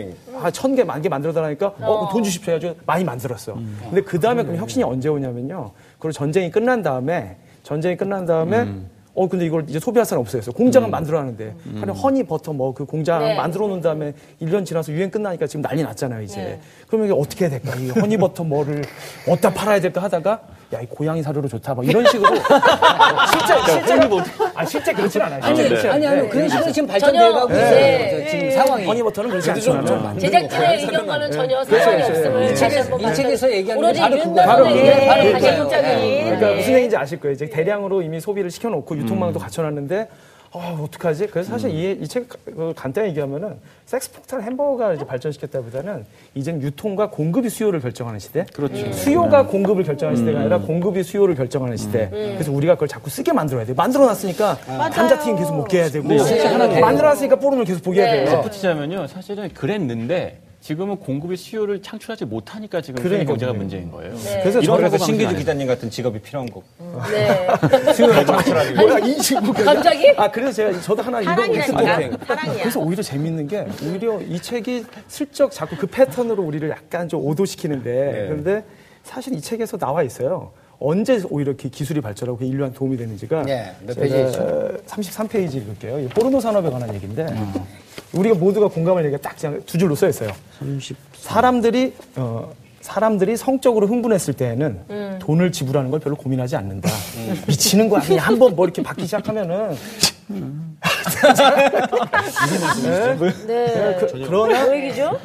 [0.43, 3.59] 아, 천 개, 만 개 만들어 달라니까 어, 돈 주십시오 해가지고 많이 만들었어.
[3.91, 5.71] 근데 그 다음에 그럼 혁신이 언제 오냐면요.
[6.07, 8.69] 그리고 전쟁이 끝난 다음에 전쟁이 끝난 다음에
[9.15, 10.53] 어 근데 이걸 이제 소비할 사람 없어졌어.
[10.53, 13.35] 공장은 만들어 하는데 하는 허니 버터 뭐 그 공장 네.
[13.35, 16.61] 만들어 놓은 다음에 1년 지나서 유행 끝나니까 지금 난리 났잖아요, 이제.
[16.87, 17.75] 그러면 이게 어떻게 해야 될까?
[17.77, 18.83] 이 허니 버터 뭐를
[19.29, 20.43] 어디다 팔아야 될까 하다가
[20.75, 21.75] 야, 이 고양이 사료로 좋다.
[21.75, 22.35] 막 이런 식으로.
[23.31, 23.95] 실제 실제
[24.55, 25.41] 아 실제 그렇진 않아요.
[25.45, 25.69] 아니, 실제.
[25.69, 26.29] 그렇지 아니, 아니.
[26.29, 27.57] 그런 식으로 지금 전혀, 발전돼가고 네.
[27.57, 28.25] 있어요.
[28.25, 28.85] 저 지금 상황이.
[28.85, 33.95] 허니버터는 그렇지 않지만 제작진의 의견과는 전혀 상관이 없음을 다시 한번 이 책에서 얘기하는
[34.35, 35.07] 바로 그거예요.
[35.09, 35.33] 바로.
[35.33, 37.35] 극장이 그러니까 무슨 얘기인지 아실 거예요.
[37.35, 40.09] 이제 대량으로 이미 소비를 시켜놓고 유통망도 갖춰놨는데
[40.61, 41.27] 아 어떡하지?
[41.29, 41.71] 그래서 사실
[42.03, 42.29] 이책
[42.75, 46.05] 간단히 얘기하면은 섹스 폭탄 햄버거가 이제 발전시켰다보다는
[46.35, 48.47] 이젠 유통과 공급이 수요를 결정하는 시대.
[48.53, 48.93] 그렇죠.
[48.93, 52.09] 수요가 공급을 결정하는 시대가 아니라 공급이 수요를 결정하는 시대.
[52.11, 53.75] 그래서 우리가 그걸 자꾸 쓰게 만들어야 돼.
[53.75, 54.57] 만들어놨으니까
[54.93, 58.37] 감자튀김 계속 먹게 해야 되고 만들어놨으니까 뽀름을 계속 보게 해야 돼요.
[58.37, 63.53] 덧붙이자면요, 사실은 그랬는데 지금은 공급이 수요를 창출하지 못하니까 지금 그러니까 생긴 문제가.
[63.53, 64.11] 문제인 거예요.
[64.43, 65.37] 그래서 이런 저는 그래서 방식 신기주.
[65.37, 66.63] 기자님 같은 직업이 필요한 거.
[67.11, 67.47] 네.
[68.77, 70.13] 뭐야 이 친구 갑자기?
[70.17, 71.23] 아 그래서 제가 저도 하나.
[71.23, 71.67] 사랑이야.
[72.61, 78.27] 그래서 오히려 재밌는 게 오히려 이 책이 슬쩍 자꾸 그 패턴으로 우리를 약간 좀 오도시키는데
[78.29, 78.65] 그런데
[79.05, 80.53] 사실 이 책에서 나와 있어요.
[80.79, 84.77] 언제 오히려 이렇게 기술이 발전하고 그게 인류한 도움이 되는지가 네, 몇 제가 페이지죠?
[84.87, 86.01] 33페이지 읽을게요.
[86.01, 87.27] 이 포르노 산업에 관한 얘기인데
[88.13, 90.31] 우리가 모두가 공감할 얘기가 딱두 줄로 써 있어요.
[91.15, 96.89] 사람들이 어, 사람들이 성적으로 흥분했을 때에는 돈을 지불하는 걸 별로 고민하지 않는다.
[97.49, 98.23] 미치는 거 아니야.
[98.23, 99.75] 한번 뭐 이렇게 받기 시작하면은
[103.47, 103.97] 네.
[104.01, 105.19] 그, 그러나 뭐 얘기죠?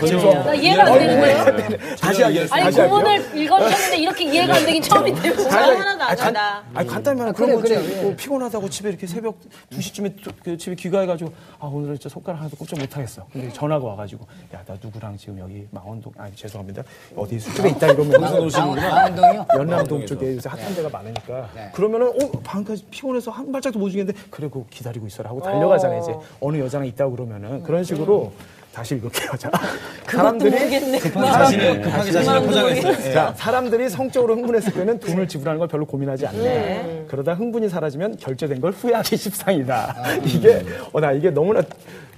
[0.00, 0.44] 죄송합니다.
[0.44, 1.96] 나 이해가 안 되는데요?
[2.00, 2.54] 다시 하겠습니다.
[2.56, 2.80] 아니 다시.
[2.82, 5.32] 고문을 읽었는데 이렇게 이해가 안 되긴 처음인데요.
[5.34, 6.62] 하나도 안 아니, 간- 된다.
[6.74, 7.74] 아니 간단히 말하면 그래, 그런 거지.
[7.74, 8.02] 그래, 그래.
[8.02, 9.38] 뭐 피곤하다고 집에 이렇게 새벽
[9.72, 13.26] 2시쯤에 그 집에 귀가해가지고 아 오늘 진짜 손가락 하나도 꼽지 못하겠어.
[13.32, 16.82] 근데 전화가 와가지고 야 나 누구랑 지금 여기 망원동 아니 죄송합니다
[17.14, 18.20] 어디 술집에 있다 이러면
[18.50, 19.46] 강원동이요?
[19.56, 24.48] 연남동 쪽에 요새 핫한 데가 많으니까 그러면은 어 방금까지 피곤해서 한 발짝도 못 죽겠는데 그래
[24.52, 28.32] 그 기다리고 있어라 하고 달려가잖아요 이제 어느 여자랑 있다고 그러면은 그런 식으로
[28.70, 29.50] 다시 읽을게요 자
[30.06, 33.12] 사람들이 자신을 급하게 자신을 포장했어요.
[33.14, 37.06] 자, 사람들이 성적으로 흥분했을 때는 돈을 지불하는 걸 별로 고민하지 않는다.
[37.08, 39.96] 그러다 흥분이 사라지면 결제된 걸 후회하기 십상이다.
[40.24, 40.62] 이게,
[40.92, 41.62] 어, 나 이게 너무나,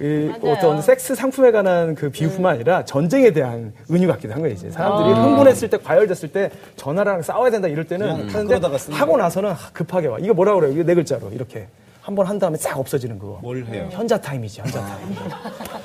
[0.01, 4.69] 이, 어떤 섹스 상품에 관한 그 비유뿐만 아니라 전쟁에 대한 은유 같기도 한 거예요, 이제.
[4.69, 9.53] 사람들이 흥분했을 때, 과열됐을 때 전화랑 싸워야 된다 이럴 때는 하는데 끌어다가 쓰는 하고 나서는
[9.73, 10.17] 급하게 와.
[10.19, 10.73] 이거 뭐라 그래요?
[10.73, 11.29] 이거 네 글자로.
[11.31, 11.67] 이렇게.
[12.01, 13.37] 한 번 한 다음에 싹 없어지는 그거.
[13.41, 13.87] 뭘 해요?
[13.91, 15.15] 현자 타임이지, 현자 타임.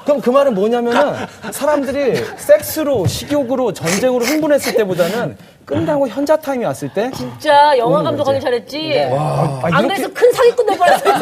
[0.05, 7.11] 그럼 그 말은 뭐냐면은 사람들이 섹스로, 식욕으로, 전쟁으로 흥분했을 때보다는 끝나고 현자 타임이 왔을 때
[7.15, 9.07] 진짜 영화 감독하기 잘했지.
[9.11, 11.15] 아, 안 그래서 큰 사기꾼 될 뻔했어요.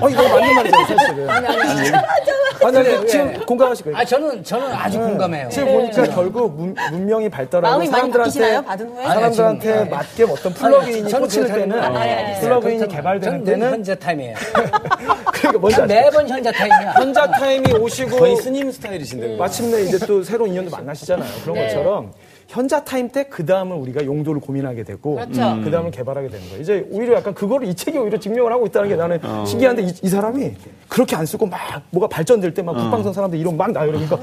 [0.00, 1.30] 어, 이거 맞는 말이잖아요, 사실은.
[1.30, 3.96] 아니, 아니, 아니, 지금 공감하실 거예요.
[3.96, 5.48] 아, 저는, 저는 아주 공감해요.
[5.48, 8.62] 지금 보니까 결국 문, 문명이 발달하고 마음이 많이 사람들한테 바뀌시나요?
[8.62, 9.04] 받은 후에?
[9.06, 12.40] 사람들한테 맞게 어떤 플러그인이 저는 꽂히는 그렇게 때는 하는 거예요.
[12.40, 14.34] 플러그인이 개발되는 저는 늘 때는 현자 타임이에요.
[15.32, 15.86] 그러니까 뭔지 아시죠?
[15.86, 16.92] 매번 현자 타임이야.
[16.92, 19.36] 현자 타임이 오시고 거의 스님 스타일이신데.
[19.36, 21.30] 마침내 이제 또 새로운 인연도 만나시잖아요.
[21.42, 21.66] 그런 네.
[21.66, 22.12] 것처럼
[22.48, 25.60] 현자 타임 때 그 다음을 우리가 용도를 고민하게 되고 그렇죠.
[25.62, 26.62] 그 다음을 개발하게 되는 거예요.
[26.62, 30.08] 이제 오히려 약간 그거를 이 책이 오히려 증명을 하고 있다는 게 나는 신기한데 이, 이
[30.08, 30.52] 사람이
[30.88, 33.90] 그렇게 안 쓰고 막 뭐가 발전될 때 막 국방성 사람들 이름 막 나요.
[33.92, 34.18] 그러니까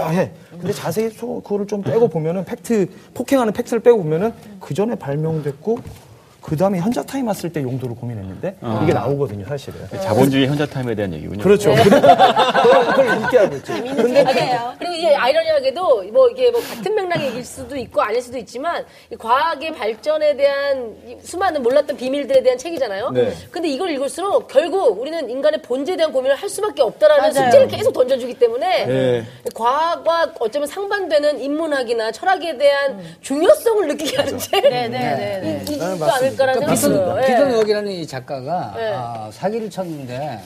[0.00, 0.30] 아, 해.
[0.52, 5.78] 근데 자세히 소- 그거를 좀 빼고 보면은 팩트 폭행하는 팩트를 빼고 보면은 그 전에 발명됐고
[6.44, 9.80] 그 다음에 현자 타임 왔을 때 용도를 고민했는데 이게 나오거든요, 사실은.
[10.02, 11.42] 자본주의 현자 타임에 대한 얘기군요.
[11.42, 11.74] 그렇죠.
[11.74, 12.00] 그걸,
[12.86, 13.72] 그걸 인기하고 있죠.
[13.72, 18.84] 아, 그리고 이게 아이러니하게도 뭐 이게 뭐 같은 맥락의 얘기일 수도 있고 아닐 수도 있지만
[19.10, 23.10] 이 과학의 발전에 대한 이 수많은 몰랐던 비밀들에 대한 책이잖아요.
[23.12, 23.32] 네.
[23.50, 27.32] 근데 이걸 읽을수록 결국 우리는 인간의 본질에 대한 고민을 할 수밖에 없다라는 맞아요.
[27.50, 29.24] 숙제를 계속 던져주기 때문에 네.
[29.54, 34.62] 과학과 어쩌면 상반되는 인문학이나 철학에 대한 중요성을 느끼게 하는 책.
[34.62, 35.62] 네네네.
[35.68, 35.78] 이- 이지
[36.36, 37.22] 도 않을까라는 생각이 들어요.
[37.22, 37.26] 예.
[37.26, 38.92] 피터 노역이라는 이 작가가 네.
[38.94, 40.40] 아, 사기를 쳤는데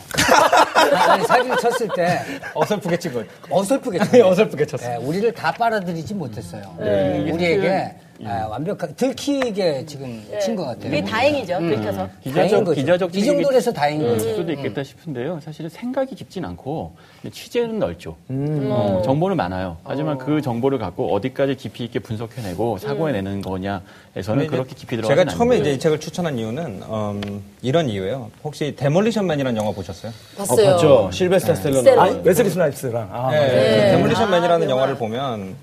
[1.09, 2.21] 아니 사기를 쳤을 때
[2.55, 3.27] 어설프게 찍은.
[3.51, 4.27] 어설프게 쳤어요.
[4.27, 4.99] 어설프게 쳤어요.
[5.01, 6.63] 네, 우리를 다 빨아들이지 못했어요.
[6.79, 10.91] 우리에게 아, 완벽하게 들키게 지금 친 것 같아요.
[10.91, 11.59] 그게 다행이죠.
[11.61, 11.99] 들켜서.
[11.99, 12.81] 다행인 기자적, 거죠.
[12.81, 14.35] 기자적 이 정도로 해서 다행인 음, 거죠.
[14.35, 15.39] 수도 있겠다 싶은데요.
[15.41, 16.97] 사실은 생각이 깊진 않고
[17.33, 18.17] 취재는 넓죠.
[18.29, 19.77] 어, 정보는 많아요.
[19.85, 25.59] 하지만 그 정보를 갖고 어디까지 깊이 있게 분석해내고 사고해내는 거냐에서는 그렇게 깊이 들어가지 제가 처음에
[25.59, 28.31] 이제 이 책을 추천한 이유는 음, 이런 이유예요.
[28.43, 30.11] 혹시 데몰리션맨이라는 영화 보셨어요?
[30.37, 30.71] 봤어요.
[30.73, 31.11] 맞죠?
[31.13, 31.79] 실베스타 스텔론.
[31.85, 31.99] 스텔론.
[32.01, 33.09] 아, 웨슬리 스나이프스랑.
[33.13, 33.91] 아, 네, 네.
[33.93, 34.99] 데몰리션맨이라는 아, 영화를 영화.
[34.99, 35.55] 보면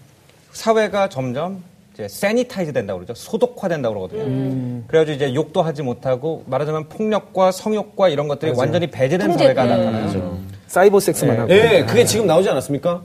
[0.53, 1.61] 사회가 점점
[1.95, 3.13] 이제 sanitize 된다고 그러죠.
[3.15, 4.23] 소독화된다고 그러거든요.
[4.23, 4.83] 음.
[4.87, 9.45] 그래가지고 이제 욕도 하지 못하고 말하자면 폭력과 성욕과 이런 것들이 완전히 배제된 통제.
[9.45, 9.69] 사회가 음.
[9.69, 10.37] 나타나요.
[10.67, 11.51] 사이버 섹스만 하고.
[11.53, 13.01] 예, 그게 지금 나오지 않았습니까?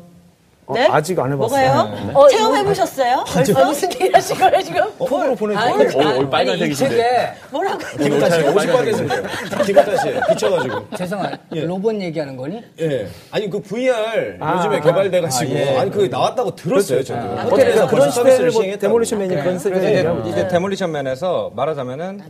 [0.71, 0.87] 어, 네?
[0.89, 1.73] 아직 안 해봤어요.
[1.75, 2.11] 뭐가요?
[2.14, 3.25] 어, 체험해보셨어요?
[3.57, 4.83] 아, 무슨 얘기 하신 거예요, 지금?
[4.99, 5.83] 폰으로 아, 보내주고.
[5.83, 7.35] 이거- 오, 오, 아니 이 빨간색이신데.
[7.51, 7.79] 뭐라고?
[7.99, 9.23] 김호타 씨, 옷이 빨개졌네요.
[9.66, 10.97] 김호타 씨, 비쳐가지고.
[10.97, 11.61] 죄송한 예.
[11.64, 12.62] 로봇 얘기하는 거니?
[12.81, 13.09] 예.
[13.33, 15.79] 아니, 그 VR 요즘에 개발돼가지고.
[15.81, 17.18] 아니, 그게 나왔다고 들었어요, 저도.
[17.21, 18.79] 어떻게 호텔에서 그런 벌써 서비스를 시대를 뭐.
[18.79, 22.21] 데몰리션맨이 그런 그래서 세대에 이제, 이제 데몰리션맨에서 말하자면은.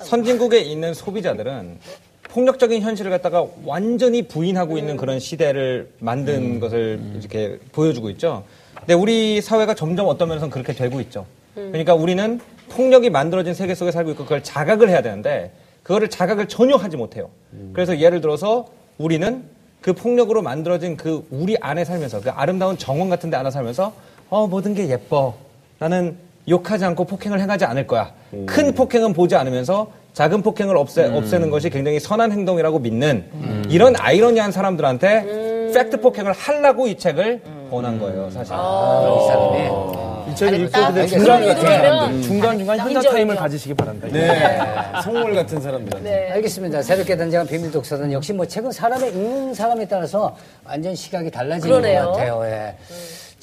[0.00, 1.78] 선진국에 있는 소비자들은
[2.30, 8.44] 폭력적인 현실을 갖다가 완전히 부인하고 있는 그런 시대를 만든 것을 이렇게 보여주고 있죠.
[8.78, 11.26] 근데 우리 사회가 점점 어떤 면에서는 그렇게 되고 있죠.
[11.54, 15.52] 그러니까 우리는 폭력이 만들어진 세계 속에 살고 있고 그걸 자각을 해야 되는데
[15.82, 17.30] 그거를 자각을 전혀 하지 못해요.
[17.72, 18.66] 그래서 예를 들어서
[18.98, 19.44] 우리는
[19.80, 23.92] 그 폭력으로 만들어진 그 우리 안에 살면서 그 아름다운 정원 같은 데 안에 살면서
[24.30, 25.34] 어 모든 게 예뻐.
[25.78, 26.16] 나는
[26.48, 28.12] 욕하지 않고 폭행을 행하지 않을 거야.
[28.46, 33.24] 큰 폭행은 보지 않으면서 작은 폭행을 없애, 없애는 것이 굉장히 선한 행동이라고 믿는
[33.68, 38.54] 이런 아이러니한 사람들한테 팩트 폭행을 하려고 이 책을 권한 거예요, 사실.
[38.54, 41.06] 이 사람이 이 책을 읽고 근데.
[41.08, 43.34] 중간 그런 의도라면 중간중간 현자 인정, 타임을.
[43.36, 44.08] 가지시기 바랍니다.
[44.12, 45.02] 네.
[45.02, 46.08] 성물 같은 사람들한테.
[46.08, 46.30] 네.
[46.32, 46.82] 알겠습니다.
[46.82, 52.04] 새롭게 등장한 비밀 독서단 역시 뭐 책은 사람의 읽는 사람에 따라서 완전 시각이 달라지는 그러네요.
[52.04, 52.42] 것 같아요.
[52.44, 52.74] 예.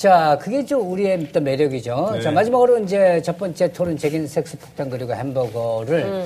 [0.02, 2.22] 자, 그게 좀 우리의 또 매력이죠.
[2.24, 6.26] 자, 마지막으로 이제 첫 번째 토론책인 섹스 폭탄 그리고 햄버거를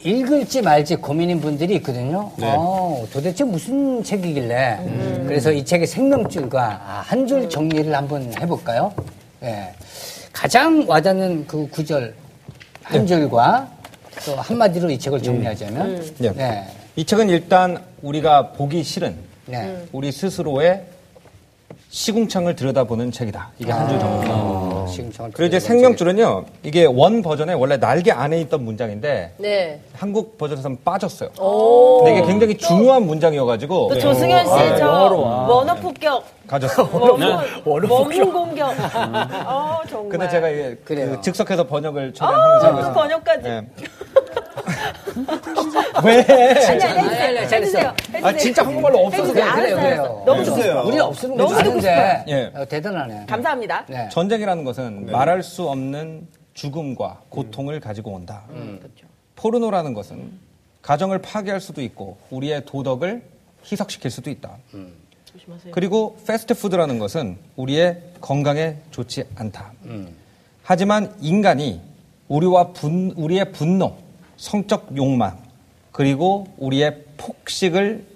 [0.00, 2.30] 읽을지 말지 고민인 분들이 있거든요.
[2.42, 5.24] 어, 도대체 무슨 책이길래.
[5.26, 8.92] 그래서 이 책의 생명줄과 아, 한줄 정리를 한번 해볼까요?
[9.42, 9.72] 예.
[10.30, 12.14] 가장 와닿는 그 구절
[12.82, 13.70] 한 줄과
[14.26, 16.04] 또 한마디로 이 책을 정리하자면.
[16.18, 16.32] 네.
[16.34, 16.68] 네.
[16.94, 19.82] 이 책은 일단 우리가 보기 싫은 네.
[19.92, 20.82] 우리 스스로의
[21.90, 23.50] 시궁창을 들여다보는 책이다.
[23.58, 23.98] 이게 한 줄.
[24.02, 29.80] 어, 지금 정확히 그리고 이제 생명줄은요, 이게 원 버전에 원래 날개 안에 있던 문장인데 네.
[29.94, 31.30] 한국 버전에서는 빠졌어요.
[31.40, 32.04] 오.
[32.04, 36.88] 근데 이게 굉장히 중요한 문장이어가지고 또 조승현 씨, 아, 저 원어 폭격, 가졌어.
[37.64, 38.68] 원문, 공격.
[39.46, 40.08] 어, 정말.
[40.10, 40.76] 근데 제가 이게.
[40.84, 43.48] 그 즉석해서 번역을 아, 처리하면서 또 그래서- 번역까지.
[43.48, 43.62] 예.
[46.04, 46.20] 왜?
[46.22, 47.48] 아니, 아니, 아니, 아니, 해주세요.
[47.48, 47.78] 잘했어.
[47.78, 47.94] 해주세요.
[48.22, 49.32] 아 진짜 한국말로 없어서.
[49.32, 49.44] 그래.
[49.52, 50.02] 그래요, 그래요.
[50.02, 50.22] 알았어요.
[50.26, 50.82] 너무 해주세요.
[50.86, 51.82] 우리 없으면 너무 듣고
[52.28, 52.52] 예.
[52.54, 53.26] 어, 대단하네.
[53.26, 53.86] 감사합니다.
[53.88, 54.08] 네.
[54.10, 58.44] 전쟁이라는 것은 말할 수 없는 죽음과 고통을 가지고 온다.
[59.36, 60.32] 포르노라는 것은
[60.82, 63.22] 가정을 파괴할 수도 있고 우리의 도덕을
[63.70, 64.56] 희석시킬 수도 있다.
[65.70, 69.72] 그리고 패스트푸드라는 것은 우리의 건강에 좋지 않다.
[70.62, 71.80] 하지만 인간이
[72.28, 73.96] 우리와 분, 우리의 분노,
[74.48, 75.36] 성적 욕망,
[75.92, 78.06] 그리고 우리의 폭식을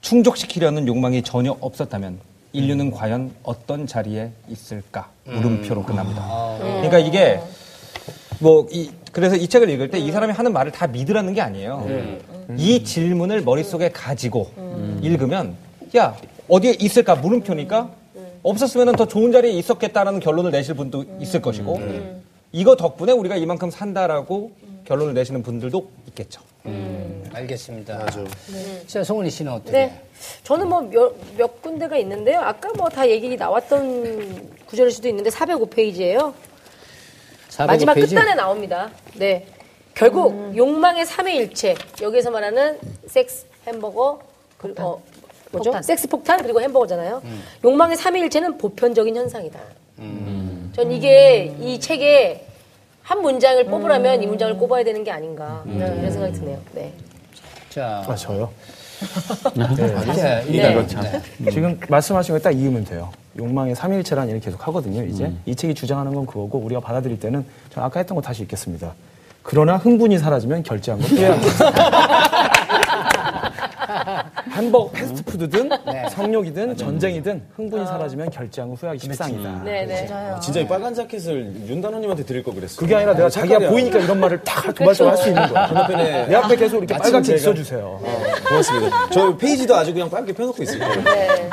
[0.00, 2.20] 충족시키려는 욕망이 전혀 없었다면
[2.52, 5.10] 인류는 과연 어떤 자리에 있을까?
[5.24, 6.56] 물음표로 끝납니다.
[6.58, 7.40] 그러니까 이게
[8.40, 11.86] 뭐 이 그래서 이 책을 읽을 때 이 사람이 하는 말을 다 믿으라는 게 아니에요.
[12.56, 14.50] 이 질문을 머릿속에 가지고
[15.02, 15.56] 읽으면
[15.96, 16.16] 야
[16.48, 17.16] 어디에 있을까?
[17.16, 17.90] 물음표니까
[18.44, 21.80] 없었으면 더 좋은 자리에 있었겠다라는 결론을 내실 분도 있을 것이고
[22.52, 24.52] 이거 덕분에 우리가 이만큼 산다라고
[24.84, 26.40] 결론을 내시는 분들도 있겠죠.
[26.64, 27.22] 네.
[27.32, 28.06] 알겠습니다.
[28.86, 29.70] 자, 송은이 씨는 어떻게?
[29.72, 30.02] 네.
[30.44, 32.40] 저는 뭐몇 군데가 있는데요.
[32.40, 36.32] 아까 뭐 다 얘기 나왔던 구절일 수도 있는데 405페이지예요.
[37.50, 38.14] 405 마지막 페이지?
[38.14, 38.90] 끝단에 나옵니다.
[39.16, 39.46] 네.
[39.94, 44.20] 결국 욕망의 삼위일체 여기서 말하는 섹스, 햄버거,
[44.56, 45.02] 그리고 어,
[45.50, 45.72] 뭐죠?
[45.82, 47.22] 섹스 폭탄 그리고 햄버거잖아요.
[47.64, 49.58] 욕망의 삼위일체는 보편적인 현상이다.
[50.78, 52.46] 전 이게 이 책에
[53.02, 56.56] 한 문장을 뽑으라면 이 문장을 꼽아야 되는 게 아닌가 이런 생각이 드네요.
[56.72, 56.92] 네.
[57.68, 58.48] 자, 아, 저요?
[60.12, 60.72] 이제 네.
[60.72, 63.10] 이거 지금 말씀하신 거딱 이으면 돼요.
[63.36, 65.32] 욕망의 삼일체라는 얘기를 계속 하거든요, 이제.
[65.46, 68.94] 이 책이 주장하는 건 그거고, 우리가 받아들일 때는, 전 아까 했던 거 다시 읽겠습니다.
[69.42, 72.47] 그러나 흥분이 사라지면 결제한 건 후회합니다.
[74.52, 75.70] 햄버거, 패스트푸드든,
[76.10, 79.62] 성욕이든, 전쟁이든, 흥분이 사라지면 결제한 건 후회하기 십상이다.
[79.64, 80.08] 네, 네.
[80.12, 82.80] 아, 진짜 이 빨간 자켓을 윤단호님한테 드릴 걸 그랬어.
[82.80, 85.66] 그게 아니라 내가 자기가 보이니까 이런 말을 딱 도발적으로 할 수 있는 거야.
[85.68, 88.00] 건너편에 내 앞에 계속 이렇게 빨갛게 제가- 있어주세요.
[88.48, 89.08] 고맙습니다.
[89.10, 90.90] 저 페이지도 아주 그냥 빨갛게 펴놓고 있을게요.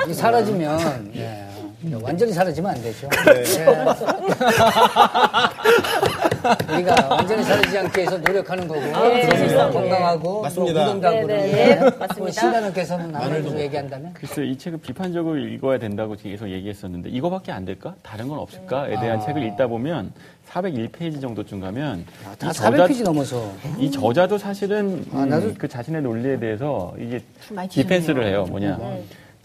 [0.07, 1.44] 이 사라지면 네.
[1.93, 3.07] 완전히 사라지면 안 되죠.
[3.25, 3.43] 네.
[3.43, 3.65] 네.
[6.73, 10.85] 우리가 완전히 사라지지 않기 위해서 노력하는 거고 그러면서 건강하고 맞습니다.
[10.85, 12.15] 또 운동도 네, 네, 네, 맞습니다.
[12.17, 17.95] 뭐 신단원께서는 아무래도 얘기한다면 글쎄 이 책을 비판적으로 읽어야 된다고 계속 얘기했었는데 이거밖에 안 될까?
[18.03, 20.11] 다른 건 없을까?에 대한 책을 읽다 보면
[20.49, 22.05] 401페이지 정도쯤 가면
[22.39, 27.21] 다이 저자- 400페이지 넘어서 이 저자도 사실은 아, 나도- 음, 그 자신의 논리에 대해서 이게
[27.69, 28.45] 디펜스를 해요.
[28.49, 28.77] 뭐냐.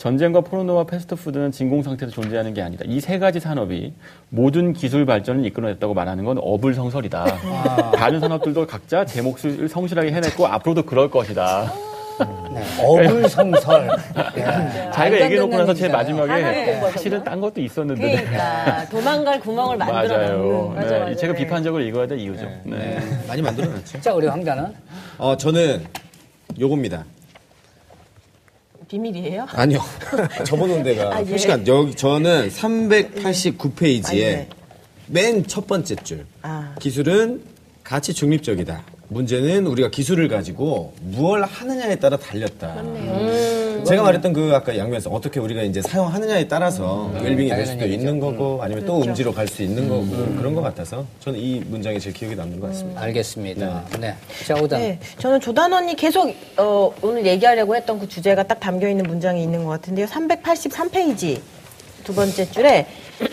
[0.05, 2.85] 전쟁과 포르노와 패스트푸드는 진공 상태에서 존재하는 게 아니다.
[2.87, 3.93] 이 세 가지 산업이
[4.31, 7.25] 모든 기술 발전을 이끌어냈다고 말하는 건 어불성설이다.
[7.97, 11.71] 다른 산업들도 각자 제 몫을 성실하게 해냈고 앞으로도 그럴 것이다.
[12.53, 12.63] 네.
[12.83, 13.89] 어불성설
[14.37, 14.91] 예.
[14.93, 16.17] 자기가 얘기해놓고 나서 제 얘기잖아요.
[16.17, 18.23] 마지막에 사실은 딴 것도 있었는데.
[18.25, 20.73] 그러니까 도망갈 구멍을 만들어 맞아요.
[20.77, 21.27] 맞아, 네, 맞아.
[21.27, 21.35] 네.
[21.35, 22.49] 비판적으로 읽어야 될 이유죠.
[22.65, 22.99] 네.
[23.29, 24.01] 많이 만들어놨죠.
[24.01, 24.73] 자 우리 황자는
[25.19, 25.85] 어, 저는
[26.59, 27.05] 요겁니다.
[28.91, 29.47] 비밀이에요?
[29.55, 29.81] 아니요.
[30.45, 31.25] 접어놓은 데가 아, 예.
[31.25, 34.49] 표시가, 여기, 저는 389페이지에 아, 예.
[35.07, 36.27] 맨첫 번째 줄.
[36.43, 36.75] 아.
[36.81, 37.43] 기술은
[37.85, 38.83] 가치 중립적이다.
[39.09, 42.81] 문제는 우리가 기술을 가지고 무엇을 하느냐에 따라 달렸다.
[42.81, 43.60] 음.
[43.85, 48.61] 제가 말했던 그 아까 양면성 어떻게 우리가 이제 사용하느냐에 따라서 웰빙이 될 수도 있는 거고
[48.63, 50.07] 아니면 또 음지로 갈 수 있는 거고
[50.37, 53.01] 그런 것 같아서 저는 이 문장이 제일 기억에 남는 것 같습니다.
[53.03, 53.85] 알겠습니다.
[53.99, 54.15] 네.
[54.47, 54.81] 자 오단.
[54.81, 59.65] 네, 저는 조단원이 계속 어, 오늘 얘기하려고 했던 그 주제가 딱 담겨 있는 문장이 있는
[59.65, 60.07] 것 같은데요.
[60.07, 61.41] 383페이지
[62.05, 62.87] 두 번째 줄에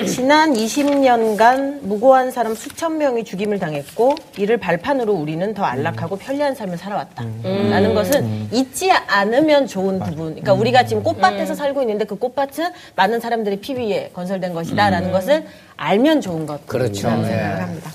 [0.06, 6.78] 지난 20년간 무고한 사람 수천 명이 죽임을 당했고 이를 발판으로 우리는 더 안락하고 편리한 삶을
[6.78, 7.24] 살아왔다.
[7.44, 10.32] 라는 것은 잊지 않으면 좋은 부분.
[10.32, 14.90] 그러니까 우리가 지금 꽃밭에서 살고 있는데 그 꽃밭은 많은 사람들의 피 위에 건설된 것이다.
[14.90, 15.46] 라는 것을
[15.78, 16.66] 알면 좋은 것.
[16.68, 17.08] 그렇죠.
[17.08, 17.30] 라는 네.
[17.30, 17.92] 생각을 합니다.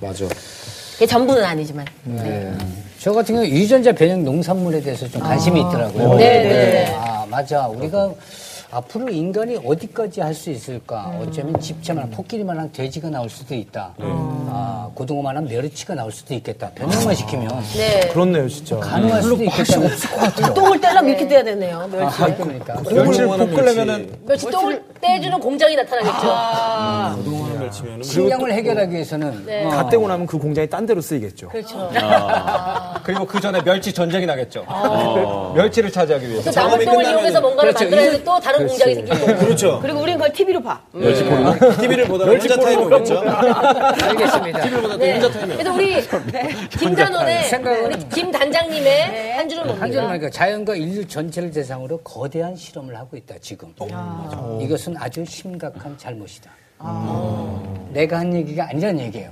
[0.00, 0.24] 맞아.
[0.96, 1.84] 이게 전부는 아니지만.
[3.00, 6.14] 저 같은 경우 유전자 변형 농산물에 대해서 좀 관심이 있더라고요.
[6.14, 6.94] 네, 네, 네.
[6.96, 7.66] 아, 맞아.
[7.68, 8.14] 우리가
[8.74, 11.16] 앞으로 인간이 어디까지 할 수 있을까?
[11.22, 13.94] 어쩌면 집채만한 토끼리만한 돼지가 나올 수도 있다.
[14.00, 16.70] 아, 고등어만한 메르치가 나올 수도 있겠다.
[16.74, 18.08] 변형만 시키면 네.
[18.08, 18.76] 그렇네요, 진짜.
[18.78, 20.54] 가능할 수도 없을 것 같아요.
[20.54, 21.88] 똥을 떼려면 이렇게 떼야 되네요.
[21.88, 22.22] 멸치.
[22.22, 22.80] 아, 그러니까.
[22.90, 27.22] 멸치를 볶으려면은 멸치 똥을 떼주는 공장이 나타나겠죠.
[27.22, 29.64] 그동 멸치면은 식량을 해결하기 위해서는 네.
[29.64, 31.48] 어, 다 떼고 나면 그 공장이 딴 데로 쓰이겠죠.
[31.48, 31.90] 그렇죠.
[33.02, 34.64] 그리고 그 전에 멸치 전쟁이 나겠죠.
[35.54, 36.50] 멸치를 차지하기 위해서.
[36.50, 37.96] 또 끝나면은- 이용해서 뭔가를 그렇죠.
[37.96, 39.26] 만들어야 또 다른 공장이 생기고.
[39.38, 39.78] 그렇죠.
[39.80, 40.80] 그리고 우리는 그걸 TV로 봐.
[41.80, 43.18] TV를 보다가 혼자 타임이 오겠죠.
[43.20, 44.64] 알겠습니다.
[44.96, 45.20] 네.
[45.20, 46.00] 그래서 우리
[46.70, 50.02] 김단원의 생각은- 우리 김 단장님의 한 줄은 한줄 뭡니까?
[50.02, 53.72] 말니까 자연과 인류 전체를 대상으로 거대한 실험을 하고 있다 지금.
[54.60, 56.50] 이것은 아주 심각한 잘못이다.
[57.92, 59.30] 내가 한 얘기가 아니란 얘기예요.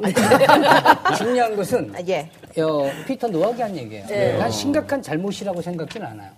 [1.19, 2.31] 중요한 것은 아, 예.
[2.61, 4.07] 어, 피터 노악이 한 얘기예요.
[4.07, 4.39] 네.
[4.39, 6.31] 난 심각한 잘못이라고 생각지는 않아요.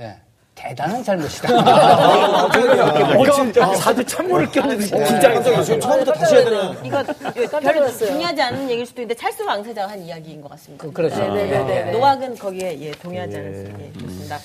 [0.00, 0.16] 예,
[0.54, 1.48] 대단한 잘못이다.
[2.46, 3.70] 어, 진짜.
[3.72, 5.62] 다들 찬물을 꼈는데 긴장했어요.
[5.64, 6.76] 지금 처음부터 다시 해야 되나?
[6.84, 10.86] 이거 별로 중요하지 않은 얘기일 수도 있는데 찰스 왕세자가 한 이야기인 것 같습니다.
[10.92, 11.16] 그 렇죠.
[11.16, 11.90] 네네네.
[11.92, 13.80] 노학은 거기에 예, 동의하지 않습니다.
[13.80, 14.38] 예, 좋습니다.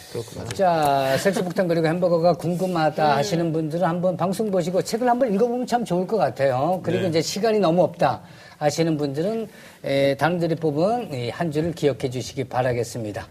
[0.56, 6.08] 자, 섹스폭탄 그리고 햄버거가 궁금하다 하시는 분들은 한번 방송 보시고 책을 한번 읽어보면 참 좋을
[6.08, 6.80] 것 같아요.
[6.84, 8.22] 그리고 이제 시간이 너무 없다
[8.58, 9.48] 하시는 분들은
[9.86, 13.26] 에, 단원들이 뽑은 이한 줄을 기억해 주시기 바라겠습니다.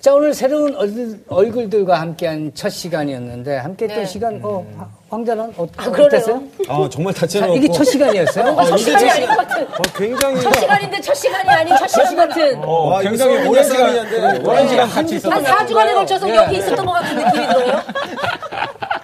[0.00, 4.64] 자, 오늘 새로운 얼굴, 얼굴 들과 함께한 첫 시간이었는데 함께 했던 시간, 어,
[5.10, 6.06] 황자는 어, 그러네요.
[6.06, 6.42] 어땠어요?
[6.68, 7.56] 아, 정말 자, 다채로웠고.
[7.56, 8.56] 이게 첫 시간이었어요?
[8.68, 9.66] 첫 시간이 아닌 것 같은.
[9.96, 12.58] 굉장히 첫 시간인데 첫 시간이 아닌 첫 시간 같은.
[12.62, 14.48] 와, 이거 굉장히 오랜 시간- 시간이었는데.
[14.48, 17.82] 오랜 시간 같이 한 있었던 4주간에 걸쳐서 여기 있었던 것 같은 느낌이 들어요.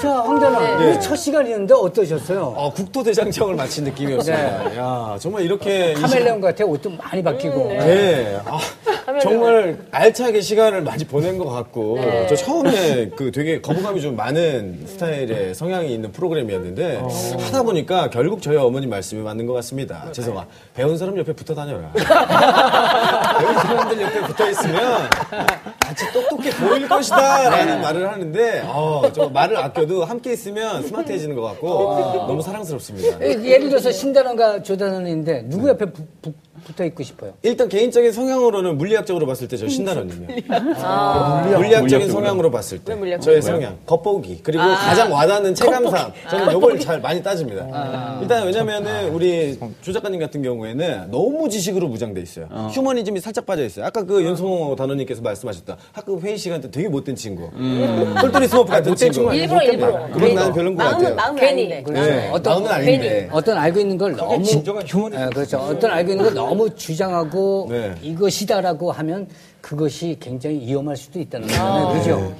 [0.00, 0.86] 자, 황자는 네.
[0.92, 2.54] 우리 첫 시간이었는데 어떠셨어요?
[2.56, 4.76] 아, 국토대장정을 마친 느낌이었습니다.
[4.76, 5.94] 야, 정말 이렇게.
[5.94, 7.68] 카멜레온 같아 옷도 많이 바뀌고.
[7.68, 8.38] 네.
[8.44, 8.58] 아,
[9.04, 12.26] 그러면 정말 알차게 시간을 많이 보낸 것 같고 네.
[12.28, 17.02] 저 처음에 그 되게 거부감이 좀 많은 스타일의 성향이 있는 프로그램이었는데
[17.40, 20.10] 하다 보니까 결국 저희 어머니 말씀이 맞는 것 같습니다.
[20.12, 21.92] 죄송아 배운 사람 옆에 붙어 다녀라.
[23.38, 25.08] 배운 사람들 옆에 붙어 있으면
[25.80, 31.42] 같이 똑똑해 보일 것이다 라는 말을 하는데 어, 저 말을 아껴도 함께 있으면 스마트해지는 것
[31.42, 31.68] 같고
[32.26, 33.20] 너무 사랑스럽습니다.
[33.22, 36.32] 예, 예를 들어서 신단원과 조단원인데 누구 옆에 부- 부-
[36.66, 37.32] 붙어 있고 싶어요?
[37.42, 40.26] 일단 개인적인 성향으로는 물리학적으로 봤을 때 저 신단원님이요.
[40.26, 42.08] 물리학적인 물리학적으로.
[42.12, 48.18] 성향으로 봤을 때 저의 성향 겉보기 그리고 가장 와닿는 체감상 저는 요걸 잘 많이 따집니다.
[48.20, 52.46] 일단 왜냐면은 우리 조 작가님 같은 경우에는 너무 지식으로 무장돼 있어요.
[52.72, 53.86] 휴머니즘이 살짝 빠져 있어요.
[53.86, 55.76] 아까 그 연송호 단원님께서 말씀하셨다.
[55.92, 57.48] 학급 회의 시간 때 되게 못된 친구.
[58.20, 59.32] 똘똘이 스머프 같은 친구.
[59.32, 60.08] 일부러 일부러.
[60.12, 61.14] 그건 나는 별론 것 같아요.
[61.14, 61.72] 마음은 괜히.
[61.72, 61.92] 아닌데.
[61.92, 63.28] 네, 어떤- 마음은 아닌데.
[63.30, 65.24] 어떤 알고 있는 걸 너무 진정한 휴머니즘.
[65.24, 65.58] 예, 그렇죠.
[65.58, 67.94] 어떤 알고 있는 걸 너무 주장하고 네.
[68.02, 69.28] 이것이다라고 하면
[69.60, 71.88] 그것이 굉장히 위험할 수도 있다는 거잖아요.
[71.88, 72.34] 그렇죠?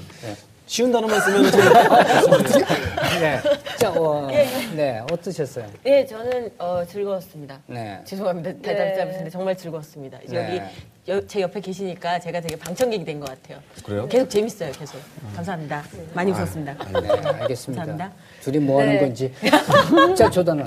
[0.69, 1.61] 쉬운 단어만 쓰면 좀
[3.21, 3.41] 네.
[3.79, 4.27] 자, 어,
[4.75, 5.01] 네.
[5.13, 5.67] 어떠셨어요?
[5.85, 7.61] 네, 저는 어, 즐거웠습니다.
[7.69, 8.01] 네.
[8.05, 8.51] 죄송합니다.
[8.63, 10.19] 대답 잡으신데 정말 즐거웠습니다.
[10.27, 10.45] 이제 네.
[10.57, 10.63] 여기
[11.09, 13.59] 여- 제 옆에 계시니까 제가 되게 방청객이 된 것 같아요.
[13.85, 14.09] 그래요?
[14.09, 14.99] 계속 재밌어요, 계속.
[15.37, 15.85] 감사합니다.
[16.15, 16.73] 많이 웃었습니다.
[17.01, 17.85] 네, 알겠습니다.
[17.87, 18.13] 감사합니다.
[18.43, 18.99] 둘이 뭐 하는 네.
[19.01, 19.33] 건지.
[20.17, 20.67] 자, 조단원.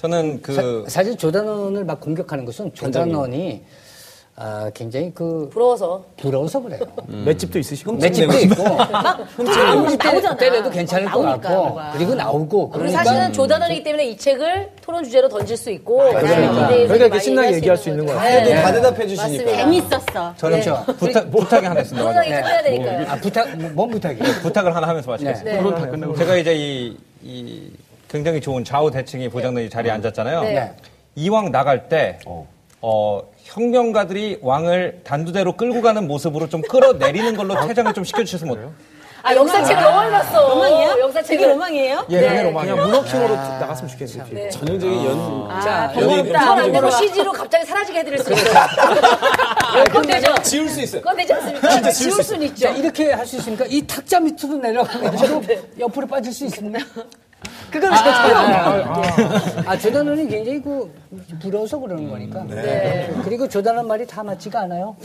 [0.00, 3.62] 저는 그 사, 실 조단원을 막 공격하는 것은 조단원이
[4.36, 6.02] 아, 굉장히 그 부러워서.
[6.16, 6.80] 부러워서 그래요.
[7.26, 7.92] 맷집도 있으시고.
[7.92, 10.36] 맷집도 있고 때- 나오잖아.
[10.38, 11.78] 때려도 괜찮을 것 같고.
[11.92, 16.20] 그리고 나오고 그리고 그러니까 사실은 조단원이기 때문에 이 책을 토론 주제로 던질 수 있고 그러니까.
[16.22, 18.18] 그다음에 그러니까 이렇게 많이 신나게 얘기할 수 있는 거죠.
[18.18, 18.28] 거야.
[18.30, 18.62] 해도 네.
[18.62, 19.44] 다 대답해 주시니까.
[19.56, 20.34] 재밌었어.
[20.38, 20.84] 저는 그렇죠.
[20.98, 22.12] 부탁, 부탁이 하나 있습니다.
[22.14, 23.06] 좀 해야 되니까요.
[23.10, 24.24] 아, 부탁, 뭐, 뭔 부탁이에요?
[24.40, 25.52] 부탁을 하나 하면서 마치겠습니다.
[25.52, 25.62] 네.
[25.62, 27.70] 토론 다 끝나고 제가 이제 이, 이
[28.10, 30.42] 굉장히 좋은 좌우 대칭이 보장된 이 자리에 앉았잖아요.
[30.42, 30.72] 네.
[31.14, 32.18] 이왕 나갈 때,
[32.82, 38.72] 어, 혁명가들이 왕을 단두대로 끌고 가는 모습으로 좀 끌어내리는 걸로 퇴장을 좀 시켜주셨으면 어때요?
[39.22, 40.48] 아 역사책을 너무 읽었어.
[40.48, 40.88] 로망이에요?
[40.88, 42.06] 그게 역사책을 로망이에요?
[42.08, 42.42] 예, 네.
[42.42, 42.72] 로망이야.
[42.74, 44.48] 그냥 문어킹으로 나갔으면 좋겠는데.
[44.48, 46.52] 전형적인 연 자, 번거롭다.
[46.52, 48.64] 안 되고 CG로 갑자기 사라지게 해드릴 수 있어요.
[49.86, 50.34] 그건 되죠.
[50.42, 51.02] 지울 수 있어요.
[51.02, 51.68] 그건 되지 않습니까?
[51.68, 52.60] 진짜 지울 지울 수 수는 있죠.
[52.66, 53.66] 자, 이렇게 할 수 있습니까?
[53.68, 55.42] 이 탁자 밑으로 내려가가지고
[55.78, 56.78] 옆으로 빠질 수 있습니다.
[57.70, 59.02] 그건 아, 아,
[59.64, 60.92] 아, 조단원이 굉장히 그
[61.40, 62.44] 부러워서 그러는 거니까.
[62.44, 63.10] 네.
[63.24, 64.96] 그리고 조단원 말이 다 맞지가 않아요.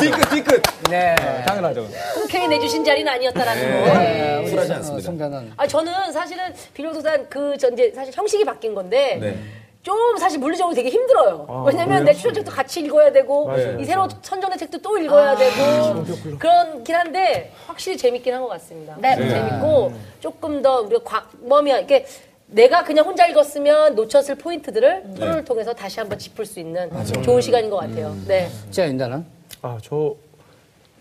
[0.00, 0.62] 뒤끝 뒤끝.
[0.88, 1.14] 네.
[1.46, 1.86] 당연하죠.
[2.14, 3.98] 흔쾌히 내주신 자리는 아니었다라는 거.
[3.98, 5.04] 네, 우리 쿨하지 어, 않습니다.
[5.04, 5.52] 송단원.
[5.56, 9.38] 아 저는 사실은 비룡도산 그 전제 사실 형식이 바뀐 건데 네.
[9.82, 11.64] 좀 사실 물리적으로 되게 힘들어요.
[11.66, 16.04] 왜냐면 내 추천책도 같이 읽어야 되고 이 새로 선정된 책도 또 읽어야 되고
[16.38, 18.96] 그런긴 한데 확실히 재밌긴 한 것 같습니다.
[18.98, 19.16] 네.
[19.16, 22.06] 재밌고 조금 더 우리가 광범위한 이렇게
[22.46, 26.90] 내가 그냥 혼자 읽었으면 놓쳤을 포인트들을 토론을 통해서 다시 한번 짚을 수 있는
[27.22, 28.14] 좋은 시간인 것 같아요.
[28.26, 28.50] 네.
[28.70, 29.24] 자, 윤단원.
[29.62, 30.14] 아, 저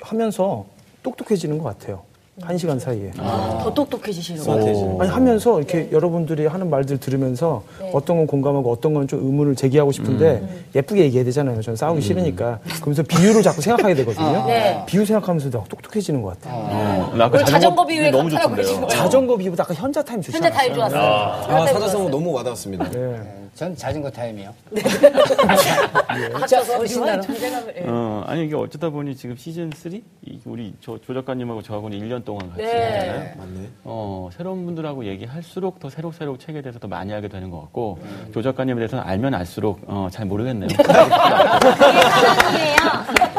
[0.02, 0.66] 하면서
[1.04, 2.04] 똑똑해지는 것 같아요.
[2.42, 3.12] 한 시간 사이에.
[3.16, 4.44] 더 똑똑해지시는 거.
[4.52, 5.02] 스마트해지는.
[5.02, 7.64] 아니 하면서 이렇게 여러분들이 하는 말들 들으면서
[7.94, 10.44] 어떤 건 공감하고 어떤 건 좀 의문을 제기하고 싶은데
[10.76, 11.62] 예쁘게 얘기해야 되잖아요.
[11.62, 12.60] 저는 싸우기 싫으니까.
[12.82, 14.46] 그러면서 비유를 자꾸 생각하게 되거든요.
[14.46, 14.84] 네.
[14.86, 17.16] 비유 생각하면서 더 똑똑해지는 것 같아요.
[17.16, 18.88] 나 아까 자전거 비유에 너무 감탄하고 좋던데요.
[18.88, 18.98] 계신.
[19.00, 20.50] 자전거 비유보다 아까 현자 타임 좋지 현자?
[20.52, 21.00] 타임 좋았어요.
[21.02, 22.86] 아, 사자성어 너무 와닿았습니다.
[23.56, 24.54] 전 자전거 타임이요.
[26.34, 27.24] 합쳐서 우리 신나는.
[27.88, 30.00] 어, 아니 이게 어쩌다 보니 지금 시즌 3
[30.46, 32.70] 우리 저, 조 작가님하고 저하고는 1년 동안 같이 네.
[32.74, 33.34] 했잖아요.
[33.38, 33.70] 맞네.
[33.84, 38.00] 어, 새로운 분들하고 얘기할수록 더 새록새록 책에 대해서 더 많이 알게 되는 것 같고
[38.34, 40.70] 조 작가님에 대해서는 알면 알수록 어, 잘 모르겠네요.
[40.80, 42.78] 사랑이에요.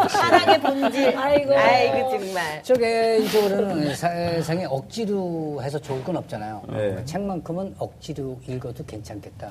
[0.09, 1.16] 사랑의 본질.
[1.19, 1.55] 아이고.
[1.57, 2.62] 아이고, 정말.
[2.62, 6.62] 저 개인적으로는 세상에 억지로 해서 좋을 건 없잖아요.
[6.69, 7.05] 네.
[7.05, 9.49] 책만큼은 억지로 읽어도 괜찮겠다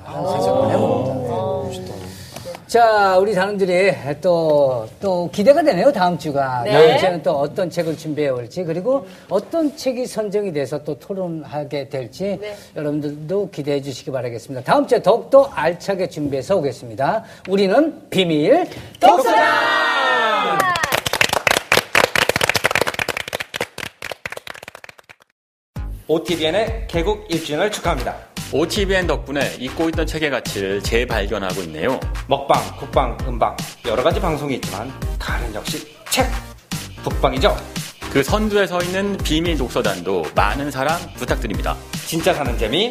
[0.50, 2.00] 라는 생각을 해봅니다.
[2.70, 6.62] 자, 우리 단원들이 또, 또 기대가 되네요, 다음 주가.
[6.62, 6.70] 네.
[6.70, 12.38] 다음 주에는 또 어떤 책을 준비해 올지, 그리고 어떤 책이 선정이 돼서 또 토론하게 될지
[12.40, 12.54] 네.
[12.76, 14.62] 여러분들도 기대해 주시기 바라겠습니다.
[14.62, 17.24] 다음 주에 더욱더 알차게 준비해서 오겠습니다.
[17.48, 18.64] 우리는 비밀
[19.00, 20.60] 독서다!
[26.06, 28.29] OTBN의 개국 1주년을 축하합니다.
[28.52, 32.00] OTBN 덕분에 잊고 있던 책의 가치를 재발견하고 있네요.
[32.26, 33.56] 먹방, 국방, 음방
[33.86, 34.90] 여러 가지 방송이 있지만
[35.20, 36.26] 다른 역시 책
[37.04, 37.56] 북방이죠.
[38.12, 41.76] 그 선두에 서 있는 비밀 독서단도 많은 사랑 부탁드립니다.
[42.06, 42.88] 진짜 사는 재미